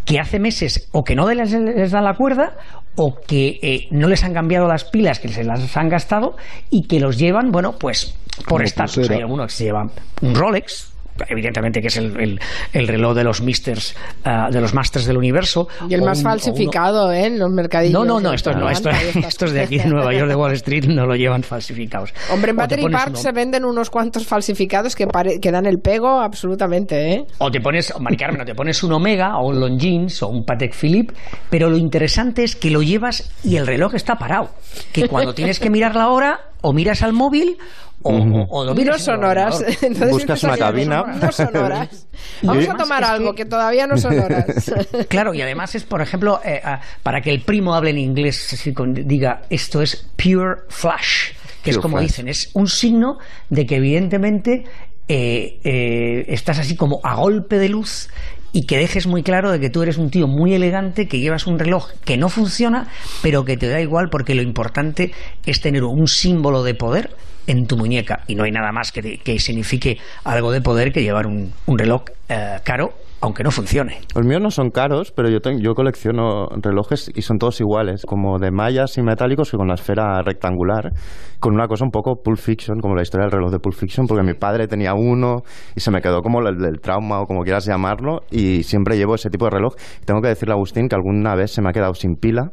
que 0.05 0.17
hace 0.17 0.39
meses 0.39 0.87
o 0.93 1.03
que 1.03 1.13
no 1.13 1.29
les, 1.29 1.51
les 1.51 1.91
da 1.91 2.01
la 2.01 2.13
cuerda 2.13 2.53
o 2.95 3.15
que 3.15 3.59
eh, 3.61 3.87
no 3.91 4.07
les 4.07 4.23
han 4.23 4.33
cambiado 4.33 4.65
las 4.65 4.85
pilas 4.85 5.19
que 5.19 5.27
se 5.27 5.43
las 5.43 5.75
han 5.75 5.89
gastado 5.89 6.37
y 6.69 6.87
que 6.87 7.01
los 7.01 7.17
llevan, 7.17 7.51
bueno, 7.51 7.73
pues 7.77 8.17
por 8.47 8.63
estatus. 8.63 9.09
Hay 9.09 9.19
algunos 9.19 9.47
que 9.47 9.53
se 9.57 9.63
llevan 9.65 9.91
un 10.21 10.35
Rolex, 10.35 10.88
evidentemente 11.27 11.81
que 11.81 11.87
es 11.87 11.97
el, 11.97 12.19
el- 12.19 12.39
el 12.73 12.87
reloj 12.87 13.15
de 13.15 13.23
los 13.23 13.41
misters, 13.41 13.95
ah, 14.23 14.49
de 14.51 14.61
los 14.61 14.73
masters 14.73 15.05
del 15.05 15.17
universo. 15.17 15.67
Y 15.89 15.93
el 15.93 16.01
más 16.01 16.19
un- 16.19 16.25
o 16.25 16.29
uno- 16.29 16.39
falsificado, 16.39 17.11
¿eh? 17.11 17.25
En 17.25 17.39
los 17.39 17.49
mercadillos. 17.51 17.93
no, 17.93 18.05
no, 18.05 18.19
no, 18.19 18.33
estos 18.33 18.55
no, 18.55 18.69
estos, 18.69 18.93
estos 19.15 19.51
de 19.51 19.61
aquí 19.61 19.77
de 19.77 19.85
Nueva 19.85 20.13
York, 20.13 20.27
de 20.29 20.35
Wall 20.35 20.53
Street, 20.53 20.85
no 20.85 21.05
lo 21.05 21.15
llevan 21.15 21.43
falsificados. 21.43 22.13
Hombre, 22.31 22.51
en 22.51 22.57
Battery 22.57 22.83
Park 22.89 23.09
uno- 23.09 23.17
se 23.19 23.31
venden 23.31 23.65
unos 23.65 23.89
cuantos 23.89 24.25
falsificados 24.25 24.95
que, 24.95 25.07
pare- 25.07 25.39
que 25.39 25.51
dan 25.51 25.65
el 25.65 25.79
pego 25.79 26.19
absolutamente, 26.21 27.13
¿eh? 27.13 27.25
O 27.39 27.51
te 27.51 27.59
pones, 27.61 27.93
Mari 27.99 28.17
Carmen, 28.17 28.41
o 28.41 28.45
te 28.45 28.55
pones 28.55 28.81
un 28.83 28.93
Omega 28.93 29.37
o 29.37 29.47
un 29.49 29.59
Longines 29.59 30.21
o 30.23 30.27
un 30.27 30.45
Patek 30.45 30.73
Philippe, 30.73 31.13
pero 31.49 31.69
lo 31.69 31.77
interesante 31.77 32.43
es 32.43 32.55
que 32.55 32.69
lo 32.69 32.81
llevas 32.81 33.29
y 33.43 33.55
el 33.57 33.67
reloj 33.67 33.95
está 33.95 34.15
parado. 34.17 34.49
Que 34.93 35.07
cuando 35.07 35.33
tienes 35.33 35.59
que 35.59 35.69
mirar 35.69 35.95
la 35.95 36.09
hora, 36.09 36.39
o 36.61 36.73
miras 36.73 37.03
al 37.03 37.13
móvil 37.13 37.57
o, 38.01 38.11
o- 38.13 38.47
o 38.49 38.65
lo 38.65 38.73
No 38.73 38.97
son 38.99 39.23
horas. 39.23 39.61
Entonces, 39.81 40.09
Buscas 40.11 40.43
una 40.43 40.57
cabina. 40.57 41.03
No 41.03 41.31
son 41.31 41.55
horas. 41.57 42.07
Vamos 42.41 42.67
a 42.69 42.75
tomar 42.75 43.03
algo 43.03 43.31
que- 43.33 43.43
que 43.43 43.49
todavía 43.49 43.85
no 43.87 43.97
son 43.97 44.17
horas. 44.19 44.71
Claro, 45.09 45.33
y 45.33 45.41
además 45.41 45.75
es, 45.75 45.83
por 45.83 46.01
ejemplo, 46.01 46.39
eh, 46.43 46.61
para 47.03 47.21
que 47.21 47.29
el 47.31 47.41
primo 47.41 47.75
hable 47.75 47.89
en 47.91 47.97
inglés, 47.97 48.53
así 48.53 48.73
con- 48.73 48.93
diga, 48.93 49.41
esto 49.49 49.81
es 49.81 50.07
pure 50.15 50.61
flash, 50.69 51.31
que 51.63 51.71
es 51.71 51.77
como 51.77 51.97
flash. 51.97 52.07
dicen, 52.07 52.27
es 52.29 52.49
un 52.53 52.67
signo 52.67 53.17
de 53.49 53.65
que 53.65 53.75
evidentemente 53.77 54.63
eh, 55.07 55.59
eh, 55.63 56.25
estás 56.27 56.59
así 56.59 56.75
como 56.75 56.99
a 57.03 57.15
golpe 57.15 57.57
de 57.57 57.67
luz 57.69 58.09
y 58.51 58.65
que 58.65 58.77
dejes 58.77 59.07
muy 59.07 59.23
claro 59.23 59.51
de 59.51 59.59
que 59.59 59.69
tú 59.69 59.81
eres 59.83 59.97
un 59.97 60.09
tío 60.09 60.27
muy 60.27 60.53
elegante, 60.53 61.07
que 61.07 61.19
llevas 61.19 61.47
un 61.47 61.59
reloj 61.59 61.89
que 62.05 62.17
no 62.17 62.29
funciona, 62.29 62.87
pero 63.21 63.45
que 63.45 63.57
te 63.57 63.67
da 63.67 63.81
igual 63.81 64.09
porque 64.09 64.35
lo 64.35 64.41
importante 64.41 65.11
es 65.45 65.61
tener 65.61 65.83
un 65.83 66.07
símbolo 66.07 66.63
de 66.63 66.75
poder 66.75 67.15
en 67.47 67.65
tu 67.65 67.77
muñeca. 67.77 68.23
Y 68.27 68.35
no 68.35 68.43
hay 68.43 68.51
nada 68.51 68.71
más 68.71 68.91
que, 68.91 69.17
que 69.17 69.39
signifique 69.39 69.97
algo 70.23 70.51
de 70.51 70.61
poder 70.61 70.91
que 70.91 71.01
llevar 71.01 71.27
un, 71.27 71.53
un 71.65 71.77
reloj 71.77 72.03
eh, 72.27 72.57
caro 72.63 72.93
aunque 73.21 73.43
no 73.43 73.51
funcione. 73.51 73.99
Los 74.15 74.25
míos 74.25 74.41
no 74.41 74.49
son 74.51 74.69
caros, 74.69 75.11
pero 75.11 75.29
yo, 75.29 75.39
ten- 75.41 75.59
yo 75.61 75.73
colecciono 75.73 76.47
relojes 76.61 77.11
y 77.13 77.21
son 77.21 77.37
todos 77.37 77.59
iguales, 77.59 78.03
como 78.05 78.39
de 78.39 78.51
mallas 78.51 78.97
y 78.97 79.01
metálicos 79.01 79.53
y 79.53 79.57
con 79.57 79.67
la 79.67 79.73
esfera 79.75 80.21
rectangular, 80.21 80.91
con 81.39 81.53
una 81.53 81.67
cosa 81.67 81.85
un 81.85 81.91
poco 81.91 82.21
Pulp 82.23 82.37
Fiction, 82.37 82.79
como 82.79 82.95
la 82.95 83.01
historia 83.01 83.25
del 83.25 83.31
reloj 83.31 83.51
de 83.51 83.59
Pulp 83.59 83.75
Fiction, 83.75 84.07
porque 84.07 84.23
mi 84.23 84.33
padre 84.33 84.67
tenía 84.67 84.93
uno 84.93 85.43
y 85.75 85.79
se 85.79 85.91
me 85.91 86.01
quedó 86.01 86.21
como 86.21 86.39
el, 86.39 86.47
el 86.63 86.79
trauma 86.81 87.21
o 87.21 87.25
como 87.25 87.41
quieras 87.43 87.65
llamarlo, 87.65 88.21
y 88.31 88.63
siempre 88.63 88.97
llevo 88.97 89.15
ese 89.15 89.29
tipo 89.29 89.45
de 89.45 89.51
reloj. 89.51 89.73
Tengo 90.05 90.21
que 90.21 90.29
decirle 90.29 90.53
a 90.53 90.55
Agustín 90.55 90.87
que 90.87 90.95
alguna 90.95 91.35
vez 91.35 91.51
se 91.51 91.61
me 91.61 91.69
ha 91.69 91.73
quedado 91.73 91.93
sin 91.93 92.15
pila 92.15 92.51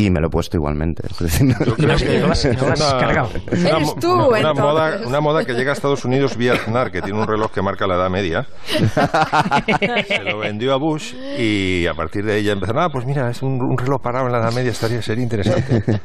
y 0.00 0.10
me 0.10 0.20
lo 0.20 0.28
he 0.28 0.30
puesto 0.30 0.56
igualmente. 0.56 1.02
Yo 1.18 1.74
creo 1.74 1.96
que 1.96 2.16
es 2.18 2.44
una- 2.62 4.00
tú, 4.00 4.14
moda, 4.14 5.00
una 5.04 5.20
moda 5.20 5.44
que 5.44 5.54
llega 5.54 5.72
a 5.72 5.74
Estados 5.74 6.04
Unidos 6.04 6.36
vía 6.36 6.52
Aznar, 6.52 6.92
que 6.92 7.02
tiene 7.02 7.18
un 7.20 7.26
reloj 7.26 7.50
que 7.50 7.62
marca 7.62 7.84
la 7.88 7.96
edad 7.96 8.08
media. 8.08 8.46
Se 10.06 10.22
lo 10.22 10.38
vendió 10.38 10.72
a 10.72 10.76
Bush 10.76 11.14
y 11.36 11.84
a 11.88 11.94
partir 11.94 12.24
de 12.24 12.38
ella 12.38 12.52
empezaron, 12.52 12.84
ah, 12.84 12.88
pues 12.92 13.06
mira, 13.06 13.28
es 13.28 13.42
un, 13.42 13.60
un 13.60 13.76
reloj 13.76 14.00
parado 14.00 14.26
en 14.26 14.32
la 14.32 14.38
edad 14.38 14.52
media, 14.52 14.70
estaría 14.70 15.02
sería 15.02 15.24
interesante. 15.24 15.82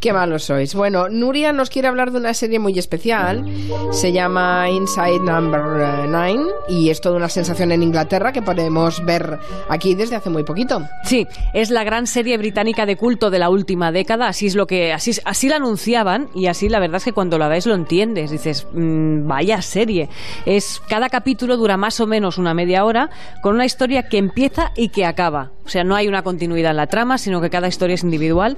Qué 0.00 0.14
malos 0.14 0.44
sois. 0.44 0.74
Bueno, 0.74 1.10
Nuria 1.10 1.52
nos 1.52 1.68
quiere 1.68 1.88
hablar 1.88 2.12
de 2.12 2.18
una 2.20 2.32
serie 2.32 2.58
muy 2.58 2.78
especial. 2.78 3.44
Se 3.92 4.12
llama 4.12 4.70
Inside 4.70 5.20
Number 5.20 5.60
9 6.08 6.38
y 6.70 6.88
es 6.88 7.02
toda 7.02 7.16
una 7.16 7.28
sensación 7.28 7.70
en 7.70 7.82
Inglaterra 7.82 8.32
que 8.32 8.40
podemos 8.40 9.04
ver 9.04 9.38
aquí 9.68 9.94
desde 9.94 10.16
hace 10.16 10.30
muy 10.30 10.42
poquito. 10.42 10.80
Sí, 11.04 11.26
es 11.52 11.68
la 11.68 11.84
gran 11.84 12.06
serie 12.06 12.38
británica 12.38 12.86
de 12.86 12.96
culto 12.96 13.09
de 13.18 13.38
la 13.38 13.50
última 13.50 13.90
década, 13.92 14.28
así 14.28 14.46
es 14.46 14.54
lo 14.54 14.66
que 14.66 14.92
así 14.92 15.12
así 15.24 15.48
la 15.48 15.56
anunciaban 15.56 16.28
y 16.34 16.46
así 16.46 16.68
la 16.68 16.78
verdad 16.78 16.96
es 16.98 17.04
que 17.04 17.12
cuando 17.12 17.38
la 17.38 17.48
ves 17.48 17.66
lo 17.66 17.74
entiendes, 17.74 18.30
dices, 18.30 18.66
"Mm, 18.72 19.26
vaya 19.26 19.62
serie. 19.62 20.08
Es 20.46 20.80
cada 20.88 21.08
capítulo 21.08 21.56
dura 21.56 21.76
más 21.76 22.00
o 22.00 22.06
menos 22.06 22.38
una 22.38 22.54
media 22.54 22.84
hora 22.84 23.10
con 23.42 23.54
una 23.54 23.64
historia 23.64 24.04
que 24.04 24.18
empieza 24.18 24.70
y 24.76 24.90
que 24.90 25.04
acaba. 25.04 25.50
O 25.64 25.68
sea, 25.72 25.84
no 25.84 25.94
hay 25.94 26.08
una 26.08 26.22
continuidad 26.22 26.72
en 26.72 26.78
la 26.78 26.88
trama, 26.88 27.16
sino 27.16 27.40
que 27.40 27.48
cada 27.48 27.68
historia 27.68 27.94
es 27.94 28.02
individual. 28.02 28.56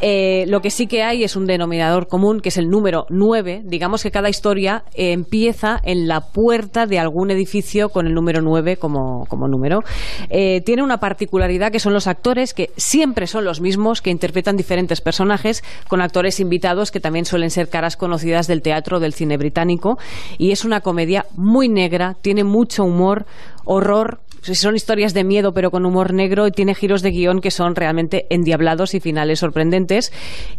Eh, 0.00 0.44
lo 0.46 0.60
que 0.60 0.70
sí 0.70 0.86
que 0.86 1.02
hay 1.02 1.24
es 1.24 1.34
un 1.34 1.44
denominador 1.46 2.06
común, 2.06 2.40
que 2.40 2.50
es 2.50 2.56
el 2.56 2.70
número 2.70 3.04
9. 3.08 3.62
Digamos 3.64 4.02
que 4.04 4.12
cada 4.12 4.28
historia 4.28 4.84
eh, 4.94 5.10
empieza 5.10 5.80
en 5.82 6.06
la 6.06 6.20
puerta 6.20 6.86
de 6.86 7.00
algún 7.00 7.32
edificio 7.32 7.88
con 7.88 8.06
el 8.06 8.14
número 8.14 8.42
9 8.42 8.76
como, 8.76 9.26
como 9.26 9.48
número. 9.48 9.80
Eh, 10.30 10.60
tiene 10.64 10.84
una 10.84 10.98
particularidad 10.98 11.72
que 11.72 11.80
son 11.80 11.94
los 11.94 12.06
actores, 12.06 12.54
que 12.54 12.70
siempre 12.76 13.26
son 13.26 13.44
los 13.44 13.60
mismos, 13.60 13.91
que 14.00 14.10
interpretan 14.10 14.56
diferentes 14.56 15.00
personajes 15.00 15.62
con 15.88 16.00
actores 16.00 16.40
invitados 16.40 16.90
que 16.90 17.00
también 17.00 17.24
suelen 17.24 17.50
ser 17.50 17.68
caras 17.68 17.96
conocidas 17.96 18.46
del 18.46 18.62
teatro 18.62 19.00
del 19.00 19.12
cine 19.12 19.36
británico 19.36 19.98
y 20.38 20.52
es 20.52 20.64
una 20.64 20.80
comedia 20.80 21.26
muy 21.36 21.68
negra, 21.68 22.16
tiene 22.22 22.44
mucho 22.44 22.84
humor, 22.84 23.26
horror, 23.64 24.20
son 24.42 24.74
historias 24.74 25.14
de 25.14 25.24
miedo 25.24 25.52
pero 25.54 25.70
con 25.70 25.86
humor 25.86 26.12
negro 26.12 26.46
y 26.46 26.50
tiene 26.50 26.74
giros 26.74 27.02
de 27.02 27.12
guion 27.12 27.40
que 27.40 27.50
son 27.50 27.76
realmente 27.76 28.26
endiablados 28.30 28.94
y 28.94 29.00
finales 29.00 29.38
sorprendentes. 29.38 30.12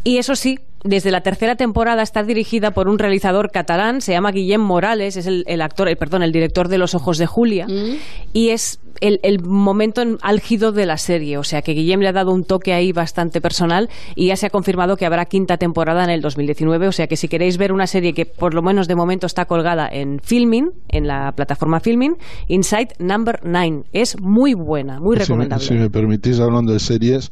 Y 0.03 0.17
eso 0.17 0.36
sí, 0.36 0.59
desde 0.84 1.11
la 1.11 1.21
tercera 1.21 1.55
temporada 1.55 2.01
está 2.01 2.23
dirigida 2.23 2.71
por 2.71 2.88
un 2.88 2.99
realizador 2.99 3.51
catalán, 3.51 4.01
se 4.01 4.11
llama 4.11 4.31
Guillem 4.31 4.61
Morales, 4.61 5.15
es 5.17 5.27
el, 5.27 5.61
actor, 5.61 5.88
el, 5.88 5.97
perdón, 5.97 6.23
el 6.23 6.31
director 6.31 6.67
de 6.67 6.77
Los 6.77 6.93
Ojos 6.93 7.17
de 7.17 7.25
Julia, 7.25 7.67
mm. 7.67 7.97
y 8.34 8.49
es 8.49 8.79
el, 9.01 9.19
el, 9.23 9.41
momento 9.41 10.01
álgido 10.21 10.71
de 10.71 10.86
la 10.86 10.97
serie. 10.97 11.38
O 11.38 11.43
sea 11.43 11.61
que 11.61 11.73
Guillem 11.73 12.01
le 12.01 12.07
ha 12.07 12.13
dado 12.13 12.31
un 12.31 12.43
toque 12.43 12.73
ahí 12.73 12.91
bastante 12.91 13.41
personal 13.41 13.89
y 14.15 14.27
ya 14.27 14.36
se 14.36 14.45
ha 14.45 14.49
confirmado 14.49 14.97
que 14.97 15.05
habrá 15.05 15.25
quinta 15.25 15.57
temporada 15.57 16.03
en 16.03 16.09
el 16.09 16.21
2019. 16.21 16.88
O 16.88 16.91
sea 16.91 17.07
que 17.07 17.17
si 17.17 17.27
queréis 17.27 17.57
ver 17.57 17.71
una 17.71 17.88
serie 17.88 18.13
que 18.13 18.25
por 18.25 18.53
lo 18.53 18.61
menos 18.61 18.88
de 18.88 18.95
momento 18.95 19.27
está 19.27 19.45
colgada 19.45 19.89
en 19.91 20.19
Filming, 20.21 20.71
en 20.89 21.07
la 21.07 21.34
plataforma 21.34 21.79
Filming, 21.79 22.17
Inside 22.47 22.89
Number 22.99 23.39
9. 23.43 23.84
Es 23.93 24.19
muy 24.19 24.53
buena, 24.53 24.99
muy 24.99 25.15
recomendable. 25.15 25.65
Si 25.65 25.73
me, 25.73 25.89
permitís, 25.89 26.39
hablando 26.39 26.73
de 26.73 26.79
series, 26.79 27.31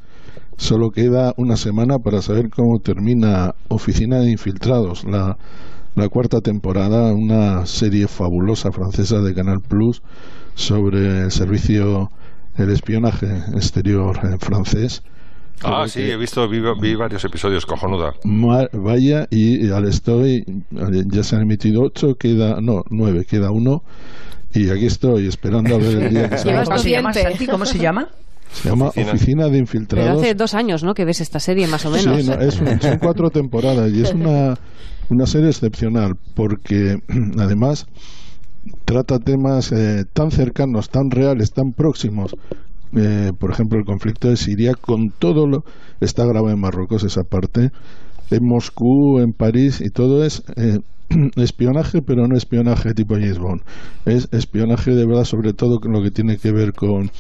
solo 0.62 0.92
queda 0.92 1.34
una 1.38 1.58
semana 1.58 1.98
para 1.98 2.22
saber 2.22 2.50
cómo 2.50 2.80
termina 2.80 3.56
Oficina 3.68 4.20
de 4.20 4.30
Infiltrados, 4.30 5.04
la, 5.06 5.36
la 5.96 6.08
cuarta 6.08 6.40
temporada, 6.42 7.14
una 7.14 7.66
serie 7.66 8.08
fabulosa 8.08 8.72
francesa 8.72 9.22
de 9.22 9.34
Canal 9.34 9.62
Plus 9.68 10.04
sobre 10.54 11.24
el 11.24 11.32
servicio, 11.32 12.12
el 12.58 12.70
espionaje 12.70 13.26
exterior 13.56 14.20
en 14.24 14.40
francés. 14.40 15.02
Ah, 15.64 15.86
sí, 15.88 16.02
he 16.02 16.18
visto, 16.18 16.48
vi, 16.48 16.96
varios 16.96 17.26
episodios, 17.26 17.66
cojonuda. 17.66 18.14
vaya, 18.74 19.28
y 19.32 19.70
al 19.72 19.88
estoy, 19.88 20.44
ya 20.70 21.24
se 21.24 21.36
han 21.36 21.42
emitido 21.42 21.82
ocho, 21.82 22.16
queda, 22.16 22.62
no, 22.62 22.84
nueve, 22.92 23.26
queda 23.28 23.50
uno, 23.50 23.82
y 24.54 24.70
aquí 24.70 24.86
estoy 24.86 25.28
esperando 25.28 25.76
a 25.76 25.78
ver 25.80 26.04
el 26.04 26.10
día 26.10 26.30
que 26.30 26.38
se 26.38 26.54
¿Cómo 26.54 26.78
se 26.78 26.90
llama, 26.92 27.12
¿Cómo 27.50 27.66
se 27.66 27.80
llama? 27.80 28.10
Se 28.54 28.70
llama 28.70 28.88
Oficina, 28.88 29.48
de 29.48 29.58
Infiltrados. 29.58 30.10
Pero 30.10 30.20
hace 30.20 30.36
dos 30.36 30.54
años, 30.54 30.84
¿no? 30.84 30.94
Que 30.94 31.06
ves 31.06 31.22
esta 31.22 31.40
serie, 31.40 31.68
más 31.68 31.86
o 31.86 31.92
menos. 31.92 32.22
Sí, 32.24 32.32
es 32.40 32.56
son 32.56 32.98
cuatro 33.00 33.30
temporadas 33.30 33.92
y 33.92 34.02
es 34.02 34.14
una, 34.14 34.56
una 35.10 35.26
serie 35.26 35.50
excepcional 35.50 36.16
porque, 36.36 36.98
además, 37.40 37.88
trata 38.86 39.20
temas 39.20 39.72
eh, 39.72 40.06
tan 40.12 40.32
cercanos, 40.32 40.90
tan 40.90 41.12
reales, 41.12 41.52
tan 41.52 41.74
próximos. 41.74 42.36
Eh, 42.96 43.32
por 43.40 43.52
ejemplo, 43.52 43.80
el 43.80 43.86
conflicto 43.86 44.28
de 44.28 44.38
Siria, 44.38 44.74
con 44.74 45.12
todo 45.12 45.48
lo. 45.48 45.64
Está 46.02 46.26
grabado 46.26 46.54
en 46.54 46.60
Marruecos 46.60 47.04
esa 47.04 47.24
parte, 47.24 47.72
en 48.32 48.46
Moscú, 48.46 49.20
en 49.20 49.34
París, 49.34 49.82
y 49.82 49.90
todo 49.90 50.24
es 50.24 50.44
eh, 50.56 50.80
espionaje, 51.36 52.02
pero 52.02 52.28
no 52.28 52.36
espionaje 52.36 52.94
tipo 52.94 53.16
James 53.16 53.40
Bond. 53.40 53.62
Es 54.06 54.28
espionaje 54.32 54.92
de 54.92 55.06
verdad, 55.06 55.26
sobre 55.26 55.54
todo 55.54 55.80
con 55.80 55.92
lo 55.92 56.02
que 56.02 56.12
tiene 56.12 56.38
que 56.38 56.52
ver 56.52 56.74
con 56.74 57.12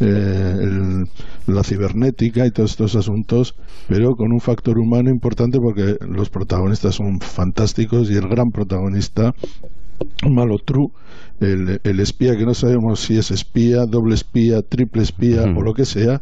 la 0.00 1.64
cibernética 1.64 2.46
y 2.46 2.50
todos 2.50 2.72
estos 2.72 2.96
asuntos, 2.96 3.54
pero 3.88 4.14
con 4.16 4.32
un 4.32 4.40
factor 4.40 4.78
humano 4.78 5.10
importante 5.10 5.58
porque 5.58 5.96
los 6.06 6.30
protagonistas 6.30 6.96
son 6.96 7.20
fantásticos 7.20 8.10
y 8.10 8.14
el 8.14 8.28
gran 8.28 8.50
protagonista 8.50 9.34
Malotru, 10.28 10.92
el, 11.40 11.80
el 11.82 12.00
espía 12.00 12.36
que 12.36 12.44
no 12.44 12.54
sabemos 12.54 13.00
si 13.00 13.16
es 13.16 13.30
espía, 13.30 13.84
doble 13.86 14.14
espía, 14.14 14.62
triple 14.62 15.02
espía 15.02 15.42
o 15.42 15.62
lo 15.62 15.74
que 15.74 15.84
sea, 15.84 16.20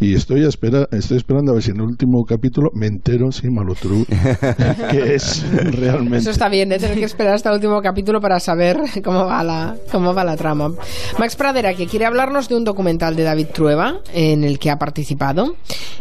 y 0.00 0.14
estoy, 0.14 0.44
espera, 0.44 0.88
estoy 0.92 1.18
esperando 1.18 1.52
a 1.52 1.54
ver 1.54 1.62
si 1.62 1.70
en 1.70 1.76
el 1.76 1.82
último 1.82 2.24
capítulo 2.24 2.70
me 2.74 2.86
entero 2.86 3.30
si 3.30 3.50
Malotru 3.50 4.06
que 4.90 5.14
es 5.14 5.44
realmente. 5.72 6.18
Eso 6.18 6.30
está 6.30 6.48
bien, 6.48 6.72
¿eh? 6.72 6.78
tener 6.78 6.98
que 6.98 7.04
esperar 7.04 7.34
hasta 7.34 7.50
el 7.50 7.56
último 7.56 7.82
capítulo 7.82 8.20
para 8.20 8.40
saber 8.40 8.78
cómo 9.04 9.26
va 9.26 9.44
la, 9.44 9.76
cómo 9.92 10.14
va 10.14 10.24
la 10.24 10.36
trama. 10.36 10.72
Max 11.18 11.36
Pradera, 11.36 11.74
que 11.74 11.86
quiere 11.86 12.06
hablarnos 12.06 12.48
de 12.48 12.56
un 12.56 12.64
documental 12.64 13.14
de 13.14 13.24
David 13.24 13.48
Trueba 13.52 14.00
en 14.14 14.42
el 14.42 14.58
que 14.58 14.70
ha 14.70 14.78
participado 14.78 15.56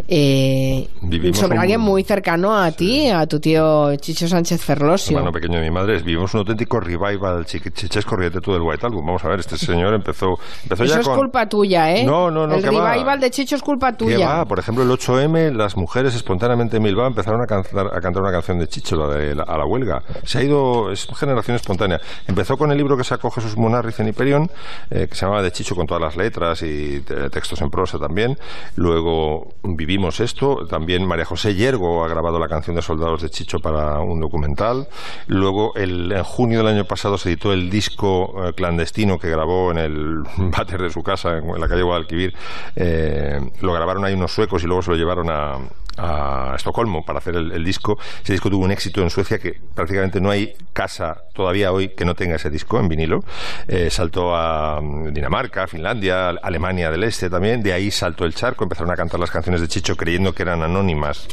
eh, 0.07 0.87
sobre 1.33 1.57
alguien 1.57 1.81
muy 1.81 2.03
cercano 2.03 2.55
a 2.55 2.71
ti, 2.71 3.07
a 3.09 3.25
tu 3.27 3.39
tío 3.39 3.95
Chicho 3.97 4.27
Sánchez 4.27 4.61
Ferlosio. 4.61 5.17
Hermano 5.17 5.31
pequeño 5.31 5.59
de 5.59 5.63
mi 5.63 5.71
madre, 5.71 5.99
vivimos 5.99 6.33
un 6.33 6.39
auténtico 6.39 6.79
revival 6.79 7.45
chichesco 7.45 8.17
todo 8.41 8.55
el 8.55 8.61
White 8.61 8.85
Album. 8.85 9.05
Vamos 9.05 9.23
a 9.23 9.29
ver, 9.29 9.39
este 9.39 9.57
señor 9.57 9.93
empezó, 9.93 10.37
empezó 10.63 10.83
Eso 10.83 10.99
es 10.99 11.07
culpa 11.09 11.47
tuya, 11.47 11.91
¿eh? 11.95 12.03
No, 12.03 12.29
no, 12.29 12.45
no. 12.47 12.55
El 12.55 12.63
revival 12.63 13.19
de 13.19 13.29
Chicho 13.31 13.55
es 13.55 13.61
culpa 13.61 13.93
tuya. 13.93 14.45
Por 14.45 14.59
ejemplo, 14.59 14.83
el 14.83 14.89
8M, 14.89 15.53
las 15.53 15.77
mujeres 15.77 16.15
espontáneamente 16.15 16.77
en 16.77 16.83
Bilbao 16.83 17.07
empezaron 17.07 17.41
a 17.41 17.45
cantar, 17.45 17.87
a 17.87 18.01
cantar 18.01 18.21
una 18.21 18.31
canción 18.31 18.59
de 18.59 18.67
Chicho, 18.67 18.95
la 18.95 19.15
de 19.15 19.31
a 19.31 19.57
la 19.57 19.65
huelga. 19.65 20.01
Se 20.23 20.39
ha 20.39 20.43
ido, 20.43 20.91
es 20.91 21.07
generación 21.15 21.55
espontánea. 21.55 21.99
Empezó 22.27 22.57
con 22.57 22.71
el 22.71 22.77
libro 22.77 22.97
que 22.97 23.03
sacó 23.03 23.29
Jesús 23.31 23.57
Munarriz 23.57 23.99
en 23.99 24.07
Hiperión, 24.07 24.49
eh, 24.89 25.07
que 25.09 25.15
se 25.15 25.25
llamaba 25.25 25.41
De 25.41 25.51
Chicho 25.51 25.75
con 25.75 25.87
todas 25.87 26.01
las 26.01 26.17
letras 26.17 26.61
y 26.63 27.01
textos 27.31 27.61
en 27.61 27.69
prosa 27.69 27.97
también. 27.97 28.37
Luego 28.75 29.53
vivimos 29.89 30.19
esto. 30.19 30.67
También 30.67 31.07
María 31.07 31.25
José 31.25 31.55
Yergo 31.55 32.03
ha 32.03 32.07
grabado 32.07 32.37
la 32.37 32.47
canción 32.47 32.75
de 32.75 32.83
Soldados 32.83 33.23
de 33.23 33.31
Chicho 33.31 33.59
para 33.59 33.99
un 34.01 34.19
documental. 34.19 34.87
Luego, 35.25 35.73
el, 35.73 36.11
en 36.11 36.23
junio 36.23 36.59
del 36.59 36.67
año 36.67 36.85
pasado 36.85 37.17
se 37.17 37.29
editó 37.29 37.53
el 37.53 37.71
disco 37.71 38.35
eh, 38.45 38.53
clandestino 38.53 39.17
que 39.17 39.31
grabó 39.31 39.71
en 39.71 39.79
el 39.79 40.23
váter 40.37 40.83
de 40.83 40.91
su 40.91 41.01
casa, 41.01 41.39
en, 41.39 41.59
la 41.59 41.67
calle 41.67 41.81
Guadalquivir. 41.81 42.35
Eh, 42.75 43.39
lo 43.61 43.73
grabaron 43.73 44.05
ahí 44.05 44.13
unos 44.13 44.31
suecos 44.31 44.63
y 44.63 44.67
luego 44.67 44.83
se 44.83 44.91
lo 44.91 44.95
llevaron 44.95 45.27
a, 45.31 45.57
a 45.97 46.53
Estocolmo 46.55 47.03
para 47.03 47.17
hacer 47.17 47.35
el, 47.35 47.63
disco. 47.63 47.97
Ese 48.23 48.33
disco 48.33 48.51
tuvo 48.51 48.65
un 48.65 48.71
éxito 48.71 49.01
en 49.01 49.09
Suecia 49.09 49.39
que 49.39 49.59
prácticamente 49.73 50.21
no 50.21 50.29
hay 50.29 50.53
casa 50.71 51.23
todavía 51.39 51.71
hoy 51.71 51.87
que 51.87 52.03
no 52.03 52.15
tenga 52.15 52.35
ese 52.35 52.49
disco 52.49 52.81
en 52.81 52.89
vinilo. 52.89 53.21
Eh, 53.65 53.89
saltó 53.89 54.35
a 54.35 54.81
mm, 54.81 55.13
Dinamarca, 55.13 55.67
Finlandia, 55.67 56.31
Alemania 56.31 56.91
del 56.91 57.05
Este 57.05 57.29
también. 57.29 57.63
De 57.63 57.71
ahí 57.71 57.91
saltó 57.91 58.25
el 58.25 58.35
charco, 58.35 58.65
empezaron 58.65 58.91
a 58.91 58.97
cantar 58.97 59.21
las 59.21 59.31
canciones 59.31 59.61
de 59.61 59.69
Chicho 59.69 59.95
creyendo 59.95 60.33
que 60.33 60.43
eran 60.43 60.61
anónimas. 60.63 61.29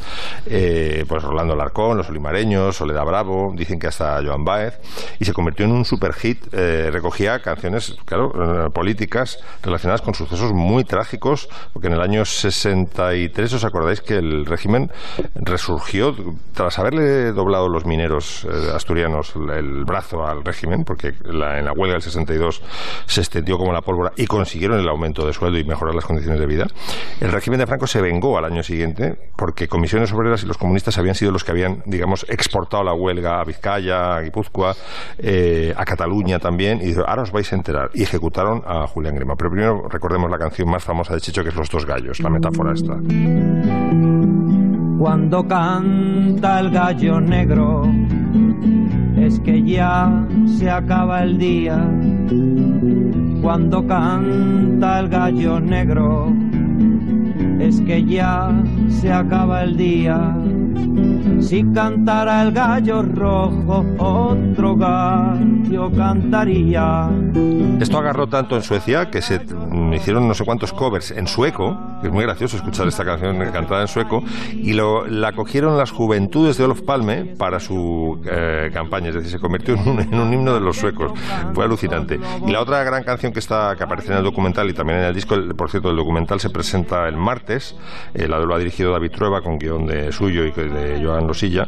Eh, 0.47 1.05
pues 1.09 1.25
Rolando 1.25 1.57
Larcón, 1.57 1.97
Los 1.97 2.09
Olimareños, 2.09 2.77
Soledad 2.77 3.05
Bravo, 3.05 3.53
dicen 3.57 3.81
que 3.81 3.89
hasta 3.89 4.23
Joan 4.25 4.45
Baez. 4.45 4.79
Y 5.19 5.25
se 5.25 5.33
convirtió 5.33 5.67
en 5.67 5.73
un 5.73 5.85
super 5.85 6.13
hit. 6.13 6.39
Eh, 6.53 6.89
recogía 6.93 7.41
canciones, 7.41 7.97
claro, 8.05 8.71
políticas 8.73 9.41
relacionadas 9.61 10.03
con 10.03 10.15
sucesos 10.15 10.53
muy 10.53 10.85
trágicos, 10.85 11.49
porque 11.73 11.89
en 11.89 11.95
el 11.95 12.01
año 12.01 12.25
63, 12.25 13.53
¿os 13.55 13.65
acordáis 13.65 14.01
que 14.01 14.15
el 14.15 14.47
régimen 14.47 14.89
resurgió 15.35 16.15
tras 16.55 16.79
haberle 16.79 17.33
doblado 17.33 17.69
los 17.69 17.85
mineros 17.87 18.45
eh, 18.45 18.71
asturianos 18.73 19.35
el 19.35 19.85
brazo 19.85 19.96
al 19.97 20.45
régimen, 20.45 20.85
porque 20.85 21.09
en 21.25 21.65
la 21.65 21.73
huelga 21.73 21.95
del 21.95 22.03
62 22.03 22.63
se 23.07 23.21
extendió 23.21 23.59
como 23.59 23.73
la 23.73 23.81
pólvora 23.81 24.13
y 24.17 24.27
consiguieron 24.27 24.79
el 24.79 24.89
aumento 24.89 25.27
de 25.27 25.33
sueldo 25.33 25.59
y 25.59 25.65
mejorar 25.65 25.95
las 25.95 26.05
condiciones 26.05 26.41
de 26.41 26.47
vida. 26.47 26.67
El 27.21 27.33
régimen 27.33 27.61
de 27.61 27.67
Franco 27.67 27.87
se 27.87 28.01
vengó 28.01 28.39
al 28.39 28.45
año 28.45 28.63
siguiente 28.63 29.17
porque 29.37 29.69
comisiones 29.69 30.13
obreras 30.13 30.43
y 30.43 30.47
los 30.47 30.59
comunistas 30.59 30.99
habían 30.99 31.15
sido 31.15 31.33
los 31.33 31.45
que 31.45 31.53
habían, 31.53 31.83
digamos, 31.87 32.27
exportado 32.29 32.85
la 32.85 32.93
huelga 32.93 33.41
a 33.41 33.45
Vizcaya, 33.45 34.17
a 34.17 34.21
Guipúzcoa, 34.21 34.75
eh, 35.19 35.75
a 35.77 35.85
Cataluña 35.85 36.39
también, 36.39 36.81
y 36.83 36.95
ahora 36.95 37.23
os 37.23 37.33
vais 37.33 37.53
a 37.53 37.57
enterar. 37.57 37.91
Y 37.95 38.03
ejecutaron 38.03 38.63
a 38.67 38.87
Julián 38.87 39.15
Grima. 39.15 39.35
Pero 39.37 39.51
primero 39.51 39.89
recordemos 39.89 40.31
la 40.31 40.39
canción 40.39 40.69
más 40.71 40.85
famosa 40.85 41.15
de 41.15 41.21
Chicho, 41.21 41.43
que 41.43 41.51
es 41.51 41.57
Los 41.57 41.71
dos 41.71 41.87
gallos, 41.87 42.21
la 42.21 42.31
metáfora 42.31 42.73
esta. 42.73 42.97
Cuando 44.99 45.47
canta 45.47 46.61
el 46.61 46.71
gallo 46.71 47.21
negro, 47.21 47.83
es 49.27 49.41
que 49.41 49.61
ya 49.63 50.25
se 50.47 50.71
acaba 50.71 51.25
el 51.25 51.37
día. 51.37 51.79
Cuando 53.43 53.85
canta 53.87 55.01
el 55.01 55.09
gallo 55.09 55.61
negro, 55.61 56.33
es 57.61 57.81
que 57.81 58.05
ya 58.05 58.51
se 58.89 59.13
acaba 59.13 59.63
el 59.63 59.77
día. 59.77 60.37
Si 61.41 61.65
cantara 61.73 62.43
el 62.43 62.53
gallo 62.53 63.03
rojo, 63.03 63.85
otro 63.99 64.77
gallo 64.77 65.91
cantaría. 65.97 67.09
Esto 67.81 67.99
agarró 67.99 68.27
tanto 68.27 68.57
en 68.57 68.63
Suecia 68.63 69.11
que 69.11 69.21
se 69.21 69.41
hicieron 69.95 70.27
no 70.27 70.35
sé 70.35 70.45
cuántos 70.45 70.73
covers 70.73 71.11
en 71.11 71.27
sueco, 71.27 71.79
es 72.03 72.11
muy 72.11 72.25
gracioso 72.25 72.57
escuchar 72.57 72.89
esta 72.89 73.05
canción 73.05 73.39
cantada 73.53 73.83
en 73.83 73.89
sueco, 73.89 74.23
y 74.53 74.73
lo, 74.73 75.07
la 75.07 75.33
cogieron 75.33 75.77
las 75.77 75.91
juventudes 75.91 76.57
de 76.57 76.65
Olof 76.65 76.83
Palme 76.83 77.35
para 77.39 77.61
su 77.61 78.21
eh, 78.25 78.71
campaña, 78.73 79.09
es 79.09 79.17
decir, 79.17 79.31
se 79.31 79.39
convirtió 79.39 79.75
en 79.75 80.15
un, 80.19 80.33
himno 80.33 80.55
de 80.55 80.61
los 80.61 80.77
suecos. 80.77 81.13
Fue 81.55 81.65
alucinante. 81.65 82.19
Y 82.47 82.51
la 82.51 82.61
otra 82.61 82.83
gran 82.85 83.05
canción 83.05 83.33
que, 83.33 83.41
está, 83.41 83.75
que 83.77 83.85
aparece 83.85 84.13
en 84.13 84.19
el 84.19 84.25
documental 84.25 84.69
y 84.71 84.75
también 84.75 85.01
en 85.01 85.05
el 85.07 85.15
disco, 85.15 85.37
por 85.57 85.71
cierto, 85.71 85.91
el 85.91 85.97
documental 85.97 86.41
se 86.41 86.51
presenta 86.51 87.09
el 87.09 87.17
martes, 87.27 87.75
eh, 88.15 88.29
la 88.29 88.39
lo 88.39 88.55
ha 88.55 88.59
dirigido 88.59 88.93
David 88.93 89.11
Trueba 89.11 89.43
con 89.43 89.59
guion 89.59 89.87
de 89.87 90.13
suyo 90.13 90.45
y 90.45 90.53
de 90.53 91.01
Joan 91.03 91.27
Losilla, 91.27 91.67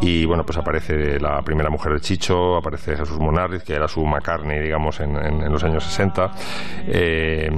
y 0.00 0.26
bueno, 0.26 0.44
pues 0.44 0.58
aparece 0.58 1.18
la 1.18 1.40
primera 1.42 1.70
mujer 1.70 1.94
de 1.94 2.00
Chicho, 2.00 2.56
aparece 2.56 2.96
Jesús 2.96 3.18
Monarriz, 3.18 3.62
que 3.62 3.74
era 3.74 3.88
su 3.88 4.04
McCartney, 4.04 4.60
digamos, 4.60 5.00
en, 5.00 5.50
los 5.50 5.64
años 5.64 5.84
60. 5.84 6.30
Eh, 6.86 7.50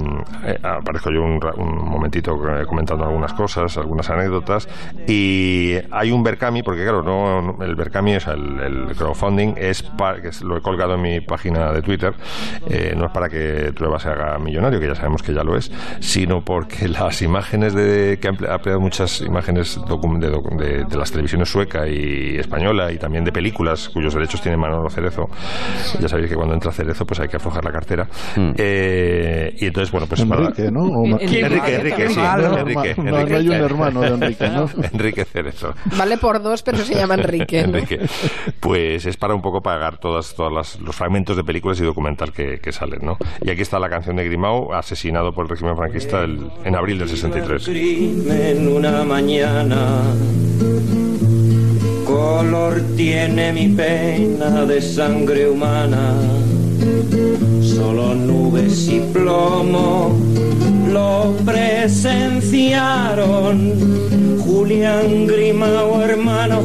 eh, 0.45 0.59
aparezco 0.63 1.11
yo 1.11 1.21
un, 1.21 1.39
un 1.57 1.89
momentito 1.89 2.31
eh, 2.49 2.65
comentando 2.65 3.03
algunas 3.03 3.33
cosas, 3.33 3.77
algunas 3.77 4.09
anécdotas, 4.09 4.69
y 5.07 5.75
hay 5.91 6.11
un 6.11 6.23
Berkami, 6.23 6.63
porque 6.63 6.83
claro, 6.83 7.03
no, 7.03 7.63
el 7.63 7.75
Berkami, 7.75 8.15
o 8.15 8.19
sea, 8.19 8.33
el, 8.33 8.95
crowdfunding, 8.97 9.55
es 9.57 9.83
para, 9.83 10.21
que 10.21 10.31
lo 10.43 10.57
he 10.57 10.61
colgado 10.61 10.95
en 10.95 11.01
mi 11.01 11.19
página 11.19 11.71
de 11.73 11.81
Twitter, 11.81 12.13
no 12.95 13.05
es 13.05 13.11
para 13.11 13.29
que 13.29 13.73
Trueba 13.75 13.99
se 13.99 14.09
haga 14.09 14.39
millonario, 14.39 14.79
que 14.79 14.87
ya 14.87 14.95
sabemos 14.95 15.21
que 15.21 15.33
ya 15.33 15.43
lo 15.43 15.57
es, 15.57 15.71
sino 15.99 16.41
porque 16.41 16.87
las 16.87 17.21
imágenes 17.21 17.40
de 17.51 18.17
que 18.21 18.27
ha 18.27 18.31
empleado 18.55 18.79
muchas 18.79 19.21
imágenes 19.21 19.79
de, 19.87 20.29
de- 20.57 20.85
de 20.85 20.97
las 20.97 21.11
televisiones 21.11 21.49
sueca 21.49 21.87
y 21.87 22.37
española 22.37 22.91
y 22.91 22.97
también 22.97 23.23
de 23.23 23.31
películas 23.31 23.89
cuyos 23.89 24.13
derechos 24.13 24.41
tiene 24.41 24.57
Manolo 24.57 24.89
Cerezo. 24.89 25.27
Ya 25.99 26.07
sabéis 26.07 26.29
que 26.29 26.35
cuando 26.35 26.53
entra 26.53 26.71
Cerezo 26.71 27.05
pues 27.05 27.19
hay 27.19 27.27
que 27.27 27.37
aflojar 27.37 27.63
la 27.65 27.71
cartera. 27.71 28.07
Eh, 28.57 29.55
y 29.59 29.65
entonces, 29.65 29.91
bueno, 29.91 30.07
pues 30.07 30.23
para- 30.25 30.41
Enrique, 30.43 30.71
¿no? 30.71 30.81
O 30.83 31.05
Ma- 31.05 31.17
Enrique, 31.19 31.75
Enrique, 31.75 32.09
sí, 32.09 32.19
No, 32.19 32.57
Enrique, 32.57 32.93
no, 32.97 33.03
no 33.03 33.17
Enrique. 33.19 33.35
hay 33.37 33.47
un 33.49 33.53
hermano 33.55 34.01
de 34.01 34.07
Enrique, 34.07 34.49
¿no? 34.49 34.65
Enrique 34.93 35.25
Cerezo. 35.25 35.73
Vale 35.97 36.17
por 36.17 36.41
dos, 36.41 36.63
pero 36.63 36.77
se 36.79 36.95
llama 36.95 37.15
Enrique. 37.15 37.61
¿no? 37.67 37.77
Enrique. 37.77 37.99
Pues 38.59 39.05
es 39.05 39.17
para 39.17 39.33
un 39.35 39.41
poco 39.41 39.61
pagar 39.61 39.97
todas, 39.97 40.35
todas 40.35 40.51
las- 40.53 40.79
los 40.79 40.95
fragmentos 40.95 41.35
de 41.37 41.43
películas 41.43 41.79
y 41.79 41.83
documental 41.83 42.31
que, 42.31 42.59
que 42.59 42.71
salen, 42.71 42.99
¿no? 43.03 43.17
Y 43.41 43.49
aquí 43.49 43.61
está 43.61 43.79
la 43.79 43.89
canción 43.89 44.15
de 44.15 44.25
Grimao, 44.25 44.73
asesinado 44.73 45.33
por 45.33 45.45
el 45.45 45.49
régimen 45.49 45.75
franquista 45.75 46.21
el- 46.21 46.49
en 46.63 46.75
abril 46.75 46.99
del 46.99 47.09
63. 47.31 47.63
crimen 47.63 48.67
una 48.67 49.03
mañana. 49.03 50.01
Color 52.05 52.81
tiene 52.97 53.53
mi 53.53 53.69
pena 53.69 54.65
de 54.65 54.81
sangre 54.81 55.49
humana. 55.49 56.13
Solo 57.61 58.15
nubes 58.15 58.87
y 58.89 58.99
plomo 59.13 60.13
lo 60.91 61.35
presenciaron. 61.45 64.39
Julián 64.39 65.27
Grimao, 65.27 66.01
hermano, 66.01 66.61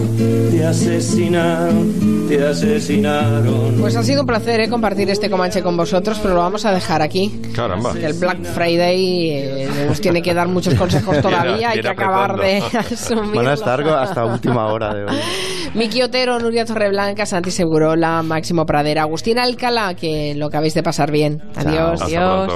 te 0.51 0.65
asesinaron, 0.65 2.27
te 2.29 2.45
asesinaron. 2.45 3.77
Pues 3.81 3.95
ha 3.97 4.03
sido 4.03 4.23
un 4.23 4.27
placer 4.27 4.59
¿eh? 4.61 4.69
compartir 4.69 5.09
este 5.11 5.31
Comanche 5.31 5.63
con 5.63 5.77
vosotros, 5.77 6.19
pero 6.21 6.35
lo 6.35 6.41
vamos 6.41 6.65
a 6.65 6.73
dejar 6.73 7.03
aquí. 7.03 7.41
Caramba. 7.55 7.95
Que 7.95 8.07
el 8.07 8.15
Black 8.15 8.43
Friday 8.43 9.31
eh, 9.31 9.69
nos 9.89 10.01
tiene 10.01 10.21
que 10.21 10.35
dar 10.35 10.49
muchos 10.49 10.75
consejos 10.75 11.19
todavía, 11.23 11.71
hay 11.71 11.81
que 11.81 11.89
acabar 11.89 12.37
de 12.39 12.59
asumir. 12.79 13.37
Van 13.37 13.47
a 13.47 13.55
estar 13.55 13.81
hasta 13.81 14.25
última 14.25 14.67
hora 14.67 14.93
de 14.93 15.05
hoy. 15.05 15.17
Miki 15.75 16.03
Otero, 16.03 16.39
Nuria 16.39 16.65
Torreblanca, 16.65 17.27
Santi 17.27 17.51
Segurola, 17.51 18.23
Máximo 18.23 18.65
Pradera, 18.65 19.03
Agustín 19.03 19.39
Alcalá, 19.39 19.95
que 19.95 20.35
lo 20.35 20.47
acabéis 20.47 20.73
de 20.75 20.83
pasar 20.83 21.11
bien. 21.11 21.43
Adiós. 21.55 22.01
Hasta 22.01 22.17
pronto. 22.17 22.55